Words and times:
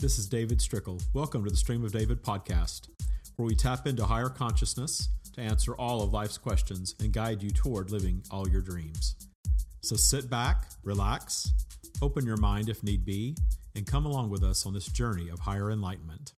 This 0.00 0.16
is 0.16 0.28
David 0.28 0.60
Strickel. 0.60 1.02
Welcome 1.12 1.42
to 1.42 1.50
the 1.50 1.56
Stream 1.56 1.84
of 1.84 1.90
David 1.90 2.22
podcast, 2.22 2.88
where 3.34 3.46
we 3.46 3.56
tap 3.56 3.84
into 3.88 4.06
higher 4.06 4.28
consciousness 4.28 5.08
to 5.32 5.40
answer 5.40 5.74
all 5.74 6.02
of 6.02 6.12
life's 6.12 6.38
questions 6.38 6.94
and 7.00 7.12
guide 7.12 7.42
you 7.42 7.50
toward 7.50 7.90
living 7.90 8.22
all 8.30 8.48
your 8.48 8.60
dreams. 8.60 9.16
So 9.82 9.96
sit 9.96 10.30
back, 10.30 10.68
relax, 10.84 11.52
open 12.00 12.24
your 12.24 12.36
mind 12.36 12.68
if 12.68 12.84
need 12.84 13.04
be, 13.04 13.34
and 13.74 13.88
come 13.88 14.06
along 14.06 14.30
with 14.30 14.44
us 14.44 14.66
on 14.66 14.72
this 14.72 14.86
journey 14.86 15.30
of 15.30 15.40
higher 15.40 15.68
enlightenment. 15.68 16.32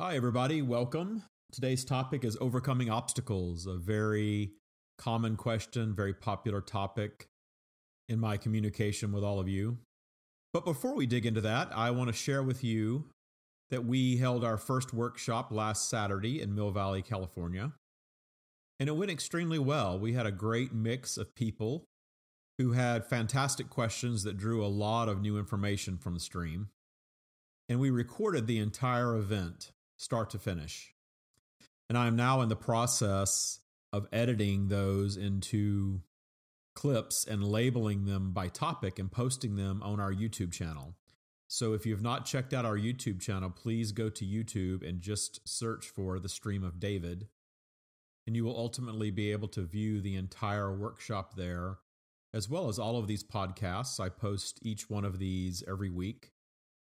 Hi, 0.00 0.16
everybody. 0.16 0.60
Welcome. 0.60 1.22
Today's 1.52 1.84
topic 1.84 2.24
is 2.24 2.36
overcoming 2.40 2.90
obstacles, 2.90 3.66
a 3.66 3.76
very 3.76 4.50
common 4.98 5.36
question, 5.36 5.94
very 5.94 6.14
popular 6.14 6.60
topic 6.60 7.28
in 8.08 8.18
my 8.18 8.36
communication 8.36 9.12
with 9.12 9.22
all 9.22 9.38
of 9.38 9.46
you. 9.46 9.78
But 10.52 10.64
before 10.64 10.94
we 10.94 11.06
dig 11.06 11.26
into 11.26 11.40
that, 11.42 11.70
I 11.74 11.90
want 11.90 12.08
to 12.08 12.14
share 12.14 12.42
with 12.42 12.64
you 12.64 13.04
that 13.70 13.84
we 13.84 14.16
held 14.16 14.44
our 14.44 14.56
first 14.56 14.92
workshop 14.92 15.52
last 15.52 15.88
Saturday 15.88 16.40
in 16.40 16.54
Mill 16.54 16.72
Valley, 16.72 17.02
California. 17.02 17.72
And 18.80 18.88
it 18.88 18.96
went 18.96 19.10
extremely 19.10 19.58
well. 19.58 19.98
We 19.98 20.14
had 20.14 20.26
a 20.26 20.32
great 20.32 20.72
mix 20.72 21.16
of 21.16 21.34
people 21.34 21.84
who 22.58 22.72
had 22.72 23.06
fantastic 23.06 23.70
questions 23.70 24.24
that 24.24 24.36
drew 24.36 24.64
a 24.64 24.68
lot 24.68 25.08
of 25.08 25.20
new 25.20 25.38
information 25.38 25.96
from 25.96 26.14
the 26.14 26.20
stream. 26.20 26.68
And 27.68 27.78
we 27.78 27.90
recorded 27.90 28.46
the 28.46 28.58
entire 28.58 29.14
event, 29.16 29.70
start 29.98 30.30
to 30.30 30.38
finish. 30.38 30.92
And 31.88 31.96
I'm 31.96 32.16
now 32.16 32.40
in 32.40 32.48
the 32.48 32.56
process 32.56 33.60
of 33.92 34.08
editing 34.12 34.68
those 34.68 35.16
into 35.16 36.00
clips 36.80 37.26
and 37.26 37.44
labeling 37.44 38.06
them 38.06 38.32
by 38.32 38.48
topic 38.48 38.98
and 38.98 39.12
posting 39.12 39.54
them 39.54 39.82
on 39.82 40.00
our 40.00 40.14
YouTube 40.14 40.50
channel. 40.50 40.96
So 41.46 41.74
if 41.74 41.84
you 41.84 41.92
have 41.92 42.02
not 42.02 42.24
checked 42.24 42.54
out 42.54 42.64
our 42.64 42.78
YouTube 42.78 43.20
channel, 43.20 43.50
please 43.50 43.92
go 43.92 44.08
to 44.08 44.24
YouTube 44.24 44.88
and 44.88 45.02
just 45.02 45.46
search 45.46 45.88
for 45.88 46.18
the 46.18 46.28
Stream 46.30 46.64
of 46.64 46.80
David. 46.80 47.28
And 48.26 48.34
you 48.34 48.46
will 48.46 48.56
ultimately 48.56 49.10
be 49.10 49.30
able 49.30 49.48
to 49.48 49.60
view 49.60 50.00
the 50.00 50.16
entire 50.16 50.74
workshop 50.74 51.34
there, 51.36 51.76
as 52.32 52.48
well 52.48 52.70
as 52.70 52.78
all 52.78 52.96
of 52.96 53.06
these 53.06 53.24
podcasts. 53.24 54.00
I 54.00 54.08
post 54.08 54.58
each 54.62 54.88
one 54.88 55.04
of 55.04 55.18
these 55.18 55.62
every 55.68 55.90
week 55.90 56.30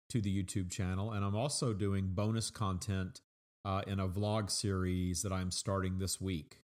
to 0.10 0.22
the 0.22 0.44
YouTube 0.44 0.72
channel. 0.72 1.12
And 1.12 1.24
I'm 1.24 1.36
also 1.36 1.72
doing 1.72 2.14
bonus 2.14 2.50
content 2.50 3.22
uh, 3.64 3.84
in 3.86 4.00
a 4.00 4.08
vlog 4.08 4.50
series 4.50 5.22
that 5.22 5.32
I'm 5.32 5.52
starting 5.52 6.00
this 6.00 6.20
week. 6.20 6.63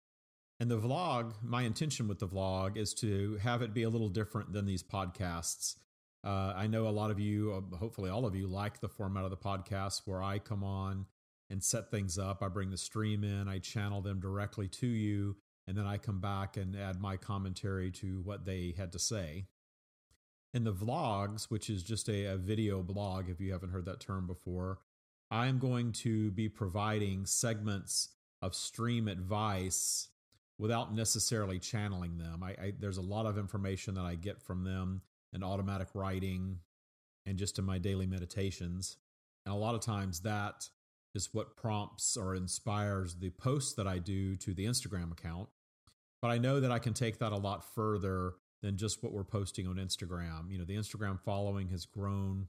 And 0.62 0.70
the 0.70 0.78
vlog, 0.78 1.34
my 1.42 1.64
intention 1.64 2.08
with 2.08 2.20
the 2.20 2.28
vlog 2.28 2.78
is 2.78 2.94
to 2.94 3.38
have 3.38 3.64
it 3.64 3.73
be 3.73 3.81
a 3.81 3.90
little 3.90 4.09
different 4.09 4.54
than 4.54 4.68
these 4.68 4.84
podcasts. 4.84 5.76
Uh, 6.23 6.53
I 6.56 6.68
know 6.68 6.88
a 6.88 6.90
lot 6.90 7.09
of 7.09 7.20
you, 7.20 7.52
uh, 7.52 7.76
hopefully 7.78 8.12
all 8.12 8.28
of 8.28 8.36
you, 8.36 8.45
like 8.45 8.80
the 8.80 8.88
format 8.88 9.23
of 9.23 9.31
the 9.31 9.38
podcast 9.38 10.03
where 10.06 10.22
I 10.22 10.38
come 10.38 10.64
on 10.64 11.08
and 11.50 11.64
set 11.64 11.90
things 11.90 12.20
up. 12.20 12.44
I 12.44 12.48
bring 12.48 12.70
the 12.70 12.78
stream 12.78 13.23
in, 13.23 13.48
I 13.48 13.58
channel 13.58 14.02
them 14.02 14.20
directly 14.20 14.68
to 14.68 14.86
you, 14.86 15.36
and 15.68 15.76
then 15.76 15.88
I 15.88 15.98
come 15.98 16.22
back 16.22 16.58
and 16.58 16.75
add 16.75 17.02
my 17.02 17.18
commentary 17.18 17.90
to 17.94 18.22
what 18.22 18.46
they 18.46 18.75
had 18.78 18.92
to 18.92 19.00
say. 19.00 19.46
In 20.53 20.64
the 20.64 20.73
vlogs, 20.73 21.46
which 21.46 21.72
is 21.72 21.81
just 21.81 22.08
a, 22.08 22.25
a 22.25 22.38
video 22.38 22.84
blog, 22.84 23.30
if 23.30 23.42
you 23.42 23.52
haven't 23.52 23.72
heard 23.72 23.86
that 23.86 24.00
term 24.00 24.28
before, 24.28 24.78
I'm 25.31 25.58
going 25.58 25.92
to 25.94 26.30
be 26.30 26.50
providing 26.50 27.25
segments 27.25 28.09
of 28.44 28.53
stream 28.53 29.08
advice 29.08 30.09
without 30.62 30.94
necessarily 30.94 31.58
channeling 31.58 32.20
them. 32.20 32.44
I, 32.44 32.50
I, 32.52 32.73
there's 32.80 33.00
a 33.00 33.02
lot 33.02 33.26
of 33.26 33.40
information 33.40 33.95
that 33.95 34.06
I 34.06 34.14
get 34.14 34.40
from 34.40 34.64
them 34.64 35.02
in 35.34 35.44
automatic 35.44 35.88
writing 35.95 36.59
and 37.26 37.36
just 37.36 37.58
in 37.58 37.66
my 37.66 37.80
daily 37.80 38.06
meditations. 38.06 38.98
And 39.44 39.56
a 39.56 39.58
lot 39.58 39.73
of 39.73 39.81
times 39.81 40.20
that 40.20 40.70
is 41.16 41.30
what 41.34 41.58
prompts 41.58 42.16
or 42.16 42.36
inspires 42.36 43.16
the 43.16 43.31
posts 43.31 43.74
that 43.74 43.88
I 43.88 43.97
do 43.97 44.35
to 44.35 44.53
the 44.53 44.66
Instagram 44.66 45.12
account. 45.12 45.50
But 46.22 46.30
I 46.30 46.38
know 46.38 46.59
that 46.59 46.72
I 46.72 46.78
can 46.78 46.94
take 46.94 47.18
that 47.18 47.31
a 47.31 47.38
lot 47.38 47.66
further 47.74 48.34
than 48.62 48.78
just 48.78 49.02
what 49.02 49.14
we're 49.14 49.24
posting 49.24 49.68
on 49.68 49.78
Instagram. 49.78 50.52
You 50.52 50.59
know, 50.59 50.66
the 50.66 50.75
Instagram 50.75 51.19
following 51.19 51.69
has 51.69 51.88
grown 51.88 52.46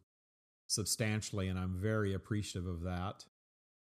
substantially, 0.66 1.48
and 1.48 1.58
I'm 1.58 1.78
very 1.80 2.12
appreciative 2.12 2.68
of 2.68 2.82
that 2.82 3.24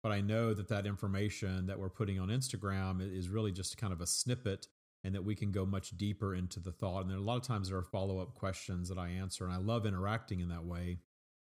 but 0.04 0.12
I 0.12 0.20
know 0.20 0.52
that 0.52 0.68
that 0.68 0.84
information 0.84 1.64
that 1.64 1.78
we're 1.78 1.88
putting 1.88 2.20
on 2.20 2.28
Instagram 2.28 3.00
is 3.00 3.30
really 3.30 3.50
just 3.50 3.78
kind 3.78 3.90
of 3.90 4.02
a 4.02 4.06
snippet 4.06 4.68
and 5.02 5.14
that 5.14 5.24
we 5.24 5.34
can 5.34 5.50
go 5.50 5.64
much 5.64 5.96
deeper 5.96 6.34
into 6.34 6.60
the 6.60 6.72
thought. 6.72 7.06
And 7.06 7.14
a 7.14 7.20
lot 7.20 7.38
of 7.38 7.42
times 7.42 7.70
there 7.70 7.78
are 7.78 7.82
follow 7.82 8.18
up 8.18 8.34
questions 8.34 8.90
that 8.90 8.98
I 8.98 9.08
answer, 9.08 9.44
and 9.44 9.52
I 9.52 9.56
love 9.56 9.86
interacting 9.86 10.40
in 10.40 10.50
that 10.50 10.66
way. 10.66 10.98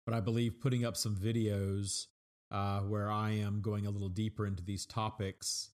But 0.04 0.14
I 0.14 0.20
believe 0.20 0.60
putting 0.60 0.84
up 0.84 0.98
some 0.98 1.16
videos 1.16 2.08
uh, 2.50 2.80
where 2.80 3.10
I 3.10 3.30
am 3.30 3.62
going 3.62 3.86
a 3.86 3.90
little 3.90 4.10
deeper 4.10 4.46
into 4.46 4.62
these 4.62 4.84
topics 4.84 5.70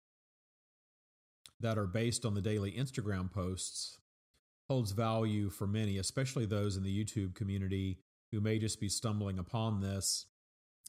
that 1.58 1.78
are 1.78 1.88
based 1.88 2.24
on 2.24 2.34
the 2.34 2.40
daily 2.40 2.70
Instagram 2.70 3.32
posts 3.32 3.98
holds 4.68 4.92
value 4.92 5.50
for 5.50 5.66
many, 5.66 5.98
especially 5.98 6.46
those 6.46 6.76
in 6.76 6.84
the 6.84 7.04
YouTube 7.04 7.34
community 7.34 7.98
who 8.30 8.40
may 8.40 8.60
just 8.60 8.78
be 8.78 8.88
stumbling 8.88 9.40
upon 9.40 9.80
this 9.80 10.26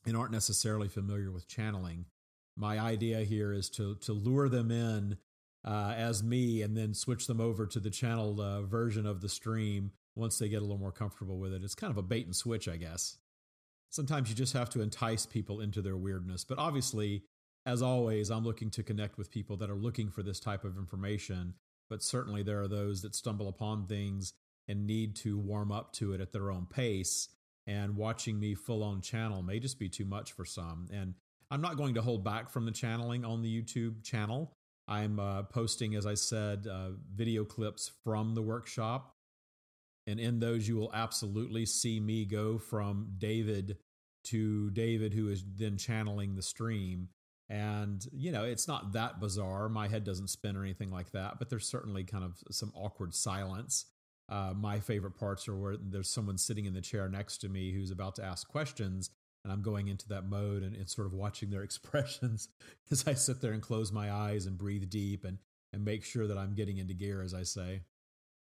and 0.07 0.18
aren't 0.18 0.31
necessarily 0.31 0.88
familiar 0.88 1.31
with 1.31 1.47
channeling. 1.47 2.06
My 2.56 2.79
idea 2.79 3.19
here 3.19 3.53
is 3.53 3.69
to 3.72 3.95
to 3.95 4.13
lure 4.13 4.50
them 4.50 4.72
in 4.72 5.18
uh, 5.63 5.94
as 5.95 6.23
me, 6.23 6.62
and 6.62 6.78
then 6.78 6.94
switch 6.94 7.28
them 7.28 7.41
over 7.41 7.68
to 7.68 7.79
the 7.79 7.90
channeled 7.90 8.40
uh, 8.40 8.62
version 8.62 9.06
of 9.06 9.22
the 9.22 9.29
stream 9.29 9.91
once 10.16 10.40
they 10.40 10.50
get 10.50 10.59
a 10.59 10.62
little 10.62 10.78
more 10.78 10.91
comfortable 10.91 11.38
with 11.38 11.53
it. 11.53 11.63
It's 11.63 11.75
kind 11.75 11.91
of 11.91 11.97
a 11.97 12.01
bait 12.03 12.25
and 12.25 12.35
switch, 12.35 12.67
I 12.67 12.78
guess. 12.78 13.17
Sometimes 13.90 14.29
you 14.29 14.35
just 14.35 14.53
have 14.53 14.69
to 14.72 14.81
entice 14.81 15.25
people 15.25 15.59
into 15.59 15.81
their 15.81 15.97
weirdness, 15.97 16.44
but 16.44 16.57
obviously, 16.57 17.23
as 17.66 17.81
always, 17.81 18.31
I'm 18.31 18.46
looking 18.46 18.69
to 18.72 18.84
connect 18.84 19.17
with 19.17 19.29
people 19.29 19.57
that 19.57 19.69
are 19.69 19.75
looking 19.75 20.09
for 20.09 20.23
this 20.23 20.40
type 20.40 20.63
of 20.63 20.78
information. 20.78 21.53
But 21.90 22.03
certainly, 22.03 22.44
there 22.44 22.62
are 22.62 22.67
those 22.67 23.01
that 23.01 23.16
stumble 23.16 23.47
upon 23.47 23.88
things 23.88 24.34
and 24.67 24.88
need 24.88 25.16
to 25.17 25.38
warm 25.38 25.72
up 25.72 25.94
to 25.94 26.13
it 26.13 26.22
at 26.22 26.31
their 26.31 26.51
own 26.51 26.66
pace 26.66 27.29
and 27.67 27.95
watching 27.95 28.39
me 28.39 28.55
full 28.55 28.81
on 28.81 29.01
channel 29.01 29.44
may 29.44 29.59
just 29.59 29.78
be 29.78 29.89
too 29.89 30.05
much 30.05 30.31
for 30.31 30.45
some. 30.45 30.88
And 30.91 31.13
I'm 31.51 31.61
not 31.61 31.78
going 31.78 31.95
to 31.95 32.01
hold 32.01 32.23
back 32.23 32.50
from 32.50 32.66
the 32.66 32.72
channeling 32.72 33.25
on 33.25 33.41
the 33.41 33.61
YouTube 33.61 34.03
channel. 34.03 34.53
I'm 34.88 35.19
uh, 35.19 35.44
posting, 35.44 35.95
as 35.95 36.05
I 36.05 36.13
said, 36.13 36.66
uh, 36.66 36.91
video 37.13 37.44
clips 37.44 37.91
from 38.03 38.33
the 38.35 38.41
workshop. 38.41 39.13
And 40.07 40.19
in 40.19 40.39
those, 40.39 40.66
you 40.67 40.78
will 40.78 40.94
absolutely 40.94 41.66
see 41.66 42.00
me 42.00 42.23
go 42.23 42.57
from 42.57 43.09
David 43.17 43.78
to 44.25 44.72
David, 44.72 45.13
who 45.13 45.28
is 45.28 45.44
then 45.55 45.78
channeling 45.78 46.35
the 46.35 46.41
stream. 46.41 47.09
And, 47.49 48.05
you 48.13 48.31
know, 48.31 48.45
it's 48.45 48.67
not 48.67 48.94
that 48.94 49.19
bizarre. 49.19 49.67
My 49.67 49.89
head 49.89 50.05
doesn't 50.05 50.29
spin 50.29 50.55
or 50.55 50.63
anything 50.63 50.89
like 50.89 51.11
that, 51.11 51.39
but 51.39 51.49
there's 51.49 51.67
certainly 51.67 52.05
kind 52.05 52.23
of 52.23 52.41
some 52.51 52.72
awkward 52.75 53.13
silence 53.13 53.85
uh, 54.30 54.54
my 54.56 54.80
favorite 54.80 55.16
parts 55.16 55.48
are 55.48 55.56
where 55.56 55.76
there's 55.78 56.10
someone 56.10 56.38
sitting 56.38 56.66
in 56.66 56.74
the 56.74 56.82
chair 56.82 57.08
next 57.08 57.38
to 57.40 57.50
me 57.50 57.72
who's 57.72 57.92
about 57.92 58.16
to 58.16 58.24
ask 58.24 58.48
questions, 58.48 59.10
and 59.44 59.54
I'm 59.54 59.62
going 59.62 59.88
into 59.88 60.08
that 60.10 60.28
mode 60.28 60.64
and, 60.64 60.76
and 60.76 60.90
sort 60.90 61.08
of 61.08 61.14
watching 61.14 61.50
their 61.50 61.64
expressions 61.64 62.50
as 62.92 63.08
I 63.08 63.14
sit 63.14 63.42
there 63.42 63.54
and 63.54 63.62
close 63.62 63.92
my 63.92 64.12
eyes 64.12 64.46
and 64.46 64.58
breathe 64.58 64.90
deep 64.90 65.26
and 65.26 65.38
and 65.74 65.84
make 65.84 66.04
sure 66.04 66.28
that 66.28 66.38
I'm 66.38 66.56
getting 66.56 66.78
into 66.78 66.94
gear, 66.94 67.22
as 67.22 67.34
I 67.34 67.44
say. 67.44 67.82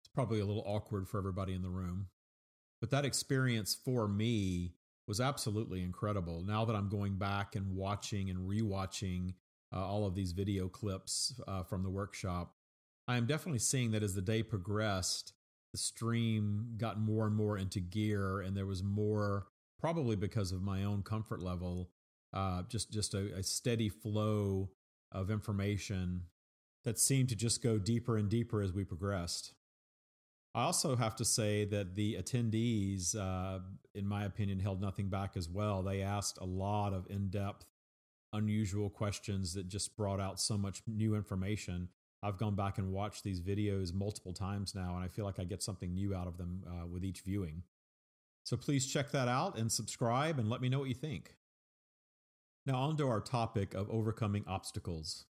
It's 0.01 0.09
probably 0.15 0.41
a 0.41 0.47
little 0.47 0.65
awkward 0.67 1.07
for 1.07 1.19
everybody 1.19 1.53
in 1.53 1.63
the 1.63 1.69
room, 1.69 2.07
but 2.81 2.91
that 2.91 3.05
experience 3.05 3.75
for 3.75 4.09
me 4.09 4.73
was 5.07 5.21
absolutely 5.21 5.83
incredible. 5.83 6.43
Now 6.43 6.65
that 6.65 6.77
I'm 6.77 6.89
going 6.89 7.17
back 7.17 7.55
and 7.55 7.77
watching 7.77 8.31
and 8.31 8.49
rewatching 8.49 9.35
uh, 9.75 9.85
all 9.85 10.07
of 10.07 10.15
these 10.15 10.33
video 10.33 10.69
clips 10.69 11.39
uh, 11.47 11.63
from 11.63 11.83
the 11.83 11.91
workshop, 11.91 12.55
I 13.07 13.17
am 13.17 13.27
definitely 13.27 13.59
seeing 13.59 13.91
that 13.93 14.03
as 14.03 14.15
the 14.15 14.23
day 14.23 14.43
progressed, 14.43 15.33
the 15.73 15.79
stream 15.79 16.75
got 16.77 17.01
more 17.01 17.27
and 17.27 17.35
more 17.35 17.59
into 17.59 17.81
gear, 17.81 18.41
and 18.41 18.57
there 18.57 18.67
was 18.67 18.83
more, 18.83 19.47
probably 19.81 20.17
because 20.17 20.53
of 20.53 20.63
my 20.63 20.85
own 20.85 21.03
comfort 21.03 21.43
level, 21.43 21.91
uh, 22.33 22.63
just 22.69 22.93
just 22.93 23.15
a, 23.15 23.35
a 23.35 23.43
steady 23.43 23.89
flow 23.89 24.71
of 25.11 25.31
information 25.31 26.23
that 26.85 26.99
seemed 26.99 27.29
to 27.29 27.37
just 27.37 27.63
go 27.63 27.79
deeper 27.79 28.17
and 28.17 28.29
deeper 28.29 28.63
as 28.63 28.73
we 28.73 28.85
progressed. 28.85 29.53
I 30.55 30.65
also 30.65 30.97
have 30.97 31.17
to 31.17 31.25
say 31.25 31.65
that 31.67 31.95
the 31.95 32.17
attendees, 32.17 33.17
uh, 33.17 33.61
in 33.95 34.07
my 34.07 34.25
opinion, 34.25 34.61
held 34.61 34.83
nothing 34.83 35.09
back 35.09 35.37
as 35.37 35.49
well. 35.49 35.83
They 35.83 36.03
asked 36.03 36.39
a 36.41 36.45
lot 36.45 36.93
of 36.93 37.07
in 37.09 37.31
depth, 37.31 37.65
unusual 38.35 38.91
questions 38.91 39.55
that 39.55 39.69
just 39.69 39.97
brought 39.97 40.21
out 40.21 40.41
so 40.41 40.59
much 40.59 40.83
new 40.87 41.15
information. 41.15 41.89
I've 42.23 42.39
gone 42.39 42.55
back 42.55 42.79
and 42.79 42.93
watched 42.93 43.25
these 43.25 43.41
videos 43.41 43.93
multiple 43.93 44.33
times 44.33 44.75
now, 44.75 44.95
and 44.95 45.05
I 45.05 45.09
feel 45.09 45.25
like 45.25 45.41
I 45.41 45.45
get 45.45 45.63
something 45.63 45.93
new 45.93 46.15
out 46.15 46.29
of 46.29 46.39
them 46.39 46.63
uh, 46.67 46.87
with 46.87 47.05
each 47.05 47.23
viewing. 47.23 47.65
So 48.45 48.57
please 48.57 48.87
check 48.87 49.11
that 49.11 49.29
out 49.29 49.59
and 49.59 49.71
subscribe 49.71 50.39
and 50.39 50.49
let 50.49 50.61
me 50.61 50.69
know 50.69 50.81
what 50.81 50.89
you 50.89 50.95
think. 50.95 51.37
Now, 52.65 52.77
on 52.77 52.97
to 52.99 53.09
our 53.09 53.21
topic 53.21 53.75
of 53.75 53.91
overcoming 53.91 54.45
obstacles. 54.47 55.25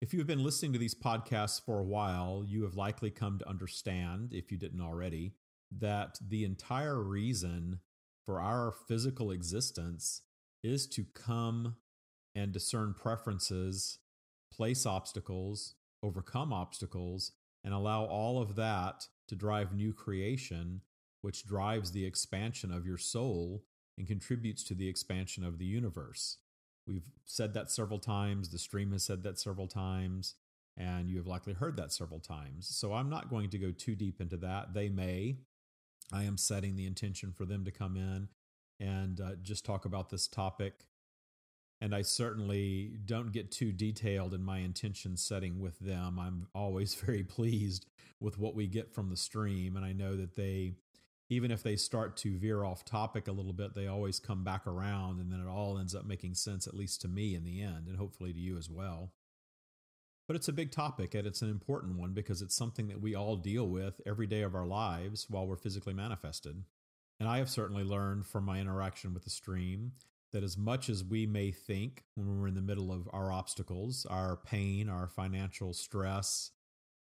If 0.00 0.12
you 0.12 0.18
have 0.18 0.26
been 0.26 0.42
listening 0.42 0.72
to 0.72 0.78
these 0.78 0.94
podcasts 0.94 1.64
for 1.64 1.78
a 1.78 1.84
while, 1.84 2.42
you 2.44 2.64
have 2.64 2.74
likely 2.74 3.10
come 3.10 3.38
to 3.38 3.48
understand, 3.48 4.32
if 4.32 4.50
you 4.50 4.58
didn't 4.58 4.80
already, 4.80 5.34
that 5.70 6.18
the 6.20 6.44
entire 6.44 7.00
reason 7.00 7.78
for 8.26 8.40
our 8.40 8.72
physical 8.88 9.30
existence 9.30 10.22
is 10.64 10.88
to 10.88 11.04
come 11.14 11.76
and 12.34 12.52
discern 12.52 12.94
preferences, 12.94 13.98
place 14.52 14.84
obstacles, 14.84 15.74
overcome 16.02 16.52
obstacles, 16.52 17.32
and 17.64 17.72
allow 17.72 18.04
all 18.04 18.40
of 18.40 18.56
that 18.56 19.06
to 19.28 19.36
drive 19.36 19.72
new 19.72 19.92
creation, 19.92 20.80
which 21.20 21.46
drives 21.46 21.92
the 21.92 22.04
expansion 22.04 22.72
of 22.72 22.86
your 22.86 22.98
soul 22.98 23.62
and 23.96 24.06
contributes 24.06 24.64
to 24.64 24.74
the 24.74 24.88
expansion 24.88 25.44
of 25.44 25.58
the 25.58 25.64
universe. 25.64 26.38
We've 26.86 27.10
said 27.24 27.54
that 27.54 27.70
several 27.70 27.98
times. 27.98 28.48
The 28.48 28.58
stream 28.58 28.92
has 28.92 29.04
said 29.04 29.22
that 29.22 29.38
several 29.38 29.68
times, 29.68 30.34
and 30.76 31.08
you 31.08 31.18
have 31.18 31.26
likely 31.26 31.52
heard 31.52 31.76
that 31.76 31.92
several 31.92 32.20
times. 32.20 32.68
So 32.68 32.94
I'm 32.94 33.08
not 33.08 33.30
going 33.30 33.50
to 33.50 33.58
go 33.58 33.70
too 33.70 33.94
deep 33.94 34.20
into 34.20 34.36
that. 34.38 34.74
They 34.74 34.88
may. 34.88 35.36
I 36.12 36.24
am 36.24 36.36
setting 36.36 36.76
the 36.76 36.86
intention 36.86 37.32
for 37.32 37.44
them 37.44 37.64
to 37.64 37.70
come 37.70 37.96
in 37.96 38.28
and 38.80 39.20
uh, 39.20 39.34
just 39.42 39.64
talk 39.64 39.84
about 39.84 40.10
this 40.10 40.26
topic. 40.26 40.86
And 41.82 41.96
I 41.96 42.02
certainly 42.02 42.92
don't 43.06 43.32
get 43.32 43.50
too 43.50 43.72
detailed 43.72 44.34
in 44.34 44.44
my 44.44 44.58
intention 44.58 45.16
setting 45.16 45.58
with 45.58 45.76
them. 45.80 46.16
I'm 46.16 46.46
always 46.54 46.94
very 47.06 47.24
pleased 47.24 47.86
with 48.20 48.38
what 48.38 48.54
we 48.54 48.68
get 48.68 48.94
from 48.94 49.10
the 49.10 49.16
stream. 49.16 49.76
And 49.76 49.84
I 49.84 49.92
know 49.92 50.14
that 50.16 50.36
they 50.36 50.74
even 51.28 51.50
if 51.50 51.62
they 51.62 51.74
start 51.74 52.16
to 52.18 52.38
veer 52.38 52.62
off 52.62 52.84
topic 52.84 53.26
a 53.26 53.32
little 53.32 53.54
bit, 53.54 53.74
they 53.74 53.88
always 53.88 54.20
come 54.20 54.44
back 54.44 54.66
around 54.66 55.18
and 55.18 55.32
then 55.32 55.40
it 55.40 55.48
all 55.48 55.78
ends 55.78 55.94
up 55.94 56.04
making 56.04 56.34
sense, 56.34 56.66
at 56.66 56.74
least 56.74 57.00
to 57.00 57.08
me 57.08 57.34
in 57.34 57.42
the 57.42 57.62
end, 57.62 57.88
and 57.88 57.96
hopefully 57.96 58.32
to 58.32 58.38
you 58.38 58.58
as 58.58 58.70
well. 58.70 59.10
But 60.28 60.36
it's 60.36 60.48
a 60.48 60.52
big 60.52 60.70
topic 60.70 61.14
and 61.14 61.26
it's 61.26 61.42
an 61.42 61.50
important 61.50 61.98
one 61.98 62.12
because 62.12 62.42
it's 62.42 62.54
something 62.54 62.86
that 62.88 63.00
we 63.00 63.16
all 63.16 63.34
deal 63.34 63.66
with 63.66 64.00
every 64.06 64.26
day 64.28 64.42
of 64.42 64.54
our 64.54 64.66
lives 64.66 65.26
while 65.28 65.46
we're 65.46 65.56
physically 65.56 65.94
manifested. 65.94 66.62
And 67.18 67.28
I 67.28 67.38
have 67.38 67.50
certainly 67.50 67.82
learned 67.82 68.26
from 68.26 68.44
my 68.44 68.60
interaction 68.60 69.14
with 69.14 69.24
the 69.24 69.30
stream 69.30 69.92
that 70.32 70.42
as 70.42 70.56
much 70.56 70.88
as 70.88 71.04
we 71.04 71.26
may 71.26 71.50
think 71.50 72.04
when 72.14 72.40
we're 72.40 72.48
in 72.48 72.54
the 72.54 72.60
middle 72.60 72.90
of 72.90 73.08
our 73.12 73.30
obstacles, 73.30 74.06
our 74.06 74.36
pain, 74.36 74.88
our 74.88 75.08
financial 75.08 75.72
stress, 75.74 76.50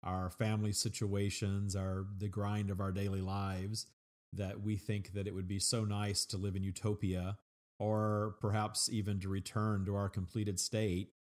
our 0.03 0.31
family 0.31 0.73
situations, 0.73 1.77
our 1.77 2.07
the 2.19 2.29
grind 2.29 2.71
of 2.71 2.81
our 2.81 2.93
daily 2.93 3.21
lives, 3.21 3.87
that 4.33 4.63
we 4.63 4.77
think 4.77 5.13
that 5.13 5.27
it 5.27 5.35
would 5.35 5.49
be 5.49 5.59
so 5.59 5.85
nice 5.85 6.25
to 6.25 6.37
live 6.37 6.57
in 6.57 6.63
utopia 6.63 7.39
or 7.79 8.37
perhaps 8.41 8.89
even 8.93 9.19
to 9.21 9.29
return 9.29 9.85
to 9.87 9.95
our 9.95 10.09
completed 10.09 10.61
state 10.61 11.13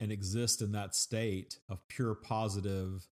and 0.00 0.10
exist 0.10 0.60
in 0.60 0.72
that 0.72 0.94
state 0.94 1.58
of 1.68 1.86
pure 1.88 2.14
positive, 2.14 3.06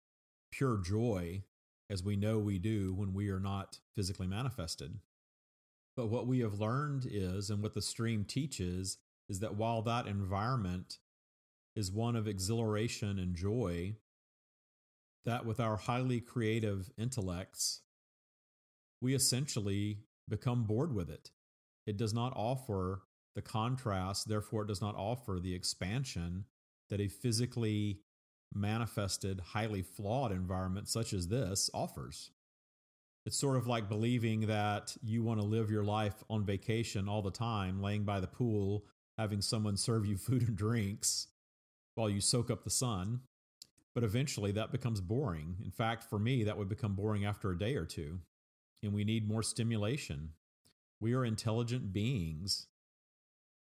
pure 0.51 0.77
joy, 0.77 1.41
as 1.89 2.03
we 2.03 2.15
know 2.15 2.37
we 2.37 2.59
do 2.59 2.93
when 2.93 3.13
we 3.13 3.29
are 3.29 3.39
not 3.39 3.79
physically 3.95 4.27
manifested. 4.27 4.99
But 5.95 6.07
what 6.07 6.27
we 6.27 6.39
have 6.39 6.59
learned 6.59 7.07
is, 7.09 7.49
and 7.49 7.61
what 7.61 7.73
the 7.73 7.81
stream 7.81 8.23
teaches, 8.23 8.97
is 9.29 9.39
that 9.39 9.55
while 9.55 9.81
that 9.83 10.07
environment 10.07 10.99
is 11.75 11.91
one 11.91 12.15
of 12.15 12.27
exhilaration 12.27 13.19
and 13.19 13.35
joy, 13.35 13.95
that 15.25 15.45
with 15.45 15.59
our 15.59 15.77
highly 15.77 16.19
creative 16.19 16.89
intellects, 16.97 17.81
we 19.01 19.13
essentially 19.13 19.99
become 20.29 20.63
bored 20.63 20.93
with 20.93 21.09
it. 21.09 21.31
It 21.85 21.97
does 21.97 22.13
not 22.13 22.33
offer 22.35 23.03
the 23.35 23.41
contrast, 23.41 24.27
therefore, 24.27 24.63
it 24.63 24.67
does 24.67 24.81
not 24.81 24.95
offer 24.95 25.39
the 25.39 25.53
expansion 25.53 26.45
that 26.89 27.01
a 27.01 27.07
physically 27.07 28.01
manifested, 28.53 29.39
highly 29.39 29.81
flawed 29.81 30.31
environment 30.31 30.89
such 30.89 31.13
as 31.13 31.27
this 31.27 31.69
offers. 31.73 32.31
It's 33.25 33.37
sort 33.37 33.57
of 33.57 33.67
like 33.67 33.87
believing 33.87 34.47
that 34.47 34.95
you 35.03 35.23
want 35.23 35.39
to 35.39 35.45
live 35.45 35.69
your 35.69 35.83
life 35.83 36.23
on 36.29 36.43
vacation 36.43 37.07
all 37.07 37.21
the 37.21 37.31
time, 37.31 37.81
laying 37.81 38.03
by 38.03 38.19
the 38.19 38.27
pool, 38.27 38.85
having 39.17 39.41
someone 39.41 39.77
serve 39.77 40.05
you 40.05 40.17
food 40.17 40.47
and 40.47 40.57
drinks 40.57 41.27
while 41.95 42.09
you 42.09 42.21
soak 42.21 42.49
up 42.49 42.63
the 42.63 42.69
sun. 42.69 43.21
But 43.93 44.03
eventually 44.03 44.53
that 44.53 44.71
becomes 44.71 45.01
boring. 45.01 45.57
In 45.63 45.71
fact, 45.71 46.05
for 46.05 46.17
me, 46.17 46.45
that 46.45 46.57
would 46.57 46.69
become 46.69 46.95
boring 46.95 47.25
after 47.25 47.51
a 47.51 47.57
day 47.57 47.75
or 47.75 47.85
two 47.85 48.19
and 48.83 48.93
we 48.93 49.03
need 49.03 49.27
more 49.27 49.43
stimulation. 49.43 50.29
We 50.99 51.13
are 51.13 51.25
intelligent 51.25 51.93
beings. 51.93 52.67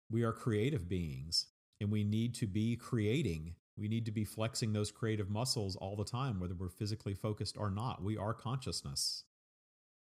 We 0.09 0.23
are 0.23 0.33
creative 0.33 0.89
beings, 0.89 1.47
and 1.79 1.91
we 1.91 2.03
need 2.03 2.33
to 2.35 2.47
be 2.47 2.75
creating. 2.75 3.55
We 3.77 3.87
need 3.87 4.05
to 4.05 4.11
be 4.11 4.25
flexing 4.25 4.73
those 4.73 4.91
creative 4.91 5.29
muscles 5.29 5.75
all 5.77 5.95
the 5.95 6.03
time, 6.03 6.39
whether 6.39 6.53
we're 6.53 6.69
physically 6.69 7.13
focused 7.13 7.57
or 7.57 7.69
not. 7.69 8.03
We 8.03 8.17
are 8.17 8.33
consciousness. 8.33 9.23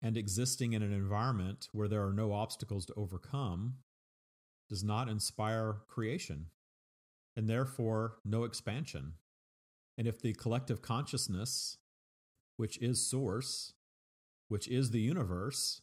And 0.01 0.17
existing 0.17 0.73
in 0.73 0.81
an 0.81 0.93
environment 0.93 1.69
where 1.71 1.87
there 1.87 2.05
are 2.05 2.13
no 2.13 2.33
obstacles 2.33 2.85
to 2.87 2.93
overcome 2.95 3.75
does 4.67 4.83
not 4.83 5.09
inspire 5.09 5.81
creation, 5.87 6.47
and 7.35 7.47
therefore 7.47 8.17
no 8.25 8.43
expansion. 8.43 9.13
And 9.97 10.07
if 10.07 10.19
the 10.19 10.33
collective 10.33 10.81
consciousness, 10.81 11.77
which 12.57 12.81
is 12.81 13.07
source, 13.07 13.73
which 14.47 14.67
is 14.67 14.89
the 14.89 15.01
universe, 15.01 15.81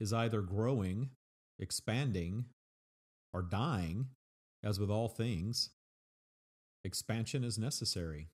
is 0.00 0.12
either 0.12 0.40
growing, 0.40 1.10
expanding, 1.58 2.46
or 3.32 3.42
dying, 3.42 4.06
as 4.64 4.80
with 4.80 4.90
all 4.90 5.08
things, 5.08 5.70
expansion 6.82 7.44
is 7.44 7.58
necessary. 7.58 8.28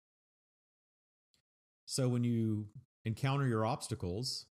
So 1.84 2.08
when 2.08 2.24
you 2.24 2.68
encounter 3.04 3.46
your 3.46 3.66
obstacles, 3.66 4.46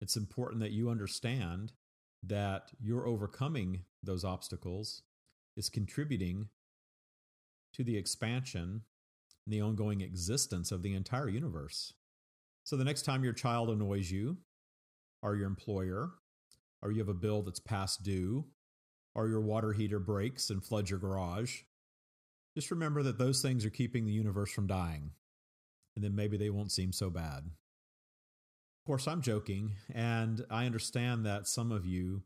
it's 0.00 0.16
important 0.16 0.60
that 0.60 0.72
you 0.72 0.90
understand 0.90 1.72
that 2.22 2.70
you're 2.80 3.06
overcoming 3.06 3.84
those 4.02 4.24
obstacles 4.24 5.02
is 5.56 5.68
contributing 5.68 6.48
to 7.74 7.84
the 7.84 7.96
expansion 7.96 8.82
and 9.46 9.54
the 9.54 9.60
ongoing 9.60 10.00
existence 10.00 10.72
of 10.72 10.82
the 10.82 10.94
entire 10.94 11.28
universe. 11.28 11.94
So 12.64 12.76
the 12.76 12.84
next 12.84 13.02
time 13.02 13.24
your 13.24 13.32
child 13.32 13.70
annoys 13.70 14.10
you, 14.10 14.38
or 15.22 15.36
your 15.36 15.46
employer, 15.46 16.10
or 16.82 16.92
you 16.92 16.98
have 16.98 17.08
a 17.08 17.14
bill 17.14 17.42
that's 17.42 17.60
past 17.60 18.02
due, 18.02 18.46
or 19.14 19.28
your 19.28 19.40
water 19.40 19.72
heater 19.72 19.98
breaks 19.98 20.50
and 20.50 20.64
floods 20.64 20.90
your 20.90 20.98
garage, 20.98 21.62
just 22.54 22.70
remember 22.70 23.02
that 23.02 23.18
those 23.18 23.42
things 23.42 23.64
are 23.64 23.70
keeping 23.70 24.04
the 24.04 24.12
universe 24.12 24.50
from 24.50 24.66
dying. 24.66 25.10
And 25.96 26.04
then 26.04 26.14
maybe 26.14 26.36
they 26.36 26.50
won't 26.50 26.72
seem 26.72 26.92
so 26.92 27.10
bad. 27.10 27.50
Course, 28.90 29.06
I'm 29.06 29.22
joking, 29.22 29.76
and 29.94 30.44
I 30.50 30.66
understand 30.66 31.24
that 31.24 31.46
some 31.46 31.70
of 31.70 31.86
you 31.86 32.24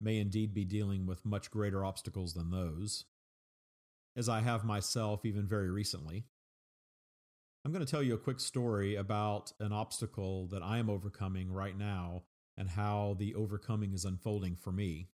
may 0.00 0.18
indeed 0.18 0.54
be 0.54 0.64
dealing 0.64 1.06
with 1.06 1.26
much 1.26 1.50
greater 1.50 1.84
obstacles 1.84 2.34
than 2.34 2.52
those, 2.52 3.06
as 4.14 4.28
I 4.28 4.40
have 4.40 4.64
myself 4.64 5.24
even 5.24 5.48
very 5.48 5.72
recently. 5.72 6.26
I'm 7.64 7.72
going 7.72 7.84
to 7.84 7.90
tell 7.90 8.00
you 8.00 8.14
a 8.14 8.18
quick 8.18 8.38
story 8.38 8.94
about 8.94 9.50
an 9.58 9.72
obstacle 9.72 10.46
that 10.52 10.62
I 10.62 10.78
am 10.78 10.88
overcoming 10.88 11.50
right 11.50 11.76
now 11.76 12.22
and 12.56 12.70
how 12.70 13.16
the 13.18 13.34
overcoming 13.34 13.92
is 13.92 14.04
unfolding 14.04 14.54
for 14.54 14.70
me. 14.70 15.08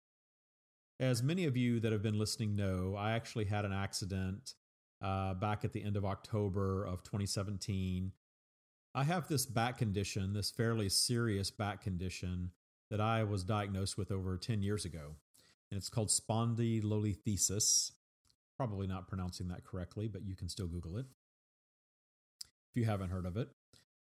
As 1.01 1.23
many 1.23 1.47
of 1.47 1.57
you 1.57 1.81
that 1.81 1.93
have 1.93 2.03
been 2.03 2.19
listening 2.19 2.57
know, 2.57 2.95
I 2.95 3.13
actually 3.13 3.47
had 3.47 3.65
an 3.65 3.73
accident 3.73 4.53
uh, 5.01 5.33
back 5.33 5.65
at 5.65 5.73
the 5.73 5.83
end 5.83 5.97
of 5.97 6.05
October 6.05 6.85
of 6.85 7.03
2017. 7.05 8.13
I 8.95 9.05
have 9.05 9.29
this 9.29 9.47
back 9.47 9.79
condition, 9.79 10.33
this 10.33 10.51
fairly 10.51 10.89
serious 10.89 11.51
back 11.51 11.83
condition 11.83 12.51
that 12.91 13.01
I 13.01 13.23
was 13.23 13.45
diagnosed 13.45 13.97
with 13.97 14.11
over 14.11 14.37
10 14.37 14.63
years 14.63 14.85
ago. 14.85 15.15
And 15.71 15.79
it's 15.79 15.89
called 15.89 16.09
spondylolisthesis. 16.09 17.93
Probably 18.57 18.87
not 18.87 19.09
pronouncing 19.09 19.49
that 19.49 19.65
correctly, 19.65 20.09
but 20.09 20.27
you 20.27 20.35
can 20.35 20.49
still 20.49 20.67
Google 20.67 20.97
it 20.97 21.07
if 22.71 22.77
you 22.77 22.85
haven't 22.85 23.11
heard 23.11 23.27
of 23.27 23.37
it. 23.37 23.49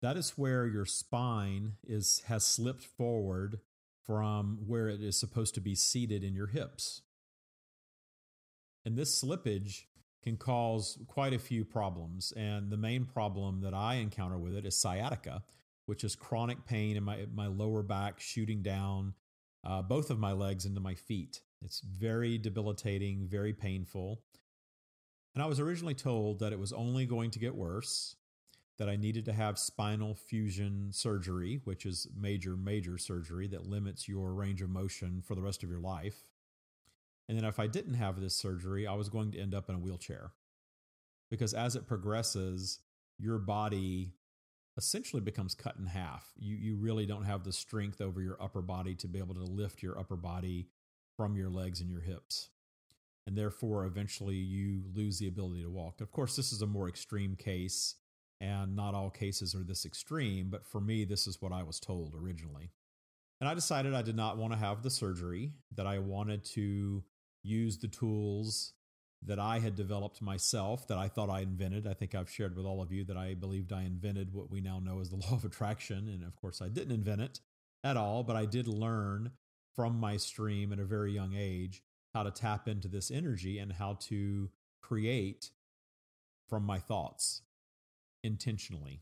That 0.02 0.18
is 0.18 0.38
where 0.38 0.66
your 0.66 0.86
spine 0.86 1.74
is 1.88 2.24
has 2.26 2.44
slipped 2.44 2.84
forward 2.84 3.60
from 4.04 4.60
where 4.66 4.90
it 4.90 5.02
is 5.02 5.20
supposed 5.20 5.54
to 5.56 5.62
be 5.62 5.76
seated 5.76 6.24
in 6.24 6.34
your 6.34 6.48
hips. 6.48 7.04
And 8.84 8.98
this 8.98 9.24
slippage 9.24 9.84
can 10.24 10.38
cause 10.38 10.98
quite 11.08 11.34
a 11.34 11.40
few 11.40 11.66
problems. 11.66 12.32
And 12.36 12.70
the 12.70 12.78
main 12.78 13.06
problem 13.06 13.62
that 13.62 13.74
I 13.74 13.96
encounter 13.96 14.38
with 14.38 14.56
it 14.56 14.66
is 14.66 14.78
sciatica, 14.78 15.44
which 15.86 16.04
is 16.04 16.16
chronic 16.16 16.66
pain 16.66 16.96
in 16.96 17.04
my, 17.04 17.26
my 17.34 17.48
lower 17.48 17.84
back 17.84 18.20
shooting 18.20 18.62
down 18.62 19.14
uh, 19.64 19.82
both 19.82 20.10
of 20.10 20.20
my 20.20 20.32
legs 20.32 20.66
into 20.66 20.80
my 20.80 20.96
feet. 20.96 21.42
It's 21.64 21.82
very 21.82 22.38
debilitating, 22.38 23.28
very 23.28 23.54
painful. 23.54 24.22
And 25.34 25.44
I 25.44 25.48
was 25.48 25.60
originally 25.60 25.94
told 25.94 26.40
that 26.40 26.52
it 26.52 26.60
was 26.60 26.74
only 26.74 27.06
going 27.06 27.32
to 27.32 27.40
get 27.40 27.56
worse 27.56 28.16
that 28.78 28.90
I 28.90 28.96
needed 28.96 29.26
to 29.26 29.34
have 29.34 29.60
spinal 29.60 30.16
fusion 30.16 30.90
surgery, 30.92 31.62
which 31.66 31.86
is 31.86 32.08
major, 32.20 32.58
major 32.58 32.98
surgery 32.98 33.48
that 33.50 33.68
limits 33.68 34.08
your 34.08 34.34
range 34.34 34.62
of 34.62 34.70
motion 34.70 35.22
for 35.22 35.36
the 35.36 35.42
rest 35.42 35.64
of 35.64 35.70
your 35.70 35.80
life. 35.80 36.26
And 37.32 37.38
then 37.38 37.48
if 37.48 37.62
I 37.62 37.68
didn't 37.68 37.94
have 37.94 38.20
this 38.20 38.36
surgery, 38.36 38.86
I 38.86 38.94
was 38.94 39.08
going 39.08 39.32
to 39.32 39.40
end 39.40 39.56
up 39.56 39.70
in 39.70 39.76
a 39.76 39.80
wheelchair. 39.80 40.34
Because 41.30 41.54
as 41.54 41.78
it 41.78 41.88
progresses, 41.88 42.80
your 43.18 43.38
body 43.38 44.12
essentially 44.76 45.22
becomes 45.22 45.56
cut 45.56 45.78
in 45.78 45.86
half. 45.86 46.34
You 46.36 46.58
you 46.58 46.76
really 46.76 47.06
don't 47.06 47.24
have 47.24 47.46
the 47.46 47.54
strength 47.54 48.02
over 48.02 48.22
your 48.22 48.36
upper 48.44 48.62
body 48.62 48.96
to 48.96 49.08
be 49.08 49.18
able 49.18 49.36
to 49.36 49.46
lift 49.46 49.82
your 49.82 49.98
upper 49.98 50.18
body 50.18 50.68
from 51.16 51.38
your 51.38 51.50
legs 51.50 51.80
and 51.80 51.90
your 51.90 52.02
hips. 52.02 52.50
And 53.26 53.38
therefore 53.38 53.86
eventually 53.86 54.36
you 54.36 54.84
lose 54.94 55.18
the 55.18 55.30
ability 55.30 55.64
to 55.64 55.70
walk. 55.70 56.02
Of 56.02 56.12
course, 56.12 56.36
this 56.36 56.52
is 56.52 56.62
a 56.62 56.68
more 56.68 56.90
extreme 56.90 57.38
case 57.38 57.96
and 58.42 58.76
not 58.76 58.94
all 58.94 59.10
cases 59.10 59.56
are 59.56 59.64
this 59.64 59.86
extreme, 59.86 60.50
but 60.50 60.66
for 60.66 60.82
me 60.82 61.06
this 61.06 61.28
is 61.28 61.42
what 61.42 61.54
I 61.54 61.64
was 61.64 61.80
told 61.80 62.14
originally. 62.14 62.72
And 63.40 63.48
I 63.48 63.54
decided 63.54 63.94
I 63.94 64.02
did 64.02 64.18
not 64.18 64.38
want 64.38 64.52
to 64.52 64.60
have 64.60 64.84
the 64.84 64.90
surgery, 64.90 65.54
that 65.78 65.88
I 65.88 66.00
wanted 66.00 66.44
to 66.56 67.06
use 67.44 67.78
the 67.78 67.88
tools 67.88 68.74
that 69.24 69.40
I 69.40 69.60
had 69.60 69.76
developed 69.76 70.22
myself 70.22 70.88
that 70.88 70.98
I 70.98 71.08
thought 71.08 71.30
I 71.30 71.42
invented. 71.42 71.86
I 71.86 71.94
think 71.94 72.16
I've 72.16 72.30
shared 72.30 72.56
with 72.56 72.66
all 72.66 72.82
of 72.82 72.92
you 72.92 73.04
that 73.06 73.18
I 73.18 73.36
believed 73.36 73.72
I 73.72 73.84
invented 73.84 74.34
what 74.34 74.50
we 74.50 74.62
now 74.62 74.80
know 74.80 75.00
as 75.00 75.10
the 75.10 75.16
law 75.28 75.34
of 75.34 75.46
attraction. 75.46 76.08
And 76.10 76.24
of 76.24 76.36
course, 76.36 76.62
I 76.62 76.70
didn't 76.70 76.94
invent 76.94 77.22
it 77.22 77.40
at 77.84 77.98
all, 77.98 78.24
but 78.24 78.36
I 78.36 78.46
did 78.46 78.68
learn 78.68 79.32
from 79.76 80.00
my 80.00 80.18
stream 80.18 80.74
at 80.74 80.80
a 80.80 80.86
very 80.86 81.12
young 81.12 81.34
age 81.38 81.84
how 82.14 82.24
to 82.24 82.32
tap 82.32 82.68
into 82.68 82.88
this 82.88 83.10
energy 83.10 83.58
and 83.60 83.72
how 83.72 83.98
to 84.02 84.50
create 84.82 85.52
from 86.50 86.64
my 86.64 86.80
thoughts 86.80 87.44
intentionally. 88.24 89.02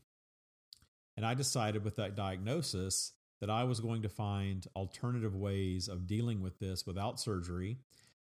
And 1.16 1.26
I 1.26 1.34
decided 1.34 1.84
with 1.84 1.96
that 1.96 2.14
diagnosis 2.14 3.12
that 3.40 3.50
I 3.50 3.64
was 3.64 3.80
going 3.80 4.02
to 4.02 4.08
find 4.08 4.66
alternative 4.76 5.34
ways 5.34 5.88
of 5.88 6.06
dealing 6.06 6.40
with 6.40 6.58
this 6.60 6.86
without 6.86 7.18
surgery. 7.18 7.78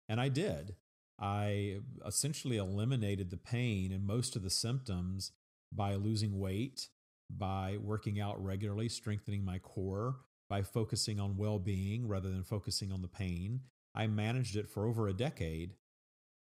And 0.08 0.20
I 0.20 0.28
did. 0.28 0.76
I 1.18 1.78
essentially 2.06 2.56
eliminated 2.56 3.30
the 3.30 3.36
pain 3.36 3.92
and 3.92 4.06
most 4.06 4.36
of 4.36 4.42
the 4.42 4.50
symptoms 4.50 5.32
by 5.72 5.94
losing 5.94 6.38
weight, 6.38 6.88
by 7.28 7.76
working 7.80 8.20
out 8.20 8.42
regularly, 8.42 8.88
strengthening 8.88 9.44
my 9.44 9.58
core, 9.58 10.16
by 10.48 10.62
focusing 10.62 11.20
on 11.20 11.36
well 11.36 11.58
being 11.58 12.08
rather 12.08 12.30
than 12.30 12.44
focusing 12.44 12.92
on 12.92 13.02
the 13.02 13.08
pain. 13.08 13.60
I 13.94 14.06
managed 14.06 14.56
it 14.56 14.68
for 14.68 14.86
over 14.86 15.08
a 15.08 15.12
decade 15.12 15.74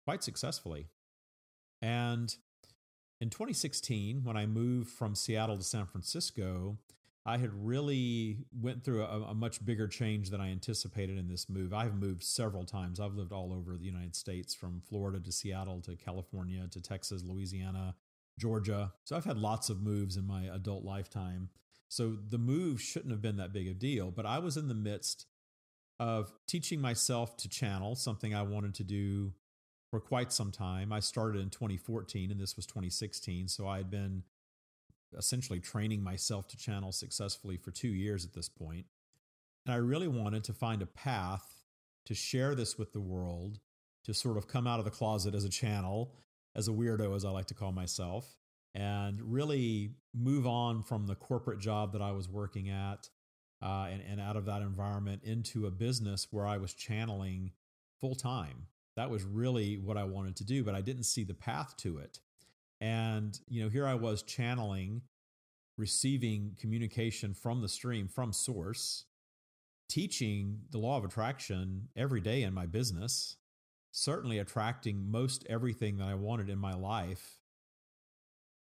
quite 0.06 0.22
successfully. 0.22 0.86
And 1.80 2.34
in 3.20 3.30
2016, 3.30 4.22
when 4.24 4.36
I 4.36 4.46
moved 4.46 4.90
from 4.90 5.14
Seattle 5.14 5.56
to 5.56 5.62
San 5.62 5.86
Francisco, 5.86 6.78
I 7.24 7.38
had 7.38 7.50
really 7.54 8.38
went 8.52 8.84
through 8.84 9.04
a, 9.04 9.22
a, 9.28 9.34
much 9.34 9.64
bigger 9.64 9.86
change 9.86 10.30
than 10.30 10.40
I 10.40 10.50
anticipated 10.50 11.18
in 11.18 11.28
this 11.28 11.48
move. 11.48 11.72
I've 11.72 11.94
moved 11.94 12.24
several 12.24 12.64
times. 12.64 12.98
I've 12.98 13.14
lived 13.14 13.32
all 13.32 13.52
over 13.52 13.76
the 13.76 13.84
United 13.84 14.16
States, 14.16 14.54
from 14.54 14.82
Florida 14.88 15.20
to 15.20 15.30
Seattle 15.30 15.80
to 15.82 15.94
California 15.94 16.66
to 16.68 16.80
Texas, 16.80 17.22
Louisiana, 17.24 17.94
Georgia. 18.38 18.92
So 19.04 19.16
I've 19.16 19.24
had 19.24 19.38
lots 19.38 19.70
of 19.70 19.80
moves 19.80 20.16
in 20.16 20.26
my 20.26 20.44
adult 20.52 20.84
lifetime. 20.84 21.50
So 21.88 22.16
the 22.28 22.38
move 22.38 22.80
shouldn't 22.80 23.12
have 23.12 23.22
been 23.22 23.36
that 23.36 23.52
big 23.52 23.68
a 23.68 23.74
deal, 23.74 24.10
but 24.10 24.26
I 24.26 24.40
was 24.40 24.56
in 24.56 24.66
the 24.66 24.74
midst 24.74 25.26
of 26.00 26.32
teaching 26.48 26.80
myself 26.80 27.36
to 27.36 27.48
channel, 27.48 27.94
something 27.94 28.34
I 28.34 28.42
wanted 28.42 28.74
to 28.76 28.84
do 28.84 29.34
for 29.90 30.00
quite 30.00 30.32
some 30.32 30.50
time. 30.50 30.92
I 30.92 31.00
started 31.00 31.40
in 31.40 31.50
2014 31.50 32.32
and 32.32 32.40
this 32.40 32.56
was 32.56 32.66
2016, 32.66 33.46
so 33.46 33.68
I 33.68 33.76
had 33.76 33.90
been 33.90 34.24
essentially 35.16 35.60
training 35.60 36.02
myself 36.02 36.48
to 36.48 36.56
channel 36.56 36.92
successfully 36.92 37.56
for 37.56 37.70
two 37.70 37.88
years 37.88 38.24
at 38.24 38.32
this 38.32 38.48
point. 38.48 38.86
And 39.66 39.74
I 39.74 39.78
really 39.78 40.08
wanted 40.08 40.44
to 40.44 40.52
find 40.52 40.82
a 40.82 40.86
path 40.86 41.62
to 42.06 42.14
share 42.14 42.54
this 42.54 42.78
with 42.78 42.92
the 42.92 43.00
world, 43.00 43.60
to 44.04 44.14
sort 44.14 44.36
of 44.36 44.48
come 44.48 44.66
out 44.66 44.78
of 44.78 44.84
the 44.84 44.90
closet 44.90 45.34
as 45.34 45.44
a 45.44 45.50
channel, 45.50 46.14
as 46.56 46.68
a 46.68 46.72
weirdo, 46.72 47.14
as 47.14 47.24
I 47.24 47.30
like 47.30 47.46
to 47.46 47.54
call 47.54 47.72
myself, 47.72 48.36
and 48.74 49.20
really 49.20 49.94
move 50.14 50.46
on 50.46 50.82
from 50.82 51.06
the 51.06 51.14
corporate 51.14 51.60
job 51.60 51.92
that 51.92 52.02
I 52.02 52.12
was 52.12 52.28
working 52.28 52.68
at 52.68 53.08
uh, 53.62 53.86
and, 53.90 54.02
and 54.02 54.20
out 54.20 54.36
of 54.36 54.46
that 54.46 54.62
environment 54.62 55.22
into 55.24 55.66
a 55.66 55.70
business 55.70 56.28
where 56.30 56.46
I 56.46 56.56
was 56.56 56.74
channeling 56.74 57.52
full 58.00 58.14
time. 58.14 58.66
That 58.96 59.10
was 59.10 59.24
really 59.24 59.78
what 59.78 59.96
I 59.96 60.04
wanted 60.04 60.36
to 60.36 60.44
do, 60.44 60.64
but 60.64 60.74
I 60.74 60.80
didn't 60.80 61.04
see 61.04 61.24
the 61.24 61.34
path 61.34 61.76
to 61.78 61.98
it. 61.98 62.18
And, 62.82 63.38
you 63.48 63.62
know, 63.62 63.68
here 63.68 63.86
I 63.86 63.94
was 63.94 64.24
channeling, 64.24 65.02
receiving 65.78 66.56
communication 66.60 67.32
from 67.32 67.62
the 67.62 67.68
stream, 67.68 68.08
from 68.08 68.32
source, 68.32 69.04
teaching 69.88 70.62
the 70.72 70.78
law 70.78 70.98
of 70.98 71.04
attraction 71.04 71.90
every 71.94 72.20
day 72.20 72.42
in 72.42 72.52
my 72.52 72.66
business, 72.66 73.36
certainly 73.92 74.36
attracting 74.36 75.08
most 75.08 75.46
everything 75.48 75.98
that 75.98 76.08
I 76.08 76.14
wanted 76.14 76.50
in 76.50 76.58
my 76.58 76.74
life 76.74 77.38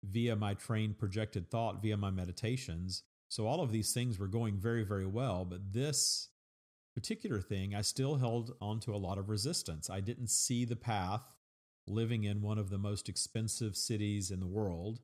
via 0.01 0.38
my 0.38 0.53
trained 0.53 0.98
projected 0.98 1.51
thought, 1.51 1.81
via 1.81 1.98
my 1.98 2.10
meditations. 2.10 3.03
So 3.27 3.48
all 3.48 3.60
of 3.60 3.74
these 3.74 3.91
things 3.91 4.17
were 4.17 4.27
going 4.27 4.55
very, 4.55 4.86
very 4.86 5.05
well. 5.05 5.43
But 5.43 5.74
this 5.74 6.29
particular 6.93 7.41
thing, 7.41 7.75
I 7.75 7.81
still 7.81 8.15
held 8.15 8.55
onto 8.62 8.95
a 8.95 8.98
lot 8.98 9.17
of 9.17 9.27
resistance. 9.27 9.89
I 9.89 10.00
didn't 10.00 10.29
see 10.29 10.63
the 10.63 10.77
path 10.77 11.35
living 11.88 12.24
in 12.24 12.42
one 12.42 12.58
of 12.58 12.70
the 12.70 12.77
most 12.77 13.10
expensive 13.10 13.75
cities 13.75 14.32
in 14.32 14.39
the 14.39 14.48
world 14.48 15.00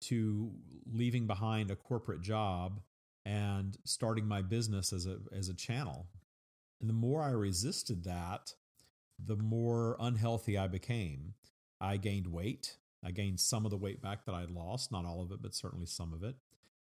to 0.00 0.52
leaving 0.92 1.26
behind 1.26 1.70
a 1.70 1.76
corporate 1.76 2.22
job 2.22 2.80
and 3.24 3.78
starting 3.84 4.26
my 4.26 4.42
business 4.42 4.92
as 4.92 5.06
a 5.06 5.18
as 5.36 5.48
a 5.48 5.54
channel. 5.54 6.06
And 6.80 6.88
the 6.88 6.94
more 6.94 7.22
I 7.22 7.30
resisted 7.30 8.04
that, 8.04 8.54
the 9.18 9.36
more 9.36 9.96
unhealthy 9.98 10.58
I 10.58 10.66
became. 10.66 11.34
I 11.80 11.96
gained 11.96 12.26
weight. 12.26 12.76
I 13.04 13.10
gained 13.10 13.40
some 13.40 13.64
of 13.64 13.70
the 13.70 13.76
weight 13.76 14.02
back 14.02 14.24
that 14.24 14.34
I'd 14.34 14.50
lost, 14.50 14.90
not 14.90 15.04
all 15.04 15.22
of 15.22 15.30
it, 15.32 15.42
but 15.42 15.54
certainly 15.54 15.86
some 15.86 16.12
of 16.12 16.22
it. 16.22 16.36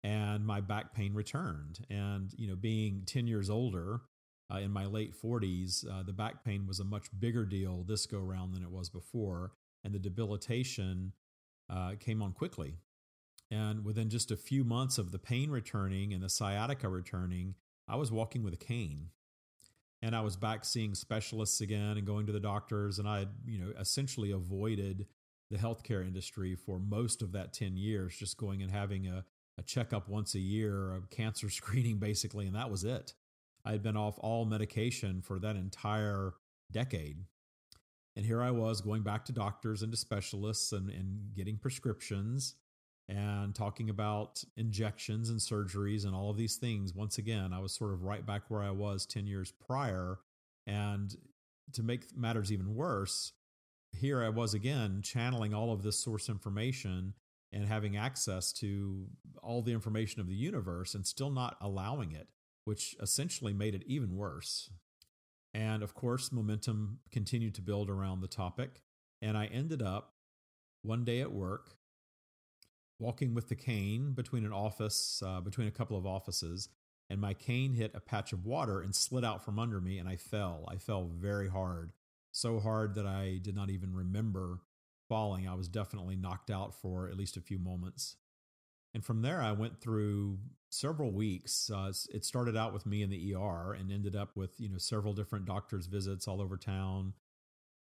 And 0.02 0.46
my 0.46 0.60
back 0.60 0.94
pain 0.94 1.14
returned. 1.14 1.80
And, 1.90 2.32
you 2.36 2.48
know, 2.48 2.56
being 2.56 3.02
10 3.06 3.26
years 3.26 3.50
older, 3.50 4.00
uh, 4.52 4.58
in 4.58 4.70
my 4.70 4.86
late 4.86 5.14
40s, 5.20 5.88
uh, 5.88 6.02
the 6.02 6.12
back 6.12 6.44
pain 6.44 6.66
was 6.66 6.80
a 6.80 6.84
much 6.84 7.06
bigger 7.18 7.44
deal 7.44 7.82
this 7.82 8.06
go 8.06 8.18
round 8.18 8.54
than 8.54 8.62
it 8.62 8.70
was 8.70 8.88
before. 8.88 9.52
And 9.84 9.94
the 9.94 9.98
debilitation 9.98 11.12
uh, 11.70 11.92
came 11.98 12.22
on 12.22 12.32
quickly. 12.32 12.78
And 13.50 13.84
within 13.84 14.08
just 14.10 14.30
a 14.30 14.36
few 14.36 14.64
months 14.64 14.98
of 14.98 15.12
the 15.12 15.18
pain 15.18 15.50
returning 15.50 16.12
and 16.12 16.22
the 16.22 16.28
sciatica 16.28 16.88
returning, 16.88 17.54
I 17.88 17.96
was 17.96 18.10
walking 18.10 18.42
with 18.42 18.54
a 18.54 18.58
cane. 18.58 19.10
And 20.02 20.14
I 20.14 20.20
was 20.20 20.36
back 20.36 20.64
seeing 20.64 20.94
specialists 20.94 21.60
again 21.60 21.96
and 21.96 22.06
going 22.06 22.26
to 22.26 22.32
the 22.32 22.40
doctors. 22.40 22.98
And 22.98 23.08
I 23.08 23.20
had, 23.20 23.28
you 23.46 23.58
know, 23.58 23.72
essentially 23.78 24.30
avoided 24.30 25.06
the 25.50 25.58
healthcare 25.58 26.06
industry 26.06 26.54
for 26.54 26.78
most 26.78 27.22
of 27.22 27.32
that 27.32 27.52
10 27.52 27.76
years, 27.76 28.16
just 28.16 28.36
going 28.36 28.62
and 28.62 28.70
having 28.70 29.06
a, 29.06 29.24
a 29.58 29.62
checkup 29.62 30.08
once 30.08 30.34
a 30.34 30.40
year, 30.40 30.94
a 30.94 31.00
cancer 31.14 31.48
screening 31.50 31.98
basically, 31.98 32.46
and 32.46 32.56
that 32.56 32.70
was 32.70 32.84
it. 32.84 33.14
I 33.66 33.72
had 33.72 33.82
been 33.82 33.96
off 33.96 34.18
all 34.20 34.44
medication 34.44 35.20
for 35.20 35.40
that 35.40 35.56
entire 35.56 36.34
decade. 36.70 37.18
And 38.14 38.24
here 38.24 38.40
I 38.40 38.52
was 38.52 38.80
going 38.80 39.02
back 39.02 39.24
to 39.26 39.32
doctors 39.32 39.82
and 39.82 39.90
to 39.92 39.98
specialists 39.98 40.72
and, 40.72 40.88
and 40.88 41.34
getting 41.34 41.58
prescriptions 41.58 42.54
and 43.08 43.54
talking 43.54 43.90
about 43.90 44.42
injections 44.56 45.30
and 45.30 45.40
surgeries 45.40 46.06
and 46.06 46.14
all 46.14 46.30
of 46.30 46.36
these 46.36 46.56
things. 46.56 46.94
Once 46.94 47.18
again, 47.18 47.52
I 47.52 47.58
was 47.58 47.72
sort 47.72 47.92
of 47.92 48.04
right 48.04 48.24
back 48.24 48.42
where 48.48 48.62
I 48.62 48.70
was 48.70 49.04
10 49.04 49.26
years 49.26 49.52
prior. 49.52 50.18
And 50.66 51.14
to 51.72 51.82
make 51.82 52.16
matters 52.16 52.52
even 52.52 52.74
worse, 52.74 53.32
here 53.92 54.22
I 54.22 54.28
was 54.28 54.54
again 54.54 55.02
channeling 55.02 55.54
all 55.54 55.72
of 55.72 55.82
this 55.82 55.98
source 55.98 56.28
information 56.28 57.14
and 57.52 57.66
having 57.66 57.96
access 57.96 58.52
to 58.54 59.06
all 59.42 59.62
the 59.62 59.72
information 59.72 60.20
of 60.20 60.28
the 60.28 60.34
universe 60.34 60.94
and 60.94 61.06
still 61.06 61.30
not 61.30 61.56
allowing 61.60 62.12
it 62.12 62.28
which 62.66 62.96
essentially 63.00 63.52
made 63.52 63.74
it 63.74 63.84
even 63.86 64.16
worse. 64.16 64.70
And 65.54 65.82
of 65.82 65.94
course, 65.94 66.32
momentum 66.32 66.98
continued 67.10 67.54
to 67.54 67.62
build 67.62 67.88
around 67.88 68.20
the 68.20 68.28
topic. 68.28 68.82
And 69.22 69.38
I 69.38 69.46
ended 69.46 69.80
up 69.80 70.14
one 70.82 71.04
day 71.04 71.20
at 71.20 71.32
work 71.32 71.76
walking 72.98 73.34
with 73.34 73.48
the 73.48 73.54
cane 73.54 74.12
between 74.12 74.44
an 74.44 74.52
office, 74.52 75.22
uh, 75.24 75.40
between 75.40 75.68
a 75.68 75.70
couple 75.70 75.96
of 75.96 76.06
offices, 76.06 76.68
and 77.08 77.20
my 77.20 77.34
cane 77.34 77.72
hit 77.74 77.92
a 77.94 78.00
patch 78.00 78.32
of 78.32 78.44
water 78.44 78.80
and 78.80 78.94
slid 78.94 79.24
out 79.24 79.44
from 79.44 79.58
under 79.58 79.80
me, 79.80 79.98
and 79.98 80.08
I 80.08 80.16
fell. 80.16 80.64
I 80.68 80.76
fell 80.76 81.04
very 81.06 81.48
hard, 81.48 81.92
so 82.32 82.58
hard 82.58 82.96
that 82.96 83.06
I 83.06 83.38
did 83.40 83.54
not 83.54 83.70
even 83.70 83.94
remember 83.94 84.62
falling. 85.08 85.46
I 85.46 85.54
was 85.54 85.68
definitely 85.68 86.16
knocked 86.16 86.50
out 86.50 86.74
for 86.74 87.08
at 87.08 87.16
least 87.16 87.36
a 87.36 87.40
few 87.40 87.58
moments. 87.58 88.16
And 88.96 89.04
from 89.04 89.20
there, 89.20 89.42
I 89.42 89.52
went 89.52 89.78
through 89.78 90.38
several 90.70 91.12
weeks. 91.12 91.70
Uh, 91.70 91.92
it 92.14 92.24
started 92.24 92.56
out 92.56 92.72
with 92.72 92.86
me 92.86 93.02
in 93.02 93.10
the 93.10 93.34
ER 93.34 93.74
and 93.74 93.92
ended 93.92 94.16
up 94.16 94.34
with 94.34 94.58
you 94.58 94.70
know 94.70 94.78
several 94.78 95.12
different 95.12 95.44
doctors' 95.44 95.84
visits 95.84 96.26
all 96.26 96.40
over 96.40 96.56
town, 96.56 97.12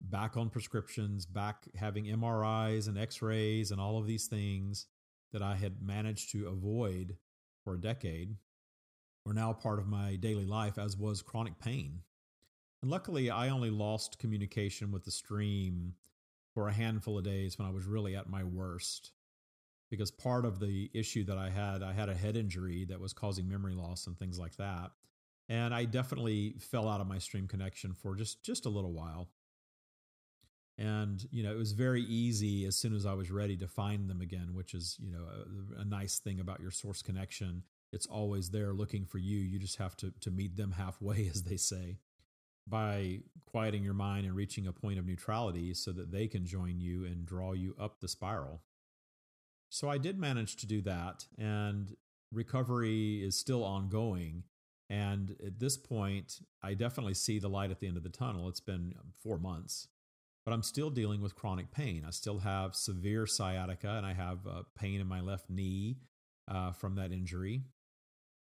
back 0.01 0.35
on 0.35 0.49
prescriptions, 0.49 1.25
back 1.25 1.67
having 1.73 2.03
MRIs 2.03 2.89
and 2.89 2.97
X-rays 2.97 3.71
and 3.71 3.79
all 3.79 3.97
of 3.97 4.07
these 4.07 4.27
things 4.27 4.87
that 5.31 5.41
I 5.41 5.55
had 5.55 5.81
managed 5.81 6.33
to 6.33 6.49
avoid 6.49 7.15
for 7.63 7.75
a 7.75 7.81
decade 7.81 8.35
were 9.25 9.33
now 9.33 9.53
part 9.53 9.79
of 9.79 9.87
my 9.87 10.17
daily 10.17 10.45
life, 10.45 10.77
as 10.77 10.97
was 10.97 11.21
chronic 11.21 11.59
pain. 11.59 12.01
And 12.81 12.91
luckily, 12.91 13.29
I 13.29 13.47
only 13.47 13.69
lost 13.69 14.19
communication 14.19 14.91
with 14.91 15.05
the 15.05 15.11
stream 15.11 15.93
for 16.53 16.67
a 16.67 16.73
handful 16.73 17.17
of 17.17 17.23
days 17.23 17.57
when 17.57 17.69
I 17.69 17.71
was 17.71 17.85
really 17.85 18.17
at 18.17 18.27
my 18.27 18.43
worst 18.43 19.11
because 19.95 20.11
part 20.11 20.45
of 20.45 20.59
the 20.59 20.89
issue 20.93 21.23
that 21.25 21.37
I 21.37 21.49
had, 21.49 21.81
I 21.81 21.93
had 21.93 22.09
a 22.09 22.15
head 22.15 22.35
injury 22.35 22.85
that 22.85 22.99
was 22.99 23.13
causing 23.13 23.47
memory 23.47 23.73
loss 23.73 24.07
and 24.07 24.17
things 24.17 24.37
like 24.37 24.57
that. 24.57 24.91
And 25.47 25.73
I 25.73 25.85
definitely 25.85 26.55
fell 26.59 26.89
out 26.89 27.01
of 27.01 27.07
my 27.07 27.19
stream 27.19 27.47
connection 27.47 27.93
for 27.93 28.15
just 28.15 28.43
just 28.43 28.65
a 28.65 28.69
little 28.69 28.93
while. 28.93 29.29
And 30.77 31.25
you 31.31 31.43
know, 31.43 31.51
it 31.51 31.57
was 31.57 31.71
very 31.71 32.01
easy 32.01 32.65
as 32.65 32.75
soon 32.75 32.95
as 32.95 33.05
I 33.05 33.13
was 33.13 33.31
ready 33.31 33.55
to 33.57 33.67
find 33.67 34.09
them 34.09 34.21
again, 34.21 34.53
which 34.53 34.73
is 34.73 34.97
you 34.99 35.11
know 35.11 35.23
a, 35.77 35.81
a 35.81 35.85
nice 35.85 36.19
thing 36.19 36.39
about 36.39 36.61
your 36.61 36.71
source 36.71 37.01
connection. 37.01 37.63
It's 37.93 38.07
always 38.07 38.49
there 38.49 38.73
looking 38.73 39.05
for 39.05 39.19
you. 39.19 39.37
You 39.37 39.59
just 39.59 39.77
have 39.77 39.95
to 39.97 40.11
to 40.21 40.31
meet 40.31 40.57
them 40.57 40.71
halfway, 40.77 41.27
as 41.27 41.43
they 41.43 41.57
say 41.57 41.99
by 42.67 43.19
quieting 43.45 43.83
your 43.83 43.93
mind 43.93 44.25
and 44.25 44.35
reaching 44.35 44.67
a 44.67 44.73
point 44.73 44.97
of 44.97 45.05
neutrality 45.05 45.73
so 45.73 45.91
that 45.91 46.11
they 46.11 46.27
can 46.27 46.45
join 46.45 46.79
you 46.79 47.05
and 47.05 47.25
draw 47.25 47.53
you 47.53 47.75
up 47.79 47.99
the 47.99 48.07
spiral. 48.07 48.61
So 49.75 49.89
I 49.89 49.97
did 49.97 50.17
manage 50.17 50.55
to 50.55 50.65
do 50.65 50.81
that, 50.83 51.25
and 51.37 51.97
recovery 52.31 53.21
is 53.21 53.37
still 53.37 53.61
ongoing. 53.61 54.43
And 54.89 55.35
at 55.45 55.59
this 55.59 55.75
point, 55.75 56.39
I 56.63 56.75
definitely 56.75 57.15
see 57.15 57.39
the 57.39 57.49
light 57.49 57.71
at 57.71 57.81
the 57.81 57.87
end 57.87 57.97
of 57.97 58.03
the 58.03 58.07
tunnel. 58.07 58.47
It's 58.47 58.61
been 58.61 58.93
four 59.21 59.37
months, 59.37 59.89
but 60.45 60.53
I'm 60.53 60.63
still 60.63 60.89
dealing 60.89 61.21
with 61.21 61.35
chronic 61.35 61.71
pain. 61.71 62.05
I 62.07 62.11
still 62.11 62.39
have 62.39 62.73
severe 62.73 63.27
sciatica, 63.27 63.89
and 63.89 64.05
I 64.05 64.13
have 64.13 64.47
uh, 64.47 64.61
pain 64.79 65.01
in 65.01 65.07
my 65.07 65.19
left 65.19 65.49
knee 65.49 65.97
uh, 66.47 66.71
from 66.71 66.95
that 66.95 67.11
injury, 67.11 67.63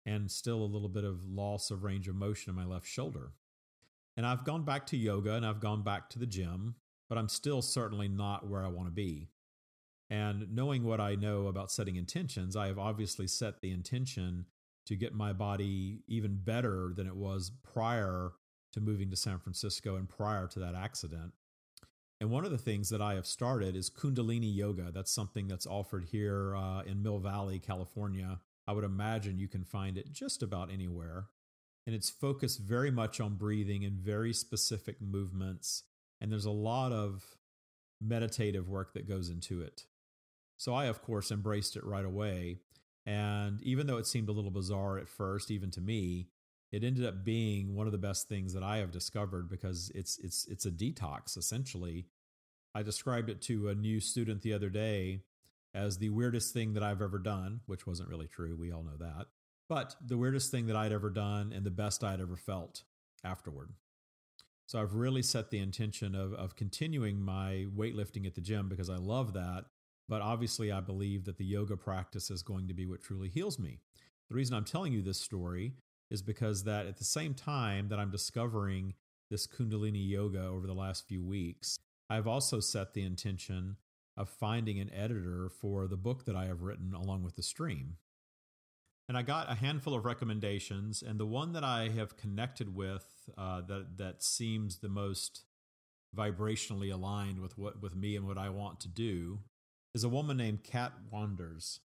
and 0.05 0.29
still 0.29 0.61
a 0.61 0.73
little 0.75 0.89
bit 0.89 1.05
of 1.05 1.25
loss 1.29 1.71
of 1.71 1.85
range 1.85 2.09
of 2.09 2.17
motion 2.17 2.51
in 2.51 2.57
my 2.57 2.65
left 2.65 2.89
shoulder. 2.89 3.35
And 4.17 4.27
I've 4.27 4.45
gone 4.45 4.65
back 4.65 4.85
to 4.87 4.97
yoga 4.97 5.35
and 5.35 5.47
I've 5.47 5.61
gone 5.61 5.85
back 5.85 6.11
to 6.11 6.19
the 6.19 6.27
gym, 6.27 6.75
but 7.09 7.19
I'm 7.19 7.29
still 7.29 7.63
certainly 7.63 8.09
not 8.09 8.49
where 8.49 8.65
I 8.65 8.69
want 8.69 8.89
to 8.89 8.93
be. 8.93 9.29
And 10.11 10.55
knowing 10.55 10.83
what 10.85 11.01
I 11.01 11.15
know 11.15 11.47
about 11.47 11.71
setting 11.71 11.97
intentions, 11.97 12.57
I 12.57 12.67
have 12.67 12.79
obviously 12.79 13.29
set 13.29 13.61
the 13.61 13.71
intention 13.71 14.47
to 14.87 14.97
get 14.97 15.15
my 15.15 15.33
body 15.33 16.03
even 16.09 16.41
better 16.43 16.93
than 16.95 17.07
it 17.07 17.15
was 17.15 17.53
prior 17.63 18.33
to 18.73 18.81
moving 18.81 19.11
to 19.11 19.17
San 19.17 19.39
Francisco 19.39 19.97
and 19.97 20.09
prior 20.09 20.49
to 20.49 20.59
that 20.59 20.75
accident. 20.75 21.33
And 22.21 22.31
one 22.31 22.45
of 22.45 22.51
the 22.51 22.59
things 22.59 22.91
that 22.91 23.01
I 23.01 23.15
have 23.15 23.27
started 23.27 23.77
is 23.77 23.89
Kundalini 23.89 24.55
Yoga. 24.55 24.91
That's 24.93 25.13
something 25.13 25.49
that's 25.49 25.67
offered 25.67 26.07
here 26.11 26.57
uh, 26.57 26.83
in 26.83 27.03
Mill 27.03 27.19
Valley, 27.19 27.59
California. 27.59 28.41
I 28.67 28.73
would 28.73 28.85
imagine 28.85 29.39
you 29.39 29.49
can 29.49 29.65
find 29.65 29.97
it 29.97 30.13
just 30.13 30.43
about 30.43 30.73
anywhere 30.73 31.27
and 31.87 31.95
it's 31.95 32.11
focused 32.11 32.61
very 32.61 32.91
much 32.91 33.21
on 33.21 33.35
breathing 33.35 33.85
and 33.85 33.99
very 33.99 34.33
specific 34.33 35.01
movements. 35.01 35.85
And 36.21 36.31
there's 36.31 36.45
a 36.45 36.51
lot 36.51 36.93
of 36.93 37.25
meditative 38.01 38.69
work 38.69 38.95
that 38.95 39.09
goes 39.09 39.29
into 39.29 39.63
it. 39.63 39.87
So 40.61 40.75
I, 40.75 40.87
of 40.87 41.03
course, 41.03 41.31
embraced 41.31 41.77
it 41.77 41.85
right 41.85 42.05
away. 42.05 42.59
And 43.07 43.63
even 43.63 43.87
though 43.87 43.97
it 43.97 44.07
seemed 44.07 44.29
a 44.29 44.33
little 44.33 44.51
bizarre 44.51 44.99
at 44.99 45.09
first, 45.09 45.51
even 45.51 45.71
to 45.73 45.81
me, 45.81 46.29
it 46.71 46.85
ended 46.85 47.05
up 47.05 47.25
being 47.25 47.75
one 47.75 47.87
of 47.87 47.93
the 47.93 47.99
best 47.99 48.29
things 48.29 48.53
that 48.53 48.63
I 48.63 48.77
have 48.77 48.91
discovered 48.91 49.49
because 49.49 49.91
it's 49.95 50.19
it's 50.19 50.47
it's 50.47 50.67
a 50.67 50.71
detox 50.71 51.37
essentially. 51.37 52.07
I 52.75 52.83
described 52.83 53.31
it 53.31 53.41
to 53.43 53.69
a 53.69 53.75
new 53.75 53.99
student 54.01 54.43
the 54.43 54.53
other 54.53 54.71
day 54.71 55.23
as 55.75 55.99
the 55.99 56.11
weirdest 56.11 56.53
thing 56.53 56.75
that 56.75 56.83
I've 56.83 57.03
ever 57.03 57.19
done, 57.19 57.61
which 57.67 57.87
wasn't 57.87 58.09
really 58.09 58.29
true. 58.29 58.55
We 58.57 58.71
all 58.71 58.85
know 58.85 58.99
that 58.99 59.27
but 59.71 59.95
the 60.05 60.19
weirdest 60.19 60.51
thing 60.51 60.67
that 60.67 60.75
I'd 60.75 60.91
ever 60.91 61.11
done 61.11 61.53
and 61.55 61.65
the 61.65 61.71
best 61.71 62.03
I'd 62.03 62.21
ever 62.21 62.37
felt 62.37 62.83
afterward. 63.23 63.71
So 64.67 64.81
I've 64.81 64.95
really 64.95 65.23
set 65.23 65.51
the 65.51 65.61
intention 65.61 66.17
of, 66.17 66.35
of 66.35 66.57
continuing 66.57 67.23
my 67.23 67.67
weightlifting 67.77 68.27
at 68.27 68.35
the 68.35 68.41
gym 68.41 68.69
because 68.69 68.91
I 68.91 68.97
love 68.97 69.33
that. 69.35 69.67
But 70.11 70.23
obviously, 70.23 70.73
I 70.73 70.81
believe 70.81 71.25
that 71.27 71.39
the 71.39 71.45
yoga 71.45 71.77
practice 71.77 72.33
is 72.33 72.43
going 72.43 72.67
to 72.67 72.75
be 72.75 72.85
what 72.85 73.01
truly 73.01 73.29
heals 73.29 73.61
me. 73.61 73.79
The 74.29 74.35
reason 74.35 74.57
I'm 74.57 74.65
telling 74.65 74.93
you 74.93 75.03
this 75.03 75.21
story 75.21 75.75
is 76.11 76.21
because 76.21 76.65
that 76.65 76.87
at 76.87 76.99
the 76.99 77.05
same 77.05 77.33
time 77.33 77.89
that 77.89 78.01
I'm 78.01 78.11
discovering 78.11 78.95
this 79.31 79.47
Kundalini 79.47 80.07
yoga 80.09 80.45
over 80.45 80.67
the 80.67 80.75
last 80.75 81.07
few 81.07 81.23
weeks, 81.23 81.79
I've 82.11 82.27
also 82.27 82.59
set 82.59 82.93
the 82.93 83.05
intention 83.05 83.77
of 84.17 84.29
finding 84.29 84.81
an 84.81 84.93
editor 84.93 85.49
for 85.49 85.87
the 85.87 85.97
book 85.97 86.25
that 86.25 86.35
I 86.35 86.47
have 86.47 86.63
written 86.63 86.93
along 86.93 87.23
with 87.23 87.37
the 87.37 87.43
stream. 87.45 87.97
And 89.09 89.17
I 89.17 89.23
got 89.23 89.51
a 89.51 89.55
handful 89.55 89.95
of 89.95 90.05
recommendations, 90.05 91.03
and 91.03 91.21
the 91.21 91.27
one 91.27 91.53
that 91.53 91.65
I 91.65 91.89
have 91.89 92.17
connected 92.17 92.75
with 92.75 93.07
uh, 93.39 93.61
that 93.63 93.97
that 93.99 94.25
seems 94.25 94.79
the 94.79 94.89
most 94.89 95.45
vibrationally 96.17 96.93
aligned 96.93 97.39
with 97.39 97.57
what 97.57 97.81
with 97.81 97.95
me 97.95 98.17
and 98.17 98.27
what 98.27 98.39
I 98.39 98.49
want 98.49 98.81
to 98.81 98.89
do 98.89 99.39
is 99.95 100.05
a 100.05 100.09
woman 100.09 100.37
named 100.37 100.65
Qat 100.65 100.93
Wanders. 101.11 101.81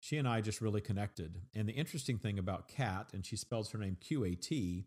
She 0.00 0.18
and 0.18 0.28
I 0.28 0.40
just 0.40 0.60
really 0.60 0.80
connected. 0.80 1.40
And 1.54 1.68
the 1.68 1.72
interesting 1.72 2.18
thing 2.18 2.38
about 2.38 2.68
Qat, 2.68 3.12
and 3.12 3.24
she 3.24 3.36
spells 3.36 3.70
her 3.70 3.78
name 3.78 3.96
Q 4.00 4.24
A 4.24 4.34
T, 4.34 4.86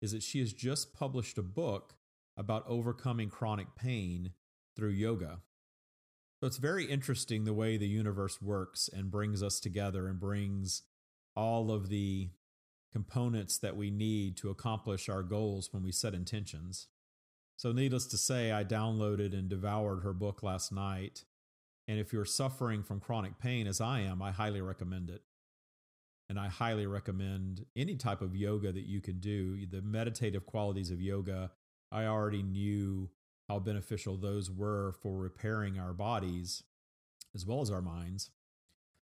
is 0.00 0.12
that 0.12 0.22
she 0.22 0.40
has 0.40 0.52
just 0.52 0.94
published 0.94 1.38
a 1.38 1.42
book 1.42 1.94
about 2.36 2.64
overcoming 2.66 3.28
chronic 3.28 3.74
pain 3.74 4.32
through 4.76 4.90
yoga. 4.90 5.40
So 6.40 6.46
it's 6.46 6.56
very 6.56 6.84
interesting 6.84 7.44
the 7.44 7.52
way 7.52 7.76
the 7.76 7.86
universe 7.88 8.40
works 8.40 8.88
and 8.90 9.10
brings 9.10 9.42
us 9.42 9.60
together 9.60 10.06
and 10.06 10.18
brings 10.18 10.82
all 11.36 11.70
of 11.70 11.88
the 11.88 12.30
components 12.92 13.58
that 13.58 13.76
we 13.76 13.90
need 13.90 14.36
to 14.38 14.50
accomplish 14.50 15.08
our 15.08 15.22
goals 15.22 15.72
when 15.72 15.82
we 15.82 15.92
set 15.92 16.14
intentions. 16.14 16.88
So, 17.56 17.72
needless 17.72 18.06
to 18.06 18.16
say, 18.16 18.52
I 18.52 18.64
downloaded 18.64 19.34
and 19.34 19.48
devoured 19.48 20.00
her 20.00 20.14
book 20.14 20.42
last 20.42 20.72
night. 20.72 21.24
And 21.90 21.98
if 21.98 22.12
you're 22.12 22.24
suffering 22.24 22.84
from 22.84 23.00
chronic 23.00 23.40
pain, 23.40 23.66
as 23.66 23.80
I 23.80 24.02
am, 24.02 24.22
I 24.22 24.30
highly 24.30 24.60
recommend 24.60 25.10
it. 25.10 25.22
And 26.28 26.38
I 26.38 26.46
highly 26.46 26.86
recommend 26.86 27.66
any 27.74 27.96
type 27.96 28.22
of 28.22 28.36
yoga 28.36 28.70
that 28.70 28.86
you 28.86 29.00
can 29.00 29.18
do. 29.18 29.66
The 29.66 29.82
meditative 29.82 30.46
qualities 30.46 30.92
of 30.92 31.00
yoga, 31.00 31.50
I 31.90 32.04
already 32.04 32.44
knew 32.44 33.10
how 33.48 33.58
beneficial 33.58 34.16
those 34.16 34.52
were 34.52 34.92
for 35.02 35.18
repairing 35.18 35.80
our 35.80 35.92
bodies 35.92 36.62
as 37.34 37.44
well 37.44 37.60
as 37.60 37.72
our 37.72 37.82
minds. 37.82 38.30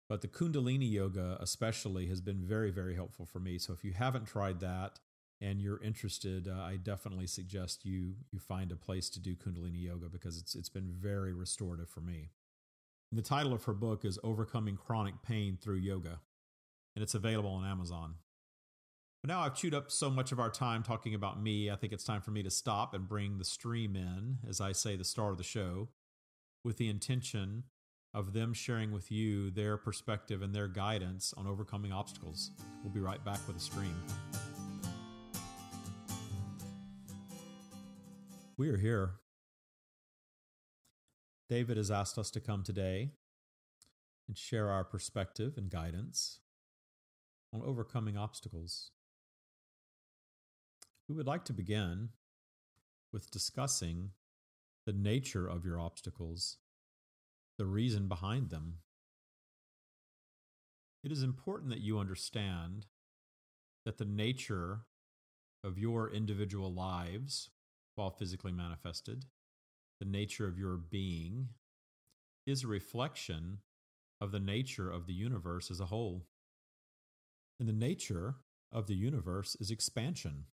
But 0.08 0.20
the 0.20 0.28
Kundalini 0.28 0.88
yoga, 0.88 1.36
especially, 1.40 2.06
has 2.06 2.20
been 2.20 2.46
very, 2.46 2.70
very 2.70 2.94
helpful 2.94 3.26
for 3.26 3.40
me. 3.40 3.58
So 3.58 3.72
if 3.72 3.82
you 3.82 3.94
haven't 3.94 4.26
tried 4.26 4.60
that 4.60 5.00
and 5.40 5.60
you're 5.60 5.82
interested, 5.82 6.46
uh, 6.46 6.60
I 6.60 6.76
definitely 6.76 7.26
suggest 7.26 7.84
you 7.84 8.14
you 8.30 8.38
find 8.38 8.70
a 8.70 8.76
place 8.76 9.10
to 9.10 9.20
do 9.20 9.34
Kundalini 9.34 9.82
yoga 9.82 10.08
because 10.08 10.38
it's 10.38 10.54
it's 10.54 10.68
been 10.68 10.92
very 10.92 11.32
restorative 11.32 11.88
for 11.88 12.02
me. 12.02 12.30
The 13.10 13.22
title 13.22 13.54
of 13.54 13.64
her 13.64 13.72
book 13.72 14.04
is 14.04 14.18
Overcoming 14.22 14.76
Chronic 14.76 15.22
Pain 15.22 15.56
Through 15.58 15.78
Yoga, 15.78 16.20
and 16.94 17.02
it's 17.02 17.14
available 17.14 17.48
on 17.48 17.64
Amazon. 17.64 18.16
But 19.22 19.28
now 19.28 19.40
I've 19.40 19.54
chewed 19.54 19.72
up 19.72 19.90
so 19.90 20.10
much 20.10 20.30
of 20.30 20.38
our 20.38 20.50
time 20.50 20.82
talking 20.82 21.14
about 21.14 21.42
me, 21.42 21.70
I 21.70 21.76
think 21.76 21.94
it's 21.94 22.04
time 22.04 22.20
for 22.20 22.32
me 22.32 22.42
to 22.42 22.50
stop 22.50 22.92
and 22.92 23.08
bring 23.08 23.38
the 23.38 23.46
stream 23.46 23.96
in, 23.96 24.40
as 24.46 24.60
I 24.60 24.72
say, 24.72 24.94
the 24.94 25.04
star 25.04 25.30
of 25.30 25.38
the 25.38 25.42
show, 25.42 25.88
with 26.62 26.76
the 26.76 26.90
intention 26.90 27.64
of 28.12 28.34
them 28.34 28.52
sharing 28.52 28.92
with 28.92 29.10
you 29.10 29.50
their 29.50 29.78
perspective 29.78 30.42
and 30.42 30.54
their 30.54 30.68
guidance 30.68 31.32
on 31.34 31.46
overcoming 31.46 31.92
obstacles. 31.92 32.50
We'll 32.82 32.92
be 32.92 33.00
right 33.00 33.24
back 33.24 33.40
with 33.46 33.56
a 33.56 33.60
stream. 33.60 33.96
We 38.58 38.68
are 38.68 38.76
here. 38.76 39.14
David 41.48 41.78
has 41.78 41.90
asked 41.90 42.18
us 42.18 42.30
to 42.32 42.40
come 42.40 42.62
today 42.62 43.10
and 44.26 44.36
share 44.36 44.70
our 44.70 44.84
perspective 44.84 45.54
and 45.56 45.70
guidance 45.70 46.40
on 47.54 47.62
overcoming 47.62 48.16
obstacles. 48.18 48.90
We 51.08 51.14
would 51.14 51.26
like 51.26 51.46
to 51.46 51.54
begin 51.54 52.10
with 53.12 53.30
discussing 53.30 54.10
the 54.84 54.92
nature 54.92 55.46
of 55.46 55.64
your 55.64 55.80
obstacles 55.80 56.58
the 57.56 57.66
reason 57.66 58.08
behind 58.08 58.50
them. 58.50 58.74
It 61.02 61.10
is 61.10 61.22
important 61.22 61.70
that 61.70 61.80
you 61.80 61.98
understand 61.98 62.86
that 63.86 63.96
the 63.96 64.04
nature 64.04 64.80
of 65.64 65.78
your 65.78 66.12
individual 66.12 66.72
lives, 66.72 67.48
while 67.94 68.10
physically 68.10 68.52
manifested, 68.52 69.24
the 70.00 70.06
nature 70.06 70.46
of 70.46 70.58
your 70.58 70.76
being, 70.76 71.48
is 72.46 72.64
a 72.64 72.68
reflection 72.68 73.58
of 74.20 74.32
the 74.32 74.40
nature 74.40 74.90
of 74.90 75.06
the 75.06 75.12
universe 75.12 75.70
as 75.70 75.80
a 75.80 75.86
whole. 75.86 76.26
And 77.60 77.68
the 77.68 77.72
nature 77.72 78.36
of 78.72 78.86
the 78.86 78.94
universe 78.94 79.56
is 79.60 79.70
expansion. 79.70 80.44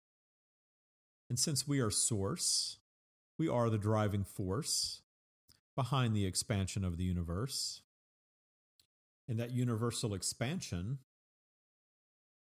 And 1.28 1.38
since 1.38 1.66
we 1.66 1.80
are 1.80 1.90
source, 1.90 2.78
we 3.38 3.48
are 3.48 3.70
the 3.70 3.78
driving 3.78 4.24
force 4.24 5.02
behind 5.74 6.14
the 6.14 6.26
expansion 6.26 6.84
of 6.84 6.96
the 6.96 7.04
universe. 7.04 7.82
And 9.28 9.38
that 9.38 9.52
universal 9.52 10.14
expansion, 10.14 10.98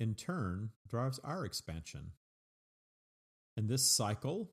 in 0.01 0.15
turn, 0.15 0.71
drives 0.89 1.21
our 1.23 1.45
expansion. 1.45 2.13
And 3.57 3.69
this 3.69 3.89
cycle 3.89 4.51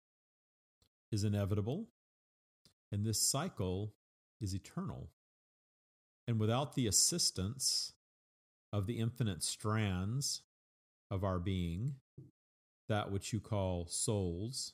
is 1.12 1.24
inevitable, 1.24 1.88
and 2.92 3.06
this 3.06 3.22
cycle 3.22 3.94
is 4.40 4.54
eternal. 4.54 5.10
And 6.28 6.40
without 6.40 6.76
the 6.76 6.88
assistance 6.88 7.94
of 8.74 8.86
the 8.86 9.00
infinite 9.00 9.44
strands 9.44 10.42
of 11.10 11.24
our 11.24 11.40
being, 11.40 11.96
that 12.90 13.12
which 13.12 13.34
you 13.34 13.40
call 13.40 13.88
souls, 13.88 14.74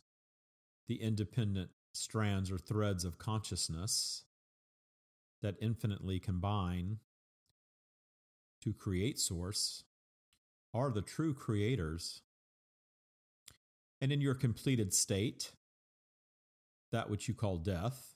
the 0.88 1.02
independent 1.02 1.70
strands 1.94 2.52
or 2.52 2.58
threads 2.58 3.04
of 3.04 3.18
consciousness 3.18 4.24
that 5.42 5.56
infinitely 5.62 6.20
combine 6.20 6.98
to 8.62 8.74
create 8.74 9.20
Source, 9.20 9.84
are 10.74 10.92
the 10.92 11.02
true 11.02 11.34
creators. 11.34 12.22
And 14.02 14.12
in 14.12 14.22
your 14.22 14.36
completed 14.36 14.94
state, 14.94 15.52
that 16.92 17.10
which 17.10 17.28
you 17.28 17.34
call 17.34 17.58
death, 17.58 18.16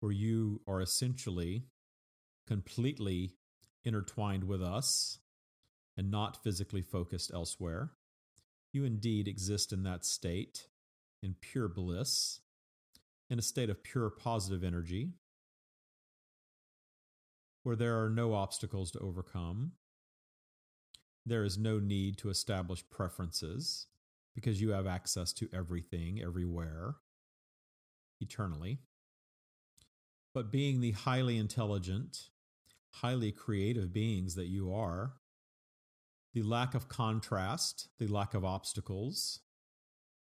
where 0.00 0.12
you 0.12 0.60
are 0.66 0.80
essentially 0.80 1.64
completely 2.46 3.36
intertwined 3.84 4.44
with 4.44 4.62
us 4.62 5.18
and 5.96 6.10
not 6.10 6.42
physically 6.42 6.82
focused 6.82 7.30
elsewhere. 7.32 7.92
You 8.72 8.84
indeed 8.84 9.28
exist 9.28 9.72
in 9.72 9.82
that 9.84 10.04
state, 10.04 10.68
in 11.22 11.34
pure 11.40 11.68
bliss, 11.68 12.40
in 13.28 13.38
a 13.38 13.42
state 13.42 13.70
of 13.70 13.82
pure 13.82 14.10
positive 14.10 14.64
energy, 14.64 15.12
where 17.62 17.76
there 17.76 18.02
are 18.02 18.10
no 18.10 18.32
obstacles 18.34 18.90
to 18.92 18.98
overcome. 19.00 19.72
There 21.26 21.44
is 21.44 21.58
no 21.58 21.78
need 21.78 22.16
to 22.18 22.30
establish 22.30 22.88
preferences 22.90 23.86
because 24.34 24.60
you 24.60 24.70
have 24.70 24.86
access 24.86 25.32
to 25.34 25.48
everything, 25.52 26.20
everywhere, 26.22 26.96
eternally. 28.20 28.78
But 30.32 30.52
being 30.52 30.80
the 30.80 30.92
highly 30.92 31.38
intelligent, 31.38 32.28
highly 32.92 33.32
creative 33.32 33.92
beings 33.92 34.34
that 34.36 34.46
you 34.46 34.72
are, 34.72 35.14
the 36.34 36.42
lack 36.42 36.74
of 36.74 36.88
contrast, 36.88 37.88
the 37.98 38.06
lack 38.06 38.34
of 38.34 38.44
obstacles, 38.44 39.40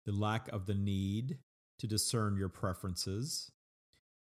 the 0.06 0.12
lack 0.12 0.48
of 0.50 0.66
the 0.66 0.74
need 0.74 1.38
to 1.80 1.88
discern 1.88 2.36
your 2.38 2.50
preferences 2.50 3.52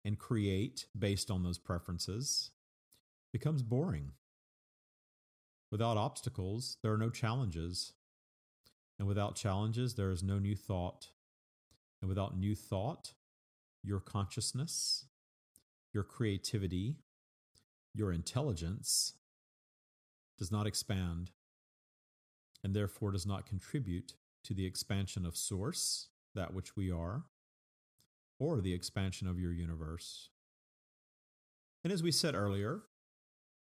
and 0.05 0.19
create 0.19 0.85
based 0.97 1.31
on 1.31 1.43
those 1.43 1.57
preferences 1.57 2.51
becomes 3.31 3.63
boring. 3.63 4.11
Without 5.71 5.97
obstacles, 5.97 6.77
there 6.83 6.93
are 6.93 6.97
no 6.97 7.09
challenges. 7.09 7.93
And 8.99 9.07
without 9.07 9.35
challenges, 9.35 9.95
there 9.95 10.11
is 10.11 10.21
no 10.21 10.37
new 10.37 10.55
thought. 10.55 11.09
And 12.01 12.09
without 12.09 12.37
new 12.37 12.55
thought, 12.55 13.13
your 13.83 13.99
consciousness, 13.99 15.05
your 15.93 16.03
creativity, 16.03 16.97
your 17.93 18.11
intelligence 18.11 19.13
does 20.37 20.51
not 20.51 20.65
expand 20.65 21.31
and 22.63 22.73
therefore 22.73 23.11
does 23.11 23.25
not 23.25 23.45
contribute 23.45 24.13
to 24.43 24.53
the 24.53 24.65
expansion 24.65 25.25
of 25.25 25.37
Source, 25.37 26.09
that 26.35 26.53
which 26.53 26.75
we 26.75 26.91
are, 26.91 27.23
or 28.39 28.61
the 28.61 28.73
expansion 28.73 29.27
of 29.27 29.39
your 29.39 29.53
universe. 29.53 30.29
And 31.83 31.91
as 31.93 32.01
we 32.01 32.11
said 32.11 32.35
earlier, 32.35 32.83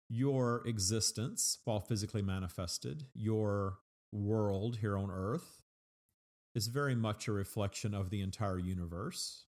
your 0.08 0.66
existence, 0.66 1.58
while 1.64 1.80
physically 1.80 2.22
manifested, 2.22 3.04
your 3.14 3.78
world 4.12 4.78
here 4.78 4.96
on 4.96 5.10
earth, 5.10 5.62
is 6.54 6.68
very 6.68 6.94
much 6.94 7.28
a 7.28 7.32
reflection 7.32 7.92
of 7.94 8.10
the 8.10 8.20
entire 8.20 8.58
universe. 8.58 9.45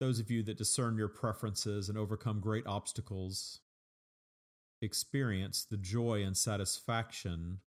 Those 0.00 0.20
of 0.20 0.30
you 0.30 0.42
that 0.44 0.58
discern 0.58 0.96
your 0.96 1.08
preferences 1.08 1.88
and 1.88 1.98
overcome 1.98 2.40
great 2.40 2.66
obstacles 2.66 3.60
experience 4.80 5.64
the 5.64 5.76
joy 5.76 6.22
and 6.22 6.36
satisfaction 6.36 7.58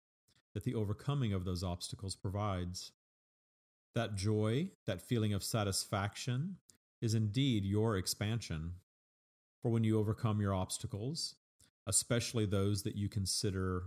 that 0.53 0.63
the 0.63 0.75
overcoming 0.75 1.33
of 1.33 1.43
those 1.43 1.63
obstacles 1.63 2.15
provides. 2.15 2.93
That 3.95 4.15
joy, 4.15 4.69
that 4.87 5.01
feeling 5.01 5.33
of 5.33 5.43
satisfaction, 5.43 6.55
is 7.01 7.13
indeed 7.13 7.65
your 7.65 7.97
expansion. 7.97 8.75
For 9.61 9.69
when 9.69 9.83
you 9.83 9.99
overcome 9.99 10.39
your 10.39 10.53
obstacles, 10.53 11.35
especially 11.85 12.45
those 12.45 12.83
that 12.83 12.95
you 12.95 13.09
consider 13.09 13.83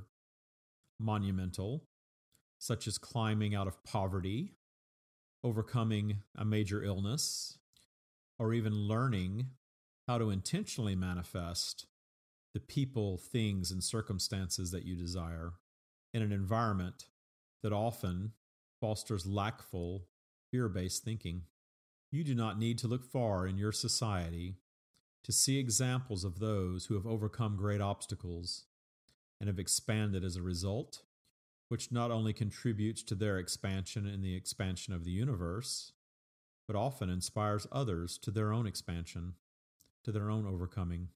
monumental, 1.00 1.84
such 2.58 2.86
as 2.86 2.98
climbing 2.98 3.54
out 3.54 3.66
of 3.66 3.82
poverty, 3.84 4.52
overcoming 5.42 6.18
a 6.36 6.44
major 6.44 6.84
illness, 6.84 7.58
or 8.38 8.52
even 8.52 8.88
learning 8.88 9.46
how 10.06 10.18
to 10.18 10.30
intentionally 10.30 10.94
manifest 10.94 11.86
the 12.52 12.60
people, 12.60 13.16
things, 13.16 13.70
and 13.70 13.82
circumstances 13.82 14.70
that 14.70 14.84
you 14.84 14.96
desire 14.96 15.52
in 16.12 16.22
an 16.22 16.32
environment 16.32 17.06
that 17.62 17.72
often 17.72 18.32
fosters 18.80 19.26
lackful, 19.26 20.06
fear 20.50 20.68
based 20.68 21.04
thinking. 21.04 21.42
You 22.12 22.22
do 22.22 22.34
not 22.34 22.58
need 22.58 22.78
to 22.78 22.86
look 22.86 23.04
far 23.04 23.46
in 23.46 23.58
your 23.58 23.72
society 23.72 24.58
to 25.24 25.32
see 25.32 25.58
examples 25.58 26.22
of 26.22 26.38
those 26.38 26.86
who 26.86 26.94
have 26.94 27.06
overcome 27.06 27.56
great 27.56 27.80
obstacles 27.80 28.66
and 29.40 29.48
have 29.48 29.58
expanded 29.58 30.22
as 30.22 30.36
a 30.36 30.42
result, 30.42 31.02
which 31.68 31.90
not 31.90 32.10
only 32.10 32.32
contributes 32.32 33.02
to 33.02 33.14
their 33.14 33.38
expansion 33.38 34.06
and 34.06 34.22
the 34.22 34.36
expansion 34.36 34.94
of 34.94 35.04
the 35.04 35.10
universe, 35.10 35.92
but 36.66 36.76
often 36.76 37.10
inspires 37.10 37.66
others 37.70 38.18
to 38.18 38.30
their 38.30 38.52
own 38.52 38.66
expansion, 38.66 39.34
to 40.04 40.12
their 40.12 40.30
own 40.30 40.46
overcoming. 40.46 41.08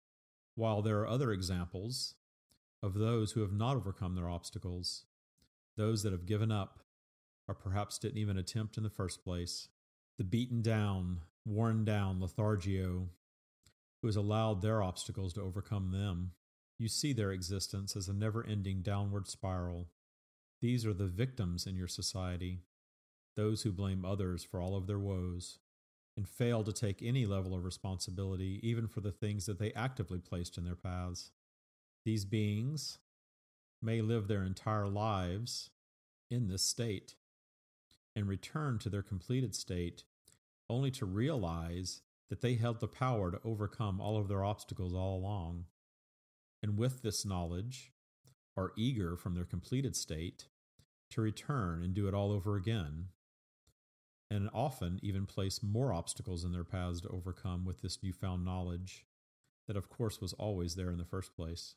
While 0.54 0.82
there 0.82 0.98
are 1.00 1.08
other 1.08 1.32
examples 1.32 2.14
of 2.82 2.94
those 2.94 3.32
who 3.32 3.40
have 3.40 3.52
not 3.52 3.76
overcome 3.76 4.14
their 4.14 4.28
obstacles, 4.28 5.04
those 5.76 6.02
that 6.02 6.12
have 6.12 6.26
given 6.26 6.50
up, 6.50 6.80
or 7.46 7.54
perhaps 7.54 7.98
didn't 7.98 8.18
even 8.18 8.37
attempt 8.37 8.76
in 8.76 8.82
the 8.82 8.90
first 8.90 9.24
place, 9.24 9.68
the 10.18 10.24
beaten 10.24 10.62
down, 10.62 11.20
worn 11.46 11.84
down 11.84 12.20
lethargio 12.20 13.08
who 14.00 14.08
has 14.08 14.16
allowed 14.16 14.62
their 14.62 14.82
obstacles 14.82 15.32
to 15.34 15.42
overcome 15.42 15.90
them. 15.90 16.32
You 16.78 16.88
see 16.88 17.12
their 17.12 17.32
existence 17.32 17.96
as 17.96 18.08
a 18.08 18.12
never 18.12 18.44
ending 18.44 18.82
downward 18.82 19.26
spiral. 19.26 19.88
These 20.61 20.87
are 20.87 20.92
the 20.92 21.06
victims 21.06 21.66
in 21.66 21.76
your 21.76 21.88
society, 21.88 22.61
those 23.38 23.62
who 23.62 23.70
blame 23.70 24.05
others 24.05 24.42
for 24.42 24.61
all 24.61 24.77
of 24.77 24.87
their 24.87 24.98
woes, 24.98 25.61
and 26.16 26.29
fail 26.29 26.64
to 26.64 26.72
take 26.72 27.01
any 27.01 27.24
level 27.24 27.55
of 27.55 27.64
responsibility 27.64 28.59
even 28.64 28.88
for 28.88 29.01
the 29.01 29.12
things 29.12 29.46
that 29.46 29.61
they 29.61 29.72
actively 29.74 30.18
placed 30.18 30.59
in 30.59 30.64
their 30.64 30.74
paths. 30.74 31.31
These 32.05 32.24
beings 32.24 32.98
may 33.81 34.03
live 34.03 34.27
their 34.27 34.42
entire 34.42 34.88
lives 34.88 35.70
in 36.29 36.48
this 36.48 36.64
state 36.64 37.14
and 38.16 38.29
return 38.29 38.81
to 38.81 38.90
their 38.90 39.03
completed 39.03 39.55
state 39.55 40.03
only 40.68 40.90
to 40.90 41.07
realize 41.07 42.03
that 42.31 42.40
they 42.40 42.57
held 42.57 42.81
the 42.81 42.88
power 42.88 43.31
to 43.31 43.40
overcome 43.44 44.01
all 44.01 44.18
of 44.18 44.27
their 44.27 44.44
obstacles 44.44 44.92
all 44.92 45.16
along. 45.16 45.66
And 46.61 46.77
with 46.77 47.03
this 47.03 47.24
knowledge, 47.24 47.92
are 48.57 48.72
eager 48.77 49.16
from 49.16 49.37
their 49.37 49.44
completed 49.44 49.94
state 49.94 50.46
to 51.11 51.20
return 51.20 51.81
and 51.85 51.94
do 51.94 52.09
it 52.09 52.14
all 52.14 52.33
over 52.33 52.57
again, 52.57 53.07
and 54.30 54.50
often 54.52 54.98
even 55.02 55.26
place 55.26 55.62
more 55.62 55.92
obstacles 55.92 56.44
in 56.44 56.52
their 56.52 56.64
paths 56.64 57.00
to 57.00 57.08
overcome 57.08 57.64
with 57.64 57.80
this 57.80 57.98
newfound 58.02 58.44
knowledge 58.44 59.06
that, 59.66 59.76
of 59.76 59.88
course, 59.88 60.20
was 60.20 60.32
always 60.34 60.74
there 60.74 60.90
in 60.90 60.98
the 60.98 61.04
first 61.04 61.34
place. 61.34 61.74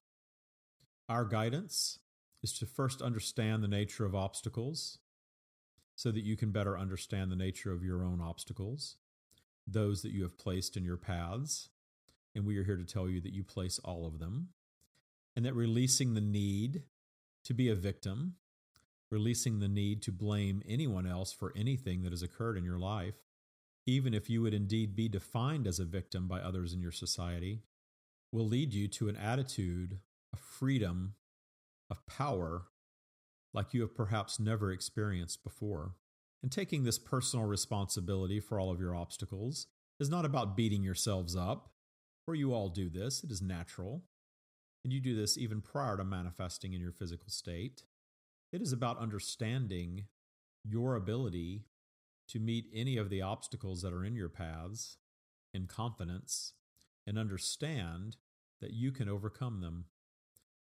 Our 1.07 1.25
guidance 1.25 1.99
is 2.43 2.53
to 2.59 2.65
first 2.65 3.01
understand 3.01 3.63
the 3.63 3.67
nature 3.67 4.05
of 4.05 4.15
obstacles 4.15 4.99
so 5.95 6.11
that 6.11 6.23
you 6.23 6.35
can 6.35 6.51
better 6.51 6.77
understand 6.77 7.31
the 7.31 7.35
nature 7.35 7.71
of 7.71 7.83
your 7.83 8.03
own 8.03 8.21
obstacles 8.21 8.97
those 9.67 10.01
that 10.01 10.11
you 10.11 10.23
have 10.23 10.37
placed 10.37 10.77
in 10.77 10.83
your 10.83 10.97
paths. 10.97 11.69
And 12.35 12.45
we 12.45 12.57
are 12.57 12.63
here 12.63 12.77
to 12.77 12.85
tell 12.85 13.09
you 13.09 13.21
that 13.21 13.33
you 13.33 13.43
place 13.43 13.79
all 13.79 14.05
of 14.05 14.19
them. 14.19 14.49
And 15.35 15.45
that 15.45 15.53
releasing 15.53 16.13
the 16.13 16.21
need 16.21 16.83
to 17.45 17.53
be 17.53 17.69
a 17.69 17.75
victim, 17.75 18.35
releasing 19.12 19.60
the 19.60 19.67
need 19.67 20.02
to 20.02 20.12
blame 20.12 20.63
anyone 20.67 21.06
else 21.06 21.34
for 21.34 21.54
anything 21.56 22.02
that 22.04 22.13
has 22.13 22.24
occurred 22.24 22.58
in 22.58 22.63
your 22.63 22.80
life, 22.80 23.15
even 23.86 24.13
if 24.13 24.30
you 24.30 24.41
would 24.41 24.54
indeed 24.54 24.95
be 24.95 25.10
defined 25.10 25.67
as 25.67 25.80
a 25.80 25.86
victim 25.86 26.28
by 26.28 26.39
others 26.39 26.74
in 26.74 26.82
your 26.82 26.91
society, 26.91 27.62
will 28.32 28.47
lead 28.47 28.74
you 28.74 28.88
to 28.88 29.10
an 29.10 29.17
attitude 29.17 30.00
of 30.32 30.39
freedom, 30.39 31.15
of 31.89 32.06
power, 32.08 32.67
like 33.54 33.74
you 33.74 33.82
have 33.82 33.93
perhaps 33.93 34.39
never 34.39 34.71
experienced 34.71 35.43
before. 35.43 35.95
And 36.41 36.52
taking 36.52 36.84
this 36.84 36.97
personal 36.97 37.45
responsibility 37.45 38.39
for 38.39 38.60
all 38.60 38.71
of 38.71 38.80
your 38.80 38.95
obstacles 38.95 39.67
is 40.00 40.10
not 40.10 40.26
about 40.26 40.56
beating 40.56 40.84
yourselves 40.84 41.36
up, 41.36 41.71
for 42.26 42.34
you 42.34 42.54
all 42.54 42.69
do 42.69 42.89
this, 42.89 43.24
it 43.24 43.32
is 43.32 43.41
natural. 43.41 44.04
And 44.84 44.93
you 44.93 45.00
do 45.00 45.15
this 45.15 45.38
even 45.38 45.62
prior 45.62 45.97
to 45.97 46.04
manifesting 46.04 46.74
in 46.74 46.82
your 46.82 46.91
physical 46.91 47.30
state. 47.30 47.84
It 48.51 48.61
is 48.61 48.73
about 48.73 48.99
understanding 48.99 50.05
your 50.63 50.95
ability 50.95 51.63
to 52.27 52.39
meet 52.39 52.65
any 52.73 52.97
of 52.97 53.09
the 53.09 53.21
obstacles 53.21 53.81
that 53.81 53.93
are 53.93 54.03
in 54.03 54.15
your 54.15 54.29
paths 54.29 54.97
in 55.53 55.67
confidence 55.67 56.53
and 57.07 57.17
understand 57.17 58.17
that 58.59 58.73
you 58.73 58.91
can 58.91 59.09
overcome 59.09 59.61
them. 59.61 59.85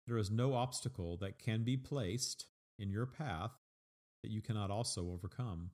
There 0.07 0.17
is 0.17 0.31
no 0.31 0.53
obstacle 0.53 1.17
that 1.17 1.37
can 1.37 1.63
be 1.63 1.77
placed 1.77 2.47
in 2.79 2.89
your 2.89 3.05
path 3.05 3.51
that 4.23 4.31
you 4.31 4.41
cannot 4.41 4.71
also 4.71 5.11
overcome. 5.11 5.71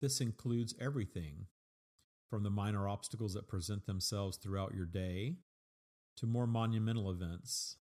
This 0.00 0.20
includes 0.20 0.74
everything 0.80 1.46
from 2.28 2.42
the 2.42 2.50
minor 2.50 2.88
obstacles 2.88 3.34
that 3.34 3.48
present 3.48 3.86
themselves 3.86 4.36
throughout 4.36 4.74
your 4.74 4.86
day 4.86 5.36
to 6.16 6.26
more 6.26 6.46
monumental 6.46 7.10
events, 7.10 7.76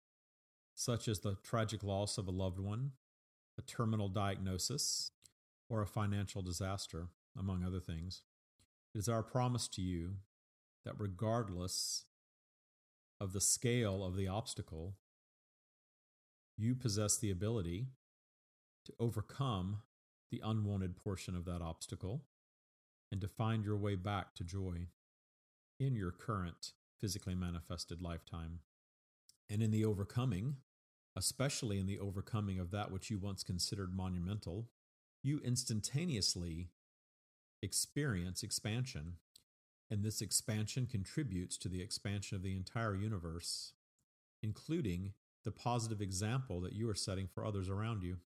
such 0.74 1.08
as 1.08 1.20
the 1.20 1.36
tragic 1.42 1.82
loss 1.82 2.18
of 2.18 2.26
a 2.26 2.32
loved 2.32 2.58
one, 2.58 2.92
a 3.58 3.62
terminal 3.62 4.08
diagnosis, 4.08 5.10
or 5.68 5.82
a 5.82 5.86
financial 5.86 6.42
disaster, 6.42 7.08
among 7.38 7.62
other 7.62 7.80
things. 7.80 8.22
It 8.94 8.98
is 8.98 9.08
our 9.08 9.22
promise 9.22 9.68
to 9.68 9.82
you 9.82 10.16
that 10.84 10.94
regardless 10.98 12.04
of 13.20 13.32
the 13.32 13.40
scale 13.40 14.04
of 14.04 14.16
the 14.16 14.26
obstacle, 14.26 14.96
you 16.56 16.74
possess 16.74 17.16
the 17.16 17.30
ability 17.30 17.86
to 18.84 18.92
overcome 18.98 19.82
the 20.30 20.40
unwanted 20.44 20.96
portion 20.96 21.36
of 21.36 21.44
that 21.44 21.62
obstacle 21.62 22.24
and 23.12 23.20
to 23.20 23.28
find 23.28 23.64
your 23.64 23.76
way 23.76 23.94
back 23.94 24.34
to 24.34 24.44
joy 24.44 24.86
in 25.78 25.94
your 25.94 26.10
current 26.10 26.72
physically 27.00 27.34
manifested 27.34 28.02
lifetime. 28.02 28.60
And 29.48 29.62
in 29.62 29.70
the 29.70 29.84
overcoming, 29.84 30.56
especially 31.16 31.78
in 31.78 31.86
the 31.86 31.98
overcoming 31.98 32.58
of 32.58 32.70
that 32.70 32.90
which 32.90 33.10
you 33.10 33.18
once 33.18 33.42
considered 33.42 33.94
monumental, 33.94 34.68
you 35.22 35.40
instantaneously 35.44 36.70
experience 37.62 38.42
expansion. 38.42 39.14
And 39.90 40.04
this 40.04 40.20
expansion 40.20 40.86
contributes 40.86 41.56
to 41.58 41.68
the 41.68 41.82
expansion 41.82 42.36
of 42.36 42.42
the 42.42 42.56
entire 42.56 42.94
universe, 42.94 43.72
including 44.42 45.14
the 45.44 45.50
positive 45.50 46.00
example 46.00 46.60
that 46.60 46.74
you 46.74 46.88
are 46.88 46.94
setting 46.94 47.26
for 47.26 47.44
others 47.44 47.68
around 47.68 48.02
you. 48.02 48.18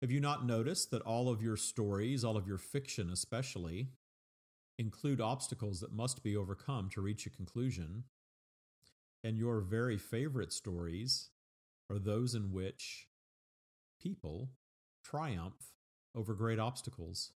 Have 0.00 0.10
you 0.10 0.20
not 0.20 0.46
noticed 0.46 0.90
that 0.90 1.02
all 1.02 1.28
of 1.28 1.42
your 1.42 1.56
stories, 1.56 2.24
all 2.24 2.36
of 2.36 2.46
your 2.46 2.58
fiction 2.58 3.10
especially, 3.10 3.88
include 4.78 5.20
obstacles 5.20 5.80
that 5.80 5.92
must 5.92 6.22
be 6.22 6.36
overcome 6.36 6.90
to 6.90 7.00
reach 7.00 7.26
a 7.26 7.30
conclusion? 7.30 8.04
And 9.24 9.36
your 9.36 9.60
very 9.60 9.98
favorite 9.98 10.52
stories 10.52 11.30
are 11.92 11.98
those 11.98 12.34
in 12.34 12.52
which 12.52 13.08
people 14.00 14.50
triumph 15.04 15.72
over 16.14 16.32
great 16.34 16.58
obstacles. 16.58 17.32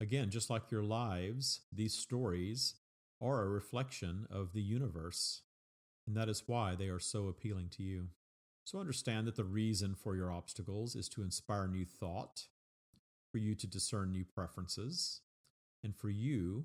Again, 0.00 0.30
just 0.30 0.48
like 0.48 0.70
your 0.70 0.82
lives, 0.82 1.60
these 1.72 1.94
stories 1.94 2.74
are 3.20 3.42
a 3.42 3.48
reflection 3.48 4.26
of 4.30 4.52
the 4.52 4.62
universe, 4.62 5.42
and 6.06 6.16
that 6.16 6.28
is 6.28 6.44
why 6.46 6.74
they 6.74 6.88
are 6.88 6.98
so 6.98 7.28
appealing 7.28 7.68
to 7.70 7.82
you. 7.82 8.08
So 8.64 8.78
understand 8.80 9.26
that 9.26 9.36
the 9.36 9.44
reason 9.44 9.94
for 9.94 10.16
your 10.16 10.32
obstacles 10.32 10.96
is 10.96 11.08
to 11.10 11.22
inspire 11.22 11.68
new 11.68 11.84
thought, 11.84 12.46
for 13.30 13.38
you 13.38 13.54
to 13.54 13.66
discern 13.66 14.10
new 14.10 14.24
preferences, 14.24 15.20
and 15.82 15.94
for 15.94 16.08
you, 16.08 16.64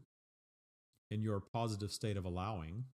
in 1.12 1.22
your 1.22 1.40
positive 1.42 1.92
state 1.92 2.16
of 2.16 2.26
allowing, 2.26 2.86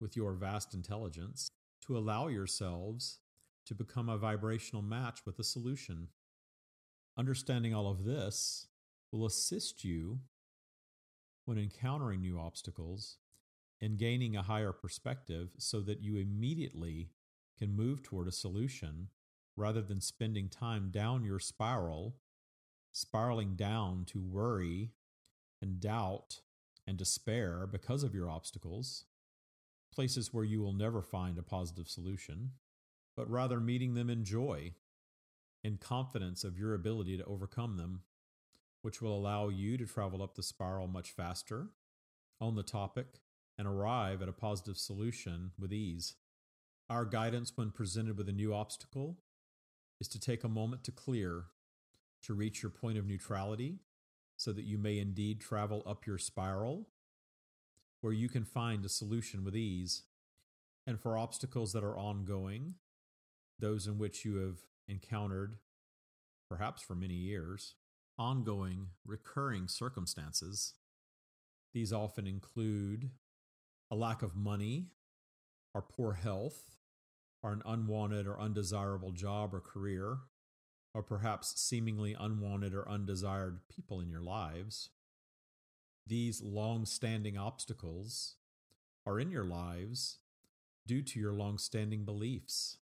with 0.00 0.16
your 0.16 0.32
vast 0.32 0.72
intelligence, 0.72 1.50
to 1.86 1.96
allow 1.96 2.28
yourselves 2.28 3.20
to 3.66 3.74
become 3.74 4.08
a 4.08 4.18
vibrational 4.18 4.82
match 4.82 5.20
with 5.26 5.38
a 5.38 5.44
solution. 5.44 6.08
Understanding 7.18 7.74
all 7.74 7.90
of 7.90 8.04
this 8.04 8.68
will 9.12 9.26
assist 9.26 9.84
you 9.84 10.20
when 11.44 11.58
encountering 11.58 12.20
new 12.20 12.38
obstacles 12.38 13.18
and 13.80 13.98
gaining 13.98 14.36
a 14.36 14.42
higher 14.42 14.72
perspective 14.72 15.50
so 15.58 15.80
that 15.80 16.00
you 16.00 16.16
immediately 16.16 17.10
can 17.58 17.74
move 17.74 18.02
toward 18.02 18.28
a 18.28 18.32
solution 18.32 19.08
rather 19.56 19.82
than 19.82 20.00
spending 20.00 20.48
time 20.48 20.90
down 20.90 21.24
your 21.24 21.38
spiral, 21.38 22.16
spiraling 22.92 23.54
down 23.54 24.04
to 24.04 24.20
worry 24.20 24.92
and 25.62 25.80
doubt 25.80 26.40
and 26.86 26.96
despair 26.96 27.66
because 27.66 28.02
of 28.02 28.14
your 28.14 28.28
obstacles, 28.28 29.04
places 29.92 30.32
where 30.32 30.44
you 30.44 30.60
will 30.60 30.74
never 30.74 31.02
find 31.02 31.38
a 31.38 31.42
positive 31.42 31.88
solution, 31.88 32.50
but 33.16 33.30
rather 33.30 33.58
meeting 33.58 33.94
them 33.94 34.10
in 34.10 34.24
joy 34.24 34.72
and 35.64 35.80
confidence 35.80 36.44
of 36.44 36.58
your 36.58 36.74
ability 36.74 37.16
to 37.16 37.24
overcome 37.24 37.76
them, 37.76 38.02
which 38.82 39.00
will 39.00 39.16
allow 39.16 39.48
you 39.48 39.76
to 39.76 39.86
travel 39.86 40.22
up 40.22 40.34
the 40.34 40.42
spiral 40.42 40.86
much 40.86 41.10
faster 41.10 41.68
on 42.40 42.54
the 42.54 42.62
topic 42.62 43.20
and 43.58 43.66
arrive 43.66 44.20
at 44.20 44.28
a 44.28 44.32
positive 44.32 44.76
solution 44.76 45.50
with 45.58 45.72
ease. 45.72 46.14
Our 46.88 47.04
guidance 47.04 47.52
when 47.56 47.70
presented 47.70 48.16
with 48.16 48.28
a 48.28 48.32
new 48.32 48.54
obstacle 48.54 49.16
is 49.98 50.08
to 50.08 50.20
take 50.20 50.44
a 50.44 50.48
moment 50.48 50.84
to 50.84 50.92
clear, 50.92 51.46
to 52.22 52.34
reach 52.34 52.62
your 52.62 52.70
point 52.70 52.98
of 52.98 53.06
neutrality, 53.06 53.78
so 54.36 54.52
that 54.52 54.66
you 54.66 54.76
may 54.76 54.98
indeed 54.98 55.40
travel 55.40 55.82
up 55.86 56.06
your 56.06 56.18
spiral, 56.18 56.86
where 58.02 58.12
you 58.12 58.28
can 58.28 58.44
find 58.44 58.84
a 58.84 58.90
solution 58.90 59.42
with 59.42 59.56
ease. 59.56 60.02
And 60.86 61.00
for 61.00 61.16
obstacles 61.16 61.72
that 61.72 61.82
are 61.82 61.98
ongoing, 61.98 62.74
those 63.58 63.86
in 63.86 63.98
which 63.98 64.24
you 64.24 64.36
have 64.36 64.58
encountered, 64.88 65.56
perhaps 66.48 66.82
for 66.82 66.94
many 66.94 67.14
years, 67.14 67.74
ongoing, 68.18 68.88
recurring 69.04 69.68
circumstances, 69.68 70.74
these 71.74 71.92
often 71.92 72.26
include 72.26 73.10
a 73.90 73.94
lack 73.94 74.22
of 74.22 74.34
money, 74.34 74.86
or 75.74 75.82
poor 75.82 76.14
health, 76.14 76.76
or 77.42 77.52
an 77.52 77.62
unwanted 77.66 78.26
or 78.26 78.40
undesirable 78.40 79.12
job 79.12 79.54
or 79.54 79.60
career, 79.60 80.18
or 80.94 81.02
perhaps 81.02 81.60
seemingly 81.60 82.16
unwanted 82.18 82.74
or 82.74 82.88
undesired 82.88 83.60
people 83.68 84.00
in 84.00 84.08
your 84.08 84.22
lives. 84.22 84.88
These 86.06 86.40
long 86.40 86.86
standing 86.86 87.36
obstacles 87.36 88.36
are 89.04 89.20
in 89.20 89.30
your 89.30 89.44
lives 89.44 90.18
due 90.86 91.02
to 91.02 91.20
your 91.20 91.32
long 91.32 91.58
standing 91.58 92.04
beliefs. 92.04 92.78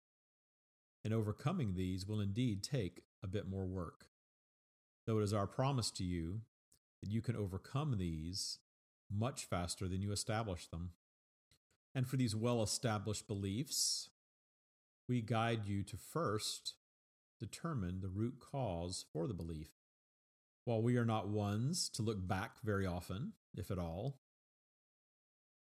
And 1.04 1.14
overcoming 1.14 1.74
these 1.74 2.06
will 2.06 2.20
indeed 2.20 2.62
take 2.62 3.02
a 3.22 3.26
bit 3.26 3.48
more 3.48 3.66
work. 3.66 4.06
Though 5.06 5.18
it 5.18 5.24
is 5.24 5.32
our 5.32 5.46
promise 5.46 5.90
to 5.92 6.04
you 6.04 6.42
that 7.02 7.10
you 7.10 7.22
can 7.22 7.36
overcome 7.36 7.96
these 7.98 8.58
much 9.10 9.44
faster 9.44 9.88
than 9.88 10.02
you 10.02 10.12
establish 10.12 10.66
them. 10.66 10.90
And 11.94 12.06
for 12.06 12.16
these 12.16 12.36
well 12.36 12.62
established 12.62 13.26
beliefs, 13.26 14.10
we 15.08 15.20
guide 15.20 15.66
you 15.66 15.82
to 15.82 15.96
first 15.96 16.74
determine 17.40 18.00
the 18.00 18.08
root 18.08 18.34
cause 18.38 19.06
for 19.12 19.26
the 19.26 19.34
belief. 19.34 19.70
While 20.64 20.82
we 20.82 20.96
are 20.98 21.06
not 21.06 21.28
ones 21.28 21.88
to 21.94 22.02
look 22.02 22.28
back 22.28 22.60
very 22.62 22.86
often, 22.86 23.32
if 23.56 23.70
at 23.70 23.78
all, 23.78 24.20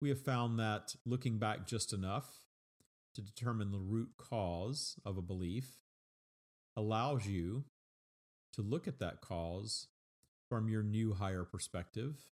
we 0.01 0.09
have 0.09 0.21
found 0.21 0.59
that 0.59 0.97
looking 1.05 1.39
back 1.39 1.67
just 1.67 1.93
enough 1.93 2.46
to 3.17 3.23
determine 3.23 3.73
the 3.73 3.79
root 3.79 4.11
cause 4.19 4.97
of 5.05 5.17
a 5.17 5.23
belief 5.23 5.79
allows 6.77 7.27
you 7.27 7.65
to 8.53 8.61
look 8.61 8.87
at 8.87 8.99
that 8.99 9.23
cause 9.23 9.89
from 10.51 10.69
your 10.69 10.83
new 10.83 11.15
higher 11.15 11.43
perspective 11.43 12.31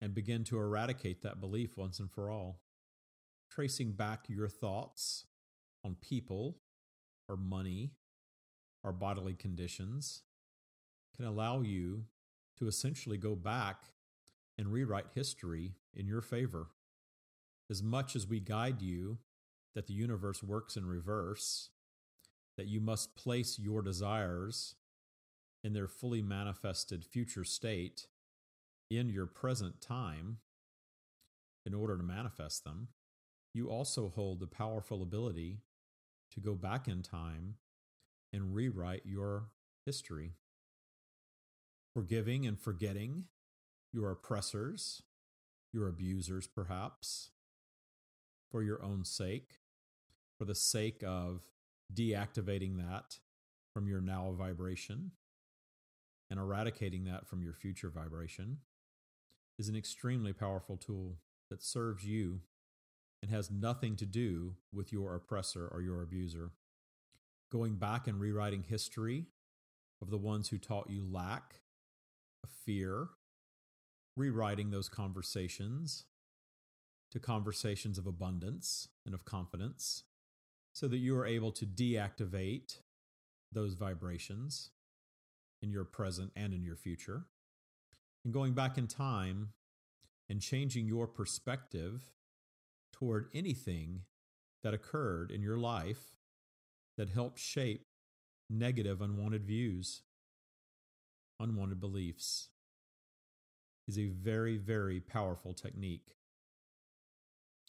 and 0.00 0.12
begin 0.12 0.42
to 0.42 0.58
eradicate 0.58 1.22
that 1.22 1.40
belief 1.40 1.76
once 1.76 2.00
and 2.00 2.10
for 2.10 2.28
all. 2.28 2.62
Tracing 3.48 3.92
back 3.92 4.24
your 4.28 4.48
thoughts 4.48 5.24
on 5.84 5.94
people 6.00 6.56
or 7.28 7.36
money 7.36 7.92
or 8.82 8.92
bodily 8.92 9.34
conditions 9.34 10.22
can 11.14 11.26
allow 11.26 11.60
you 11.60 12.06
to 12.58 12.66
essentially 12.66 13.16
go 13.16 13.36
back 13.36 13.84
and 14.58 14.72
rewrite 14.72 15.06
history 15.14 15.74
in 15.94 16.08
your 16.08 16.20
favor. 16.20 16.66
As 17.70 17.84
much 17.84 18.16
as 18.16 18.26
we 18.26 18.40
guide 18.40 18.82
you 18.82 19.18
that 19.74 19.86
the 19.86 19.94
universe 19.94 20.42
works 20.42 20.76
in 20.76 20.86
reverse, 20.86 21.70
that 22.56 22.66
you 22.68 22.80
must 22.80 23.16
place 23.16 23.58
your 23.58 23.82
desires 23.82 24.76
in 25.62 25.72
their 25.72 25.88
fully 25.88 26.22
manifested 26.22 27.04
future 27.04 27.44
state 27.44 28.06
in 28.90 29.08
your 29.08 29.26
present 29.26 29.80
time 29.80 30.38
in 31.66 31.74
order 31.74 31.96
to 31.96 32.02
manifest 32.02 32.64
them, 32.64 32.88
you 33.54 33.68
also 33.68 34.12
hold 34.14 34.40
the 34.40 34.46
powerful 34.46 35.02
ability 35.02 35.58
to 36.32 36.40
go 36.40 36.54
back 36.54 36.86
in 36.86 37.02
time 37.02 37.54
and 38.32 38.54
rewrite 38.54 39.02
your 39.04 39.48
history. 39.86 40.32
Forgiving 41.94 42.44
and 42.46 42.58
forgetting 42.58 43.24
your 43.92 44.10
oppressors, 44.10 45.02
your 45.72 45.88
abusers, 45.88 46.46
perhaps, 46.46 47.30
for 48.50 48.62
your 48.62 48.82
own 48.82 49.04
sake, 49.04 49.60
for 50.38 50.44
the 50.44 50.54
sake 50.54 51.02
of 51.06 51.42
deactivating 51.92 52.76
that 52.76 53.18
from 53.72 53.88
your 53.88 54.00
now 54.00 54.32
vibration 54.36 55.12
and 56.30 56.40
eradicating 56.40 57.04
that 57.04 57.26
from 57.26 57.42
your 57.42 57.52
future 57.52 57.90
vibration 57.90 58.58
is 59.58 59.68
an 59.68 59.76
extremely 59.76 60.32
powerful 60.32 60.76
tool 60.76 61.18
that 61.50 61.62
serves 61.62 62.04
you 62.04 62.40
and 63.22 63.30
has 63.30 63.50
nothing 63.50 63.96
to 63.96 64.06
do 64.06 64.54
with 64.72 64.92
your 64.92 65.14
oppressor 65.14 65.68
or 65.72 65.80
your 65.80 66.02
abuser. 66.02 66.50
Going 67.52 67.76
back 67.76 68.06
and 68.06 68.20
rewriting 68.20 68.64
history 68.68 69.26
of 70.02 70.10
the 70.10 70.18
ones 70.18 70.48
who 70.48 70.58
taught 70.58 70.90
you 70.90 71.06
lack, 71.08 71.60
fear, 72.64 73.08
rewriting 74.16 74.70
those 74.70 74.88
conversations 74.88 76.04
to 77.10 77.20
conversations 77.20 77.96
of 77.96 78.06
abundance 78.06 78.88
and 79.06 79.14
of 79.14 79.24
confidence 79.24 80.02
so 80.74 80.88
that 80.88 80.98
you 80.98 81.16
are 81.16 81.24
able 81.24 81.52
to 81.52 81.64
deactivate 81.64 82.78
those 83.52 83.74
vibrations 83.74 84.70
in 85.62 85.70
your 85.70 85.84
present 85.84 86.32
and 86.36 86.52
in 86.52 86.62
your 86.62 86.76
future. 86.76 87.24
And 88.24 88.34
going 88.34 88.52
back 88.52 88.76
in 88.76 88.88
time 88.88 89.50
and 90.28 90.40
changing 90.40 90.86
your 90.86 91.06
perspective 91.06 92.12
toward 92.92 93.28
anything 93.32 94.02
that 94.64 94.74
occurred 94.74 95.30
in 95.30 95.42
your 95.42 95.56
life 95.56 96.16
that 96.96 97.10
helped 97.10 97.38
shape 97.38 97.86
negative, 98.50 99.00
unwanted 99.00 99.44
views, 99.44 100.02
unwanted 101.38 101.80
beliefs, 101.80 102.48
is 103.86 103.98
a 103.98 104.06
very, 104.06 104.56
very 104.56 104.98
powerful 104.98 105.52
technique. 105.54 106.16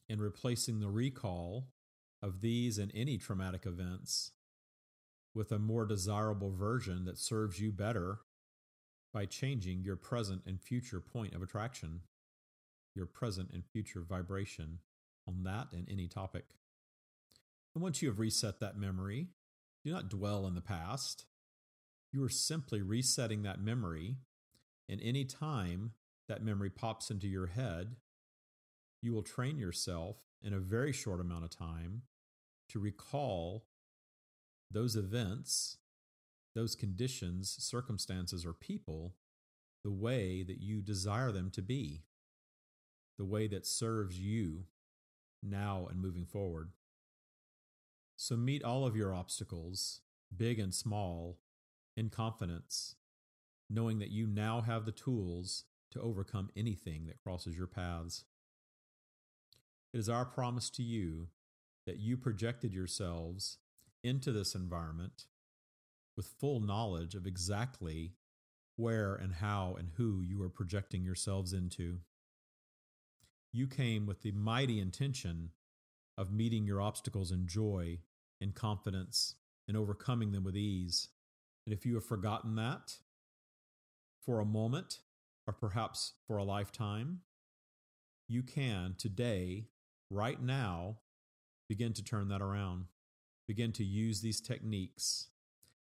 In 0.07 0.19
replacing 0.19 0.79
the 0.79 0.89
recall 0.89 1.67
of 2.25 2.41
these 2.41 2.79
and 2.79 2.91
any 2.95 3.19
traumatic 3.19 3.67
events 3.67 4.31
with 5.35 5.51
a 5.51 5.59
more 5.59 5.85
desirable 5.85 6.49
version 6.49 7.05
that 7.05 7.19
serves 7.19 7.59
you 7.59 7.71
better 7.71 8.19
by 9.13 9.25
changing 9.25 9.83
your 9.83 9.95
present 9.95 10.41
and 10.47 10.59
future 10.59 10.99
point 10.99 11.35
of 11.35 11.43
attraction, 11.43 12.01
your 12.95 13.05
present 13.05 13.51
and 13.53 13.63
future 13.63 14.01
vibration 14.01 14.79
on 15.27 15.43
that 15.43 15.67
and 15.71 15.87
any 15.89 16.07
topic. 16.07 16.45
And 17.75 17.83
once 17.83 18.01
you 18.01 18.09
have 18.09 18.19
reset 18.19 18.59
that 18.59 18.77
memory, 18.77 19.27
do 19.83 19.91
not 19.91 20.09
dwell 20.09 20.47
in 20.47 20.55
the 20.55 20.61
past. 20.61 21.25
You 22.11 22.23
are 22.23 22.29
simply 22.29 22.81
resetting 22.81 23.43
that 23.43 23.61
memory, 23.61 24.15
and 24.89 24.99
any 25.03 25.25
time 25.25 25.91
that 26.27 26.43
memory 26.43 26.71
pops 26.71 27.11
into 27.11 27.27
your 27.27 27.47
head, 27.47 27.97
you 29.03 29.13
will 29.13 29.21
train 29.21 29.59
yourself 29.59 30.23
in 30.41 30.53
a 30.53 30.59
very 30.59 30.91
short 30.91 31.19
amount 31.19 31.43
of 31.43 31.51
time 31.51 32.03
to 32.69 32.79
recall 32.79 33.65
those 34.71 34.95
events, 34.95 35.77
those 36.55 36.75
conditions, 36.75 37.55
circumstances, 37.59 38.45
or 38.45 38.53
people 38.53 39.15
the 39.83 39.91
way 39.91 40.41
that 40.43 40.59
you 40.59 40.81
desire 40.81 41.31
them 41.31 41.51
to 41.51 41.61
be, 41.61 42.01
the 43.17 43.25
way 43.25 43.47
that 43.47 43.65
serves 43.65 44.19
you 44.19 44.65
now 45.43 45.87
and 45.89 46.01
moving 46.01 46.25
forward. 46.25 46.71
So 48.17 48.35
meet 48.35 48.63
all 48.63 48.85
of 48.85 48.95
your 48.95 49.13
obstacles, 49.13 50.01
big 50.35 50.59
and 50.59 50.73
small, 50.73 51.37
in 51.95 52.09
confidence, 52.09 52.95
knowing 53.69 53.99
that 53.99 54.09
you 54.09 54.25
now 54.27 54.61
have 54.61 54.85
the 54.85 54.91
tools 54.91 55.65
to 55.91 56.01
overcome 56.01 56.49
anything 56.57 57.05
that 57.05 57.19
crosses 57.19 57.55
your 57.55 57.67
paths. 57.67 58.25
It 59.93 59.99
is 59.99 60.09
our 60.09 60.25
promise 60.25 60.69
to 60.71 60.83
you 60.83 61.27
that 61.85 61.99
you 61.99 62.17
projected 62.17 62.73
yourselves 62.73 63.57
into 64.03 64.31
this 64.31 64.55
environment 64.55 65.25
with 66.15 66.35
full 66.39 66.59
knowledge 66.59 67.15
of 67.15 67.25
exactly 67.25 68.13
where 68.75 69.15
and 69.15 69.35
how 69.35 69.75
and 69.77 69.89
who 69.97 70.21
you 70.21 70.41
are 70.41 70.49
projecting 70.49 71.03
yourselves 71.03 71.53
into. 71.53 71.99
You 73.51 73.67
came 73.67 74.05
with 74.05 74.21
the 74.21 74.31
mighty 74.31 74.79
intention 74.79 75.51
of 76.17 76.31
meeting 76.31 76.65
your 76.65 76.81
obstacles 76.81 77.31
in 77.31 77.47
joy 77.47 77.99
and 78.41 78.53
confidence 78.53 79.35
and 79.67 79.77
overcoming 79.77 80.31
them 80.31 80.43
with 80.43 80.57
ease. 80.57 81.09
And 81.65 81.73
if 81.73 81.85
you 81.85 81.95
have 81.95 82.05
forgotten 82.05 82.55
that 82.55 82.97
for 84.25 84.39
a 84.39 84.45
moment 84.45 84.99
or 85.47 85.53
perhaps 85.53 86.13
for 86.27 86.37
a 86.37 86.43
lifetime, 86.43 87.21
you 88.27 88.43
can 88.43 88.95
today, 88.97 89.67
right 90.09 90.41
now, 90.41 90.97
begin 91.67 91.93
to 91.93 92.03
turn 92.03 92.27
that 92.29 92.41
around. 92.41 92.85
Begin 93.47 93.71
to 93.73 93.83
use 93.83 94.21
these 94.21 94.41
techniques 94.41 95.27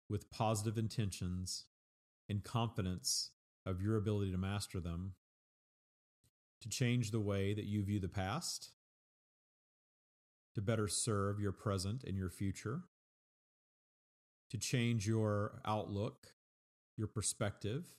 with 0.09 0.31
positive 0.31 0.77
intentions 0.77 1.65
and 2.29 2.43
confidence 2.45 3.31
of 3.65 3.81
your 3.81 3.97
ability 3.97 4.33
to 4.33 4.39
master 4.39 4.81
them 4.81 5.15
to 6.63 6.69
change 6.69 7.11
the 7.11 7.21
way 7.21 7.53
that 7.53 7.65
you 7.65 7.83
view 7.83 7.99
the 7.99 8.09
past, 8.09 8.71
to 10.55 10.63
better 10.63 10.87
serve 10.87 11.41
your 11.41 11.53
present 11.53 12.05
and 12.05 12.17
your 12.17 12.31
future, 12.31 12.83
to 14.49 14.57
change 14.57 15.07
your 15.07 15.61
outlook, 15.65 16.29
your 16.97 17.09
perspective 17.09 17.97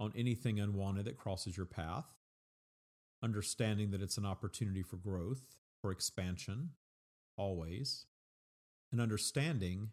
on 0.00 0.12
anything 0.16 0.58
unwanted 0.58 1.04
that 1.04 1.18
crosses 1.18 1.56
your 1.56 1.66
path, 1.66 2.06
understanding 3.22 3.90
that 3.90 4.00
it's 4.00 4.16
an 4.16 4.24
opportunity 4.24 4.82
for 4.82 4.96
growth 4.96 5.58
for 5.82 5.90
expansion, 5.90 6.70
always, 7.36 8.06
and 8.90 9.00
understanding 9.00 9.90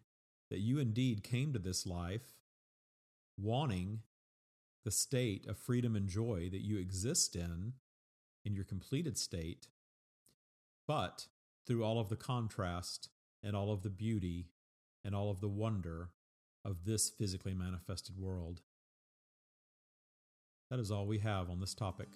that 0.50 0.60
you 0.60 0.78
indeed 0.78 1.22
came 1.24 1.52
to 1.52 1.58
this 1.58 1.84
life 1.84 2.34
wanting 3.36 4.00
the 4.84 4.90
state 4.90 5.46
of 5.46 5.58
freedom 5.58 5.94
and 5.96 6.08
joy 6.08 6.48
that 6.50 6.62
you 6.62 6.78
exist 6.78 7.36
in, 7.36 7.74
in 8.44 8.54
your 8.54 8.64
completed 8.64 9.18
state, 9.18 9.66
but 10.86 11.26
through 11.66 11.84
all 11.84 11.98
of 11.98 12.08
the 12.08 12.16
contrast 12.16 13.08
and 13.42 13.54
all 13.54 13.72
of 13.72 13.82
the 13.82 13.90
beauty 13.90 14.46
and 15.04 15.14
all 15.14 15.30
of 15.30 15.40
the 15.40 15.48
wonder 15.48 16.10
of 16.64 16.84
this 16.84 17.10
physically 17.10 17.54
manifested 17.54 18.18
world. 18.18 18.60
That 20.70 20.78
is 20.78 20.90
all 20.90 21.06
we 21.06 21.18
have 21.18 21.50
on 21.50 21.60
this 21.60 21.74
topic. 21.74 22.08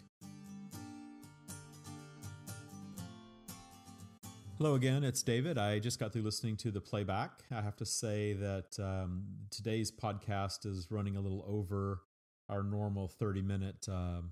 Hello 4.59 4.77
again, 4.77 5.03
it's 5.03 5.25
David. 5.25 5.59
I 5.59 5.81
just 5.81 5.99
got 5.99 6.13
through 6.13 6.23
listening 6.23 6.57
to 6.59 6.71
the 6.71 6.81
playback. 6.81 7.43
I 7.51 7.61
have 7.61 7.75
to 7.79 7.85
say 7.85 8.35
that 8.35 8.79
um, 8.79 9.25
today's 9.51 9.91
podcast 9.91 10.65
is 10.65 10.93
running 10.93 11.17
a 11.17 11.21
little 11.21 11.45
over 11.49 12.03
our 12.49 12.63
normal 12.63 13.09
30 13.09 13.43
minute 13.43 13.89
um, 13.91 14.31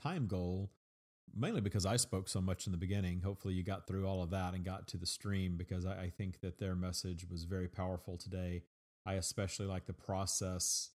time 0.00 0.28
goal, 0.28 0.70
mainly 1.34 1.60
because 1.60 1.84
I 1.84 1.96
spoke 1.96 2.28
so 2.28 2.40
much 2.40 2.66
in 2.66 2.70
the 2.70 2.78
beginning. 2.78 3.22
Hopefully, 3.22 3.54
you 3.54 3.64
got 3.64 3.88
through 3.88 4.06
all 4.06 4.22
of 4.22 4.30
that 4.30 4.54
and 4.54 4.64
got 4.64 4.86
to 4.86 4.96
the 4.96 5.04
stream 5.04 5.56
because 5.56 5.84
I, 5.84 6.02
I 6.02 6.10
think 6.10 6.42
that 6.42 6.60
their 6.60 6.76
message 6.76 7.26
was 7.28 7.42
very 7.42 7.66
powerful 7.66 8.16
today. 8.16 8.62
I 9.04 9.14
especially 9.14 9.66
like 9.66 9.86
the 9.86 9.92
process 9.92 10.90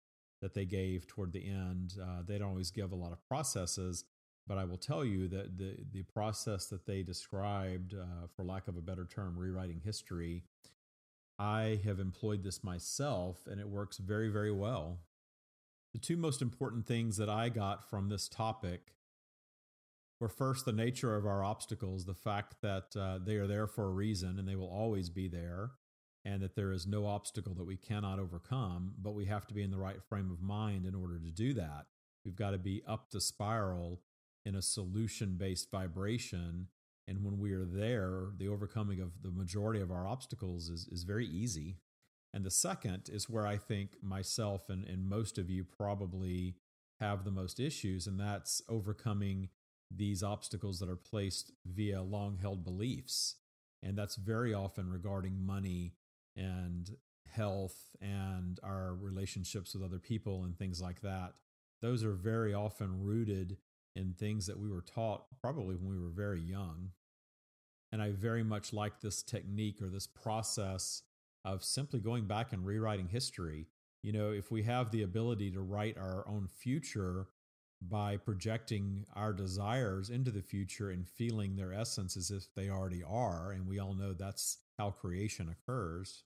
that 0.41 0.55
they 0.55 0.65
gave 0.65 1.07
toward 1.07 1.33
the 1.33 1.49
end. 1.49 1.95
Uh, 2.03 2.23
they 2.27 2.39
don't 2.39 2.49
always 2.49 2.73
give 2.73 2.91
a 2.91 2.97
lot 2.97 3.13
of 3.13 3.25
processes, 3.29 4.07
but 4.51 4.59
I 4.59 4.65
will 4.65 4.79
tell 4.79 5.05
you 5.05 5.29
that 5.29 5.59
the 5.59 5.77
the 5.93 6.03
process 6.03 6.67
that 6.67 6.85
they 6.85 7.05
described, 7.05 7.95
uh, 7.95 8.27
for 8.35 8.45
lack 8.45 8.67
of 8.67 8.77
a 8.77 8.81
better 8.81 9.07
term, 9.07 9.39
rewriting 9.39 9.81
history, 9.85 10.43
I 11.39 11.79
have 11.85 12.01
employed 12.01 12.43
this 12.43 12.65
myself, 12.65 13.47
and 13.49 13.61
it 13.61 13.69
works 13.69 13.99
very 13.99 14.29
very 14.29 14.51
well. 14.51 14.99
The 15.93 16.01
two 16.01 16.17
most 16.17 16.43
important 16.43 16.85
things 16.85 17.17
that 17.17 17.29
I 17.29 17.49
got 17.49 17.89
from 17.89 18.09
this 18.09 18.29
topic 18.29 18.95
were 20.19 20.29
first 20.29 20.65
the 20.65 20.73
nature 20.73 21.15
of 21.15 21.27
our 21.27 21.45
obstacles, 21.45 22.05
the 22.05 22.15
fact 22.15 22.57
that 22.61 22.97
uh, 22.99 23.21
they 23.25 23.37
are 23.37 23.47
there 23.47 23.69
for 23.69 23.85
a 23.85 23.91
reason 23.91 24.37
and 24.37 24.49
they 24.49 24.57
will 24.57 24.69
always 24.69 25.11
be 25.11 25.29
there, 25.29 25.71
and 26.25 26.43
that 26.43 26.57
there 26.57 26.73
is 26.73 26.89
no 26.89 27.07
obstacle 27.07 27.55
that 27.55 27.67
we 27.67 27.77
cannot 27.77 28.19
overcome, 28.19 28.95
but 29.01 29.15
we 29.15 29.27
have 29.27 29.47
to 29.47 29.55
be 29.55 29.63
in 29.63 29.71
the 29.71 29.79
right 29.79 30.03
frame 30.03 30.29
of 30.33 30.43
mind 30.43 30.87
in 30.87 30.95
order 30.97 31.21
to 31.21 31.31
do 31.31 31.55
that. 31.55 31.87
We've 32.25 32.35
got 32.35 32.51
to 32.51 32.59
be 32.59 32.83
up 32.87 33.13
the 33.13 33.21
spiral 33.21 34.01
in 34.45 34.55
a 34.55 34.63
solution 34.63 35.37
based 35.37 35.71
vibration. 35.71 36.69
And 37.09 37.25
when 37.25 37.39
we 37.39 37.53
are 37.53 37.65
there, 37.65 38.29
the 38.37 38.49
overcoming 38.49 39.01
of 39.01 39.23
the 39.23 39.31
majority 39.31 39.81
of 39.81 39.91
our 39.91 40.07
obstacles 40.07 40.69
is, 40.69 40.87
is 40.91 41.03
very 41.03 41.27
easy. 41.27 41.79
And 42.33 42.45
the 42.45 42.51
second 42.51 43.09
is 43.13 43.29
where 43.29 43.47
I 43.47 43.57
think 43.57 43.97
myself 44.03 44.69
and, 44.69 44.85
and 44.85 45.09
most 45.09 45.37
of 45.37 45.51
you 45.51 45.65
probably 45.65 46.55
have 47.01 47.25
the 47.25 47.31
most 47.31 47.59
issues, 47.59 48.07
and 48.07 48.21
that's 48.21 48.63
overcoming 48.69 49.49
these 49.91 50.23
obstacles 50.23 50.79
that 50.79 50.89
are 50.89 50.97
placed 50.97 51.51
via 51.67 52.03
long 52.03 52.39
held 52.41 52.63
beliefs. 52.63 53.37
And 53.83 53.97
that's 53.97 54.17
very 54.17 54.55
often 54.55 54.91
regarding 54.91 55.45
money 55.45 55.95
and 56.37 56.91
health 57.27 57.97
and 58.01 58.61
our 58.63 58.95
relationships 58.95 59.75
with 59.75 59.83
other 59.83 59.99
people 59.99 60.45
and 60.45 60.57
things 60.57 60.81
like 60.81 61.01
that. 61.01 61.33
Those 61.81 62.05
are 62.05 62.13
very 62.13 62.53
often 62.53 63.03
rooted 63.03 63.57
in 63.97 64.15
things 64.15 64.47
that 64.47 64.59
we 64.59 64.69
were 64.69 64.83
taught 64.83 65.25
probably 65.41 65.77
when 65.77 65.89
we 65.89 66.03
were 66.03 66.11
very 66.11 66.41
young. 66.41 66.91
And 67.93 68.01
I 68.01 68.13
very 68.13 68.45
much 68.45 68.73
like 68.73 69.01
this 69.01 69.23
technique 69.23 69.83
or 69.83 69.89
this 69.89 70.07
process 70.07 71.03
of 71.45 71.65
simply 71.65 72.01
going 72.01 72.27
back 72.27 72.53
and 72.53 72.65
rewriting 72.65 73.09
history. 73.09 73.67
You 74.03 74.13
know, 74.13 74.31
if 74.31 74.51
we 74.51 74.63
have 74.63 74.91
the 74.91 75.03
ability 75.03 75.51
to 75.53 75.61
write 75.61 75.99
our 75.99 76.27
own 76.29 76.47
future 76.49 77.27
by 77.83 78.17
projecting 78.17 79.07
our 79.15 79.33
desires 79.33 80.11
into 80.11 80.31
the 80.31 80.43
future 80.43 80.91
and 80.91 81.09
feeling 81.09 81.57
their 81.57 81.73
essence 81.73 82.17
as 82.17 82.31
if 82.31 82.47
they 82.55 82.69
already 82.69 83.03
are. 83.03 83.53
And 83.53 83.67
we 83.67 83.79
all 83.79 83.95
know 83.95 84.13
that's 84.13 84.59
how 84.79 84.91
creation 84.91 85.49
occurs. 85.49 86.25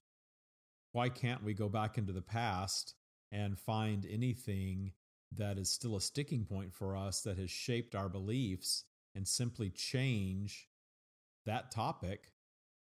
Why 0.91 1.09
can't 1.09 1.43
we 1.43 1.53
go 1.53 1.69
back 1.69 1.97
into 1.97 2.13
the 2.13 2.21
past 2.21 2.93
and 3.31 3.57
find 3.57 4.05
anything 4.09 4.91
that 5.37 5.57
is 5.57 5.69
still 5.69 5.95
a 5.95 6.01
sticking 6.01 6.45
point 6.45 6.73
for 6.73 6.95
us 6.95 7.21
that 7.21 7.37
has 7.37 7.49
shaped 7.49 7.95
our 7.95 8.09
beliefs 8.09 8.83
and 9.15 9.27
simply 9.27 9.69
change 9.69 10.67
that 11.45 11.71
topic 11.71 12.31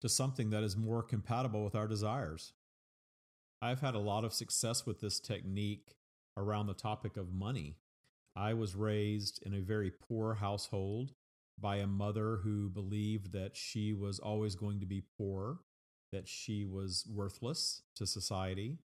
to 0.01 0.09
something 0.09 0.49
that 0.49 0.63
is 0.63 0.77
more 0.77 1.03
compatible 1.03 1.63
with 1.63 1.75
our 1.75 1.87
desires? 1.87 2.53
I've 3.61 3.81
had 3.81 3.95
a 3.95 3.99
lot 3.99 4.23
of 4.23 4.33
success 4.33 4.85
with 4.85 4.99
this 4.99 5.19
technique 5.19 5.95
around 6.37 6.67
the 6.67 6.73
topic 6.73 7.17
of 7.17 7.33
money. 7.33 7.77
I 8.35 8.53
was 8.53 8.75
raised 8.75 9.41
in 9.45 9.53
a 9.53 9.61
very 9.61 9.89
poor 9.91 10.35
household 10.35 11.13
by 11.57 11.77
a 11.77 11.87
mother 11.87 12.37
who 12.43 12.69
believed 12.69 13.31
that 13.31 13.55
she 13.55 13.93
was 13.93 14.19
always 14.19 14.55
going 14.55 14.81
to 14.81 14.85
be 14.85 15.03
poor, 15.17 15.59
that 16.11 16.27
she 16.27 16.65
was 16.65 17.07
worthless 17.09 17.81
to 17.95 18.05
society, 18.05 18.77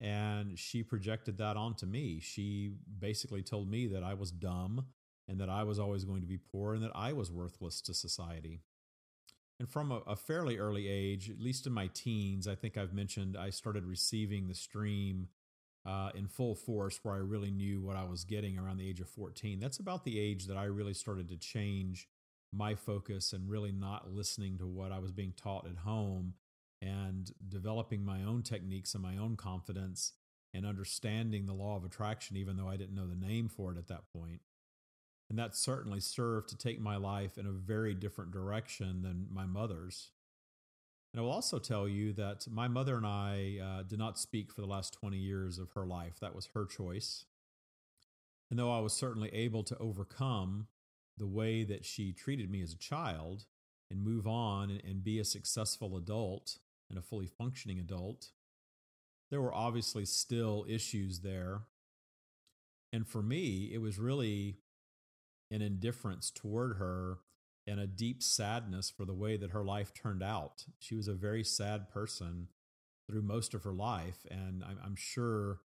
and 0.00 0.58
she 0.58 0.82
projected 0.82 1.38
that 1.38 1.56
onto 1.56 1.86
me. 1.86 2.20
She 2.20 2.72
basically 2.98 3.42
told 3.42 3.68
me 3.70 3.86
that 3.88 4.02
I 4.02 4.14
was 4.14 4.30
dumb 4.30 4.86
and 5.26 5.40
that 5.40 5.50
I 5.50 5.64
was 5.64 5.78
always 5.78 6.04
going 6.04 6.20
to 6.20 6.26
be 6.26 6.38
poor 6.38 6.74
and 6.74 6.82
that 6.82 6.92
I 6.94 7.12
was 7.12 7.30
worthless 7.30 7.80
to 7.82 7.94
society. 7.94 8.62
And 9.58 9.68
from 9.68 9.90
a, 9.90 9.96
a, 10.06 10.14
fairly 10.14 10.56
early 10.56 10.86
age, 10.86 11.28
at 11.30 11.40
least 11.40 11.66
in 11.66 11.72
my 11.72 11.88
teens, 11.92 12.46
I 12.46 12.54
think 12.54 12.76
I've 12.76 12.94
mentioned 12.94 13.36
I 13.36 13.50
started 13.50 13.84
receiving 13.84 14.46
the 14.46 14.54
stream 14.54 15.28
uh, 15.84 16.10
in 16.14 16.28
full 16.28 16.54
force 16.54 17.00
where 17.02 17.14
I 17.14 17.18
really 17.18 17.50
knew 17.50 17.80
what 17.80 17.96
I 17.96 18.04
was 18.04 18.22
getting 18.22 18.56
around 18.56 18.76
the 18.76 18.88
age 18.88 19.00
of 19.00 19.08
14. 19.08 19.58
That's 19.58 19.80
about 19.80 20.04
the 20.04 20.18
age 20.18 20.46
that 20.46 20.56
I 20.56 20.64
really 20.64 20.94
started 20.94 21.28
to 21.30 21.36
change 21.36 22.08
my 22.52 22.76
focus 22.76 23.32
and 23.32 23.50
really 23.50 23.72
not 23.72 24.12
listening 24.12 24.58
to 24.58 24.66
what 24.66 24.92
I 24.92 25.00
was 25.00 25.10
being 25.10 25.32
taught 25.36 25.66
at 25.66 25.78
home 25.78 26.34
and 26.80 27.32
developing 27.48 28.04
my 28.04 28.22
own 28.22 28.42
techniques 28.42 28.94
and 28.94 29.02
my 29.02 29.16
own 29.16 29.36
confidence 29.36 30.12
and 30.54 30.64
understanding 30.64 31.46
the 31.46 31.52
law 31.52 31.76
of 31.76 31.84
attraction, 31.84 32.36
even 32.36 32.56
though 32.56 32.68
I 32.68 32.76
didn't 32.76 32.94
know 32.94 33.06
the 33.06 33.14
name 33.14 33.48
for 33.48 33.72
it 33.72 33.78
at 33.78 33.88
that 33.88 34.10
point. 34.12 34.40
And 35.28 35.38
that 35.38 35.54
certainly 35.54 36.00
served 36.00 36.48
to 36.50 36.56
take 36.56 36.80
my 36.80 36.96
life 36.96 37.36
in 37.36 37.46
a 37.46 37.52
very 37.52 37.94
different 37.94 38.30
direction 38.30 39.02
than 39.02 39.26
my 39.30 39.44
mother's. 39.44 40.10
And 41.12 41.20
I 41.20 41.22
will 41.22 41.32
also 41.32 41.58
tell 41.58 41.86
you 41.86 42.12
that 42.14 42.46
my 42.50 42.68
mother 42.68 42.96
and 42.96 43.06
I 43.06 43.58
uh, 43.62 43.82
did 43.82 43.98
not 43.98 44.18
speak 44.18 44.52
for 44.52 44.60
the 44.60 44.66
last 44.66 44.94
20 44.94 45.16
years 45.16 45.58
of 45.58 45.72
her 45.72 45.86
life. 45.86 46.18
That 46.20 46.34
was 46.34 46.48
her 46.54 46.64
choice. 46.64 47.24
And 48.50 48.58
though 48.58 48.72
I 48.72 48.80
was 48.80 48.94
certainly 48.94 49.28
able 49.34 49.62
to 49.64 49.76
overcome 49.78 50.68
the 51.18 51.26
way 51.26 51.64
that 51.64 51.84
she 51.84 52.12
treated 52.12 52.50
me 52.50 52.62
as 52.62 52.72
a 52.72 52.78
child 52.78 53.44
and 53.90 54.02
move 54.02 54.26
on 54.26 54.70
and, 54.70 54.82
and 54.84 55.04
be 55.04 55.18
a 55.18 55.24
successful 55.24 55.96
adult 55.96 56.58
and 56.90 56.98
a 56.98 57.02
fully 57.02 57.26
functioning 57.26 57.78
adult, 57.78 58.28
there 59.30 59.42
were 59.42 59.54
obviously 59.54 60.04
still 60.04 60.64
issues 60.68 61.20
there. 61.20 61.62
And 62.92 63.06
for 63.06 63.22
me, 63.22 63.70
it 63.72 63.80
was 63.80 63.98
really 63.98 64.58
an 65.50 65.62
indifference 65.62 66.30
toward 66.30 66.76
her 66.76 67.18
and 67.66 67.78
a 67.78 67.86
deep 67.86 68.22
sadness 68.22 68.90
for 68.90 69.04
the 69.04 69.14
way 69.14 69.36
that 69.36 69.50
her 69.50 69.64
life 69.64 69.92
turned 69.92 70.22
out. 70.22 70.64
She 70.78 70.94
was 70.94 71.08
a 71.08 71.14
very 71.14 71.44
sad 71.44 71.90
person 71.90 72.48
through 73.06 73.22
most 73.22 73.54
of 73.54 73.64
her 73.64 73.72
life, 73.72 74.26
and 74.30 74.64
I'm, 74.64 74.78
I'm 74.84 74.96
sure 74.96 75.60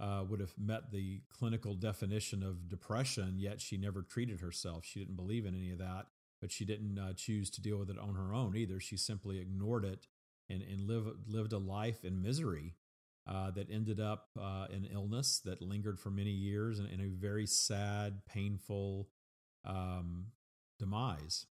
uh, 0.00 0.24
would 0.28 0.40
have 0.40 0.54
met 0.58 0.90
the 0.90 1.20
clinical 1.30 1.74
definition 1.74 2.42
of 2.42 2.68
depression, 2.68 3.34
yet 3.38 3.60
she 3.60 3.76
never 3.76 4.02
treated 4.02 4.40
herself. 4.40 4.84
She 4.84 4.98
didn't 4.98 5.16
believe 5.16 5.46
in 5.46 5.54
any 5.54 5.70
of 5.70 5.78
that, 5.78 6.06
but 6.40 6.50
she 6.50 6.64
didn't 6.64 6.98
uh, 6.98 7.12
choose 7.12 7.50
to 7.50 7.62
deal 7.62 7.76
with 7.76 7.90
it 7.90 7.98
on 7.98 8.14
her 8.14 8.34
own 8.34 8.56
either. 8.56 8.80
She 8.80 8.96
simply 8.96 9.38
ignored 9.38 9.84
it 9.84 10.06
and, 10.52 10.62
and 10.62 10.86
live, 10.86 11.06
lived 11.26 11.52
a 11.52 11.58
life 11.58 12.04
in 12.04 12.22
misery. 12.22 12.74
Uh, 13.24 13.52
that 13.52 13.70
ended 13.70 14.00
up 14.00 14.30
uh, 14.36 14.66
in 14.68 14.84
illness 14.84 15.40
that 15.44 15.62
lingered 15.62 16.00
for 16.00 16.10
many 16.10 16.32
years 16.32 16.80
and 16.80 16.90
in 16.90 17.00
a 17.00 17.06
very 17.06 17.46
sad, 17.46 18.20
painful, 18.26 19.08
um, 19.64 20.26
demise 20.80 21.46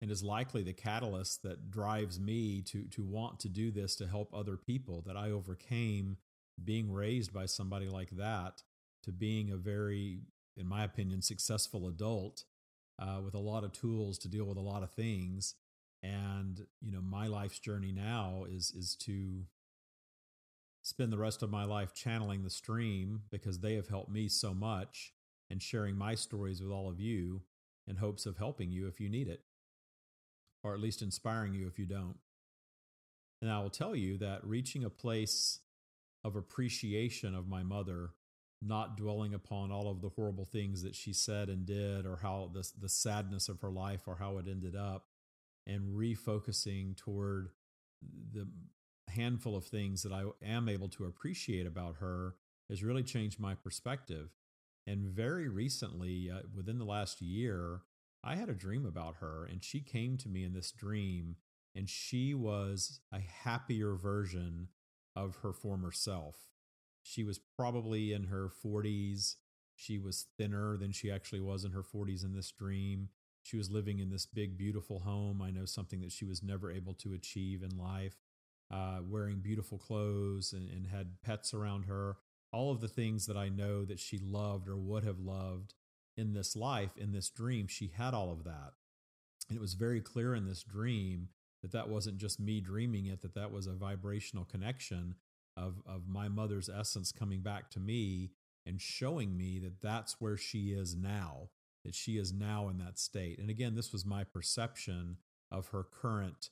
and 0.00 0.10
is 0.10 0.22
likely 0.22 0.62
the 0.62 0.72
catalyst 0.72 1.42
that 1.42 1.70
drives 1.70 2.20
me 2.20 2.62
to 2.62 2.84
to 2.84 3.02
want 3.02 3.40
to 3.40 3.48
do 3.48 3.70
this 3.70 3.96
to 3.96 4.06
help 4.06 4.32
other 4.32 4.56
people 4.56 5.02
that 5.06 5.16
I 5.16 5.30
overcame 5.30 6.18
being 6.62 6.92
raised 6.92 7.32
by 7.32 7.46
somebody 7.46 7.88
like 7.88 8.10
that 8.10 8.62
to 9.04 9.12
being 9.12 9.50
a 9.50 9.56
very 9.56 10.20
in 10.56 10.66
my 10.66 10.84
opinion 10.84 11.22
successful 11.22 11.88
adult 11.88 12.44
uh, 12.98 13.20
with 13.22 13.34
a 13.34 13.38
lot 13.38 13.64
of 13.64 13.72
tools 13.72 14.18
to 14.18 14.28
deal 14.28 14.44
with 14.44 14.56
a 14.56 14.62
lot 14.62 14.82
of 14.82 14.90
things 14.90 15.54
and 16.06 16.66
you 16.80 16.92
know 16.92 17.00
my 17.00 17.26
life's 17.26 17.58
journey 17.58 17.92
now 17.92 18.44
is 18.48 18.72
is 18.76 18.94
to 18.96 19.44
spend 20.82 21.12
the 21.12 21.18
rest 21.18 21.42
of 21.42 21.50
my 21.50 21.64
life 21.64 21.92
channeling 21.94 22.44
the 22.44 22.50
stream 22.50 23.22
because 23.30 23.58
they 23.58 23.74
have 23.74 23.88
helped 23.88 24.10
me 24.10 24.28
so 24.28 24.54
much 24.54 25.12
and 25.50 25.60
sharing 25.60 25.96
my 25.96 26.14
stories 26.14 26.62
with 26.62 26.70
all 26.70 26.88
of 26.88 27.00
you 27.00 27.42
in 27.88 27.96
hopes 27.96 28.24
of 28.24 28.36
helping 28.36 28.70
you 28.70 28.86
if 28.86 29.00
you 29.00 29.08
need 29.08 29.28
it, 29.28 29.42
or 30.62 30.74
at 30.74 30.80
least 30.80 31.02
inspiring 31.02 31.54
you 31.54 31.66
if 31.66 31.78
you 31.78 31.86
don't. 31.86 32.18
And 33.42 33.50
I 33.50 33.60
will 33.60 33.70
tell 33.70 33.96
you 33.96 34.16
that 34.18 34.44
reaching 34.44 34.84
a 34.84 34.90
place 34.90 35.60
of 36.24 36.36
appreciation 36.36 37.34
of 37.34 37.48
my 37.48 37.62
mother, 37.62 38.10
not 38.62 38.96
dwelling 38.96 39.34
upon 39.34 39.72
all 39.72 39.90
of 39.90 40.00
the 40.00 40.08
horrible 40.10 40.44
things 40.44 40.82
that 40.82 40.94
she 40.94 41.12
said 41.12 41.48
and 41.48 41.66
did, 41.66 42.06
or 42.06 42.18
how 42.22 42.50
the, 42.52 42.68
the 42.80 42.88
sadness 42.88 43.48
of 43.48 43.60
her 43.60 43.70
life, 43.70 44.02
or 44.06 44.16
how 44.16 44.38
it 44.38 44.46
ended 44.48 44.74
up, 44.76 45.06
and 45.66 45.96
refocusing 45.96 46.96
toward 46.96 47.50
the 48.32 48.46
handful 49.08 49.56
of 49.56 49.64
things 49.64 50.02
that 50.02 50.12
I 50.12 50.24
am 50.44 50.68
able 50.68 50.88
to 50.90 51.04
appreciate 51.04 51.66
about 51.66 51.96
her 51.96 52.34
has 52.68 52.82
really 52.82 53.02
changed 53.02 53.40
my 53.40 53.54
perspective. 53.54 54.30
And 54.86 55.06
very 55.06 55.48
recently, 55.48 56.30
uh, 56.30 56.42
within 56.54 56.78
the 56.78 56.84
last 56.84 57.20
year, 57.20 57.82
I 58.22 58.36
had 58.36 58.48
a 58.48 58.54
dream 58.54 58.84
about 58.86 59.16
her, 59.16 59.44
and 59.44 59.62
she 59.62 59.80
came 59.80 60.16
to 60.18 60.28
me 60.28 60.44
in 60.44 60.52
this 60.52 60.72
dream, 60.72 61.36
and 61.74 61.88
she 61.88 62.34
was 62.34 63.00
a 63.12 63.20
happier 63.20 63.94
version 63.94 64.68
of 65.14 65.36
her 65.42 65.52
former 65.52 65.92
self. 65.92 66.50
She 67.02 67.24
was 67.24 67.38
probably 67.38 68.12
in 68.12 68.24
her 68.24 68.48
40s. 68.48 69.36
She 69.74 69.98
was 69.98 70.26
thinner 70.36 70.76
than 70.76 70.92
she 70.92 71.10
actually 71.10 71.40
was 71.40 71.64
in 71.64 71.72
her 71.72 71.82
40s 71.82 72.24
in 72.24 72.34
this 72.34 72.50
dream. 72.50 73.10
She 73.46 73.56
was 73.56 73.70
living 73.70 74.00
in 74.00 74.10
this 74.10 74.26
big, 74.26 74.58
beautiful 74.58 75.00
home. 75.00 75.40
I 75.40 75.50
know 75.50 75.64
something 75.64 76.00
that 76.00 76.12
she 76.12 76.24
was 76.24 76.42
never 76.42 76.70
able 76.70 76.94
to 76.94 77.12
achieve 77.12 77.62
in 77.62 77.78
life, 77.78 78.16
uh, 78.72 78.98
wearing 79.08 79.38
beautiful 79.38 79.78
clothes 79.78 80.52
and, 80.52 80.68
and 80.68 80.86
had 80.86 81.22
pets 81.22 81.54
around 81.54 81.84
her 81.84 82.16
all 82.52 82.70
of 82.70 82.80
the 82.80 82.88
things 82.88 83.26
that 83.26 83.36
I 83.36 83.48
know 83.48 83.84
that 83.84 84.00
she 84.00 84.18
loved 84.18 84.68
or 84.68 84.76
would 84.76 85.04
have 85.04 85.20
loved 85.20 85.74
in 86.16 86.32
this 86.32 86.56
life, 86.56 86.96
in 86.96 87.12
this 87.12 87.28
dream, 87.28 87.66
she 87.66 87.92
had 87.94 88.14
all 88.14 88.32
of 88.32 88.44
that. 88.44 88.72
And 89.48 89.58
it 89.58 89.60
was 89.60 89.74
very 89.74 90.00
clear 90.00 90.34
in 90.34 90.46
this 90.46 90.62
dream 90.62 91.28
that 91.62 91.72
that 91.72 91.88
wasn't 91.88 92.16
just 92.16 92.40
me 92.40 92.60
dreaming 92.60 93.06
it, 93.06 93.20
that 93.22 93.34
that 93.34 93.52
was 93.52 93.66
a 93.66 93.74
vibrational 93.74 94.44
connection 94.44 95.16
of, 95.56 95.82
of 95.86 96.08
my 96.08 96.28
mother's 96.28 96.70
essence 96.70 97.12
coming 97.12 97.40
back 97.40 97.70
to 97.72 97.80
me 97.80 98.30
and 98.64 98.80
showing 98.80 99.36
me 99.36 99.58
that 99.58 99.82
that's 99.82 100.20
where 100.20 100.36
she 100.36 100.72
is 100.72 100.96
now, 100.96 101.50
that 101.86 101.94
she 101.94 102.18
is 102.18 102.32
now 102.32 102.68
in 102.68 102.78
that 102.78 102.98
state. 102.98 103.38
And 103.38 103.48
again, 103.48 103.74
this 103.76 103.92
was 103.92 104.04
my 104.04 104.24
perception 104.24 105.18
of 105.50 105.68
her 105.68 105.84
current 105.84 106.50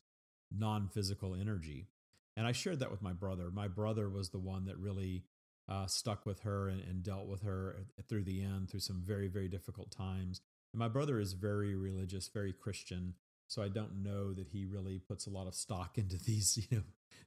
non 0.57 0.89
physical 0.89 1.35
energy. 1.35 1.89
And 2.37 2.47
I 2.47 2.53
shared 2.53 2.79
that 2.81 2.91
with 2.91 3.03
my 3.03 3.13
brother. 3.13 3.51
My 3.53 3.69
brother 3.69 4.09
was 4.09 4.31
the 4.31 4.39
one 4.39 4.65
that 4.67 4.79
really 4.79 5.25
uh, 5.69 5.87
stuck 5.87 6.25
with 6.25 6.41
her 6.41 6.69
and, 6.69 6.81
and, 6.81 7.03
dealt 7.03 7.27
with 7.27 7.43
her 7.43 7.77
through 8.09 8.25
the 8.25 8.43
end, 8.43 8.71
through 8.71 8.81
some 8.81 9.03
very, 9.05 9.29
very 9.29 9.49
difficult 9.49 9.91
times. 9.91 10.41
And 10.73 10.79
my 10.79 10.89
brother 10.89 11.19
is 11.19 11.33
very 11.33 11.75
religious, 11.75 12.29
very 12.29 12.53
Christian. 12.53 13.15
So 13.47 13.63
I 13.63 13.69
don't 13.69 14.03
know 14.03 14.35
that 14.35 14.49
he 14.49 14.67
really 14.67 14.99
puts 14.99 15.27
a 15.27 15.31
lot 15.31 15.47
of 15.47 15.55
stock 15.55 15.97
into 15.99 16.17
these, 16.17 16.59
you 16.71 16.79
know, 16.79 16.85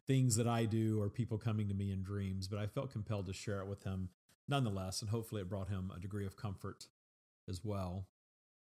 things 0.07 0.35
that 0.35 0.47
I 0.47 0.65
do 0.65 1.01
or 1.01 1.09
people 1.09 1.37
coming 1.37 1.67
to 1.67 1.73
me 1.73 1.91
in 1.91 2.03
dreams. 2.03 2.47
But 2.47 2.59
I 2.59 2.67
felt 2.67 2.91
compelled 2.91 3.25
to 3.25 3.33
share 3.33 3.59
it 3.61 3.67
with 3.67 3.83
him 3.83 4.09
nonetheless. 4.47 5.01
And 5.01 5.09
hopefully 5.09 5.41
it 5.41 5.49
brought 5.49 5.69
him 5.69 5.91
a 5.95 5.99
degree 5.99 6.25
of 6.25 6.37
comfort 6.37 6.87
as 7.49 7.61
well. 7.63 8.07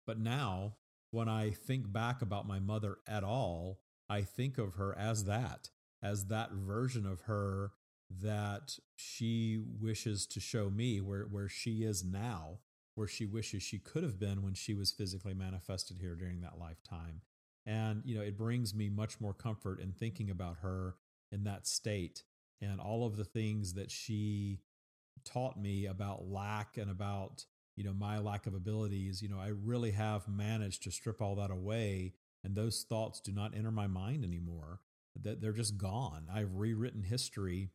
But 0.05 0.19
now, 0.19 0.75
when 1.11 1.27
I 1.27 1.51
think 1.51 1.91
back 1.91 2.21
about 2.21 2.47
my 2.47 2.59
mother 2.59 2.97
at 3.07 3.23
all, 3.23 3.79
I 4.09 4.21
think 4.21 4.57
of 4.57 4.75
her 4.75 4.97
as 4.97 5.25
that, 5.25 5.69
as 6.01 6.25
that 6.25 6.51
version 6.51 7.05
of 7.05 7.21
her 7.21 7.71
that 8.19 8.77
she 8.95 9.57
wishes 9.79 10.25
to 10.27 10.39
show 10.39 10.69
me 10.69 10.99
where, 10.99 11.23
where 11.23 11.47
she 11.47 11.83
is 11.83 12.03
now, 12.03 12.59
where 12.95 13.07
she 13.07 13.25
wishes 13.25 13.63
she 13.63 13.79
could 13.79 14.03
have 14.03 14.19
been 14.19 14.43
when 14.43 14.53
she 14.53 14.73
was 14.73 14.91
physically 14.91 15.33
manifested 15.33 15.97
here 15.99 16.15
during 16.15 16.41
that 16.41 16.59
lifetime. 16.59 17.21
And, 17.65 18.01
you 18.05 18.15
know, 18.15 18.21
it 18.21 18.37
brings 18.37 18.73
me 18.73 18.89
much 18.89 19.21
more 19.21 19.33
comfort 19.33 19.79
in 19.79 19.91
thinking 19.91 20.29
about 20.29 20.57
her 20.61 20.95
in 21.31 21.43
that 21.43 21.67
state 21.67 22.23
and 22.61 22.79
all 22.79 23.05
of 23.05 23.15
the 23.15 23.23
things 23.23 23.73
that 23.73 23.91
she 23.91 24.59
taught 25.23 25.59
me 25.59 25.85
about 25.85 26.27
lack 26.27 26.77
and 26.77 26.89
about 26.89 27.45
you 27.75 27.83
know, 27.83 27.93
my 27.93 28.19
lack 28.19 28.47
of 28.47 28.53
abilities, 28.53 29.21
you 29.21 29.29
know, 29.29 29.39
I 29.39 29.47
really 29.47 29.91
have 29.91 30.27
managed 30.27 30.83
to 30.83 30.91
strip 30.91 31.21
all 31.21 31.35
that 31.35 31.51
away 31.51 32.13
and 32.43 32.55
those 32.55 32.83
thoughts 32.87 33.19
do 33.19 33.31
not 33.31 33.55
enter 33.55 33.71
my 33.71 33.87
mind 33.87 34.23
anymore. 34.23 34.81
That 35.21 35.41
they're 35.41 35.51
just 35.51 35.77
gone. 35.77 36.27
I've 36.33 36.55
rewritten 36.55 37.03
history 37.03 37.69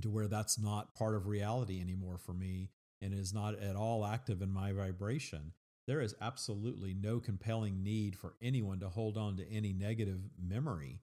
to 0.00 0.10
where 0.10 0.28
that's 0.28 0.58
not 0.58 0.94
part 0.94 1.14
of 1.14 1.26
reality 1.26 1.80
anymore 1.80 2.18
for 2.18 2.32
me 2.32 2.70
and 3.02 3.12
is 3.12 3.34
not 3.34 3.58
at 3.58 3.76
all 3.76 4.04
active 4.04 4.40
in 4.40 4.50
my 4.50 4.72
vibration. 4.72 5.52
There 5.86 6.00
is 6.00 6.16
absolutely 6.20 6.94
no 6.94 7.20
compelling 7.20 7.82
need 7.82 8.16
for 8.16 8.34
anyone 8.40 8.80
to 8.80 8.88
hold 8.88 9.18
on 9.18 9.36
to 9.36 9.52
any 9.52 9.74
negative 9.74 10.20
memory. 10.42 11.00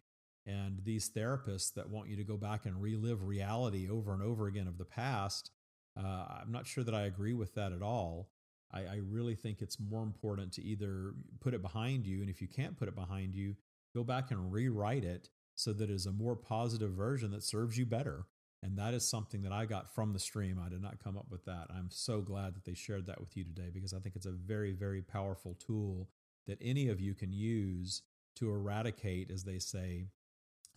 And 0.47 0.79
these 0.83 1.11
therapists 1.11 1.75
that 1.75 1.91
want 1.91 2.09
you 2.09 2.15
to 2.15 2.23
go 2.23 2.37
back 2.37 2.65
and 2.65 2.81
relive 2.81 3.23
reality 3.23 3.87
over 3.87 4.13
and 4.13 4.23
over 4.23 4.47
again 4.47 4.67
of 4.67 4.79
the 4.79 4.85
past, 4.85 5.51
uh, 5.97 6.25
I'm 6.41 6.51
not 6.51 6.67
sure 6.67 6.83
that 6.83 6.95
I 6.95 7.03
agree 7.03 7.33
with 7.33 7.53
that 7.55 7.71
at 7.71 7.81
all. 7.81 8.29
I, 8.73 8.81
I 8.81 8.99
really 9.03 9.35
think 9.35 9.61
it's 9.61 9.79
more 9.79 10.03
important 10.03 10.53
to 10.53 10.63
either 10.63 11.13
put 11.39 11.53
it 11.53 11.61
behind 11.61 12.05
you, 12.05 12.21
and 12.21 12.29
if 12.29 12.41
you 12.41 12.47
can't 12.47 12.77
put 12.77 12.87
it 12.87 12.95
behind 12.95 13.35
you, 13.35 13.55
go 13.93 14.03
back 14.03 14.31
and 14.31 14.51
rewrite 14.51 15.03
it 15.03 15.29
so 15.55 15.73
that 15.73 15.89
it 15.89 15.93
is 15.93 16.05
a 16.05 16.11
more 16.11 16.35
positive 16.35 16.91
version 16.91 17.31
that 17.31 17.43
serves 17.43 17.77
you 17.77 17.85
better. 17.85 18.25
And 18.63 18.77
that 18.77 18.93
is 18.93 19.07
something 19.07 19.41
that 19.41 19.51
I 19.51 19.65
got 19.65 19.93
from 19.93 20.13
the 20.13 20.19
stream. 20.19 20.61
I 20.63 20.69
did 20.69 20.81
not 20.81 21.03
come 21.03 21.17
up 21.17 21.25
with 21.29 21.45
that. 21.45 21.67
I'm 21.75 21.89
so 21.89 22.21
glad 22.21 22.55
that 22.55 22.63
they 22.63 22.75
shared 22.75 23.07
that 23.07 23.19
with 23.19 23.35
you 23.35 23.43
today 23.43 23.69
because 23.73 23.93
I 23.93 23.99
think 23.99 24.15
it's 24.15 24.27
a 24.27 24.31
very, 24.31 24.71
very 24.71 25.01
powerful 25.01 25.55
tool 25.55 26.09
that 26.47 26.59
any 26.61 26.87
of 26.87 27.01
you 27.01 27.15
can 27.15 27.33
use 27.33 28.03
to 28.35 28.51
eradicate, 28.51 29.31
as 29.31 29.43
they 29.43 29.57
say, 29.59 30.07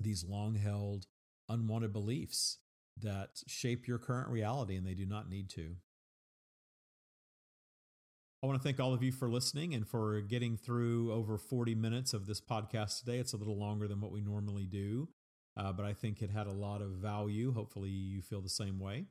these 0.01 0.25
long 0.25 0.55
held, 0.55 1.07
unwanted 1.49 1.93
beliefs 1.93 2.59
that 3.01 3.43
shape 3.47 3.87
your 3.87 3.99
current 3.99 4.29
reality 4.29 4.77
and 4.77 4.87
they 4.87 4.95
do 4.95 5.07
not 5.07 5.29
need 5.29 5.51
to. 5.51 5.77
I 8.43 8.47
want 8.47 8.61
to 8.61 8.63
thank 8.63 8.79
all 8.79 8.93
of 8.93 9.03
you 9.03 9.11
for 9.11 9.31
listening 9.31 9.75
and 9.75 9.89
for 9.89 10.21
getting 10.21 10.59
through 10.59 11.11
over 11.11 11.39
40 11.39 11.75
minutes 11.75 12.13
of 12.13 12.27
this 12.27 12.43
podcast 12.43 12.99
today. 12.99 13.19
It's 13.19 13.33
a 13.33 13.39
little 13.39 13.57
longer 13.57 13.89
than 13.89 14.03
what 14.03 14.13
we 14.13 14.21
normally 14.21 14.67
do, 14.67 15.09
uh, 15.57 15.73
but 15.73 15.87
I 15.87 15.95
think 15.95 16.21
it 16.21 16.29
had 16.29 16.47
a 16.47 16.53
lot 16.53 16.83
of 16.83 16.91
value. 16.91 17.55
Hopefully, 17.55 17.89
you 17.89 18.21
feel 18.21 18.43
the 18.43 18.51
same 18.51 18.79
way. 18.79 19.07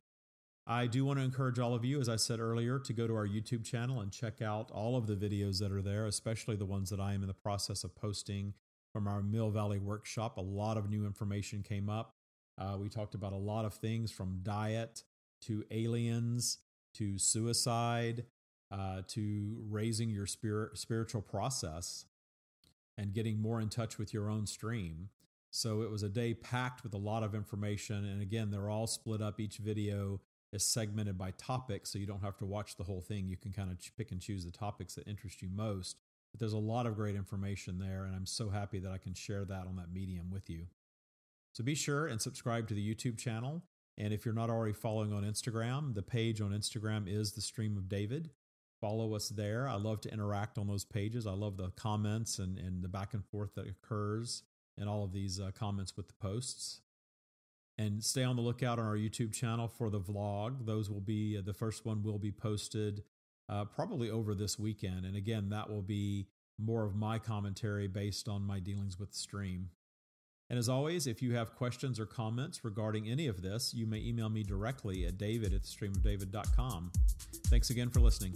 I 0.67 0.85
do 0.85 1.03
want 1.03 1.17
to 1.17 1.25
encourage 1.25 1.57
all 1.57 1.73
of 1.73 1.83
you, 1.83 1.99
as 1.99 2.07
I 2.07 2.15
said 2.15 2.39
earlier, 2.39 2.77
to 2.77 2.93
go 2.93 3.07
to 3.07 3.15
our 3.15 3.27
YouTube 3.27 3.65
channel 3.65 4.01
and 4.01 4.11
check 4.11 4.41
out 4.41 4.69
all 4.69 4.95
of 4.95 5.07
the 5.07 5.15
videos 5.15 5.59
that 5.59 5.71
are 5.71 5.81
there, 5.81 6.05
especially 6.05 6.55
the 6.55 6.65
ones 6.65 6.91
that 6.91 6.99
I 6.99 7.13
am 7.13 7.21
in 7.21 7.27
the 7.27 7.33
process 7.33 7.83
of 7.83 7.95
posting 7.95 8.53
from 8.93 9.07
our 9.07 9.23
Mill 9.23 9.49
Valley 9.49 9.79
workshop. 9.79 10.37
A 10.37 10.41
lot 10.41 10.77
of 10.77 10.91
new 10.91 11.07
information 11.07 11.63
came 11.63 11.89
up. 11.89 12.13
Uh, 12.57 12.77
we 12.79 12.89
talked 12.89 13.15
about 13.15 13.33
a 13.33 13.37
lot 13.37 13.65
of 13.65 13.73
things 13.73 14.11
from 14.11 14.39
diet 14.43 15.03
to 15.41 15.63
aliens 15.71 16.59
to 16.95 17.17
suicide 17.17 18.25
uh, 18.71 19.01
to 19.07 19.57
raising 19.69 20.09
your 20.09 20.25
spirit, 20.25 20.77
spiritual 20.77 21.21
process 21.21 22.05
and 22.97 23.13
getting 23.13 23.41
more 23.41 23.59
in 23.59 23.69
touch 23.69 23.97
with 23.97 24.13
your 24.13 24.29
own 24.29 24.45
stream. 24.45 25.09
So 25.51 25.81
it 25.81 25.91
was 25.91 26.03
a 26.03 26.09
day 26.09 26.33
packed 26.33 26.83
with 26.83 26.93
a 26.93 26.97
lot 26.97 27.23
of 27.23 27.35
information. 27.35 28.05
And 28.05 28.21
again, 28.21 28.49
they're 28.51 28.69
all 28.69 28.87
split 28.87 29.21
up. 29.21 29.39
Each 29.39 29.57
video 29.57 30.21
is 30.51 30.65
segmented 30.65 31.17
by 31.17 31.31
topic, 31.31 31.85
so 31.85 31.97
you 31.99 32.05
don't 32.05 32.21
have 32.21 32.37
to 32.37 32.45
watch 32.45 32.75
the 32.75 32.83
whole 32.83 33.01
thing. 33.01 33.27
You 33.27 33.37
can 33.37 33.51
kind 33.51 33.71
of 33.71 33.77
pick 33.97 34.11
and 34.11 34.21
choose 34.21 34.45
the 34.45 34.51
topics 34.51 34.95
that 34.95 35.07
interest 35.07 35.41
you 35.41 35.49
most. 35.53 35.97
But 36.31 36.39
there's 36.39 36.53
a 36.53 36.57
lot 36.57 36.87
of 36.87 36.95
great 36.95 37.15
information 37.15 37.77
there, 37.77 38.05
and 38.05 38.15
I'm 38.15 38.25
so 38.25 38.49
happy 38.49 38.79
that 38.79 38.91
I 38.91 38.97
can 38.97 39.13
share 39.13 39.45
that 39.45 39.67
on 39.67 39.75
that 39.75 39.93
medium 39.93 40.31
with 40.31 40.49
you. 40.49 40.65
So 41.53 41.63
be 41.63 41.75
sure 41.75 42.07
and 42.07 42.21
subscribe 42.21 42.67
to 42.67 42.73
the 42.73 42.95
YouTube 42.95 43.17
channel. 43.17 43.63
And 43.97 44.11
if 44.11 44.25
you're 44.25 44.33
not 44.33 44.49
already 44.49 44.73
following 44.73 45.13
on 45.13 45.23
Instagram, 45.23 45.93
the 45.93 46.01
page 46.01 46.41
on 46.41 46.51
Instagram 46.51 47.07
is 47.07 47.33
the 47.33 47.41
Stream 47.41 47.77
of 47.77 47.87
David 47.87 48.31
follow 48.83 49.15
us 49.15 49.29
there. 49.29 49.65
I 49.65 49.75
love 49.75 50.01
to 50.01 50.11
interact 50.11 50.57
on 50.57 50.67
those 50.67 50.83
pages. 50.83 51.25
I 51.25 51.31
love 51.31 51.55
the 51.55 51.69
comments 51.69 52.37
and, 52.37 52.59
and 52.59 52.83
the 52.83 52.89
back 52.89 53.13
and 53.13 53.23
forth 53.23 53.55
that 53.55 53.65
occurs 53.65 54.43
in 54.77 54.89
all 54.89 55.05
of 55.05 55.13
these 55.13 55.39
uh, 55.39 55.51
comments 55.57 55.95
with 55.95 56.09
the 56.09 56.13
posts. 56.15 56.81
And 57.77 58.03
stay 58.03 58.25
on 58.25 58.35
the 58.35 58.41
lookout 58.41 58.79
on 58.79 58.85
our 58.85 58.97
YouTube 58.97 59.31
channel 59.31 59.69
for 59.69 59.89
the 59.89 60.01
vlog. 60.01 60.65
Those 60.65 60.89
will 60.89 60.99
be, 60.99 61.37
uh, 61.37 61.41
the 61.45 61.53
first 61.53 61.85
one 61.85 62.03
will 62.03 62.19
be 62.19 62.33
posted 62.33 63.03
uh, 63.47 63.63
probably 63.63 64.09
over 64.09 64.35
this 64.35 64.59
weekend. 64.59 65.05
And 65.05 65.15
again, 65.15 65.47
that 65.51 65.69
will 65.69 65.81
be 65.81 66.27
more 66.59 66.83
of 66.83 66.93
my 66.93 67.19
commentary 67.19 67.87
based 67.87 68.27
on 68.27 68.45
my 68.45 68.59
dealings 68.59 68.99
with 68.99 69.13
the 69.13 69.17
stream. 69.17 69.69
And 70.53 70.59
as 70.59 70.69
always, 70.69 71.07
if 71.07 71.19
you 71.19 71.33
have 71.33 71.55
questions 71.55 71.99
or 71.99 72.05
comments 72.05 72.63
regarding 72.63 73.09
any 73.09 73.25
of 73.25 73.41
this, 73.41 73.73
you 73.73 73.87
may 73.87 73.97
email 73.97 74.29
me 74.29 74.43
directly 74.43 75.07
at 75.07 75.17
david 75.17 75.51
at 75.51 75.63
streamofdavid.com. 75.63 76.91
Thanks 77.47 77.71
again 77.71 77.89
for 77.89 78.01
listening. 78.01 78.35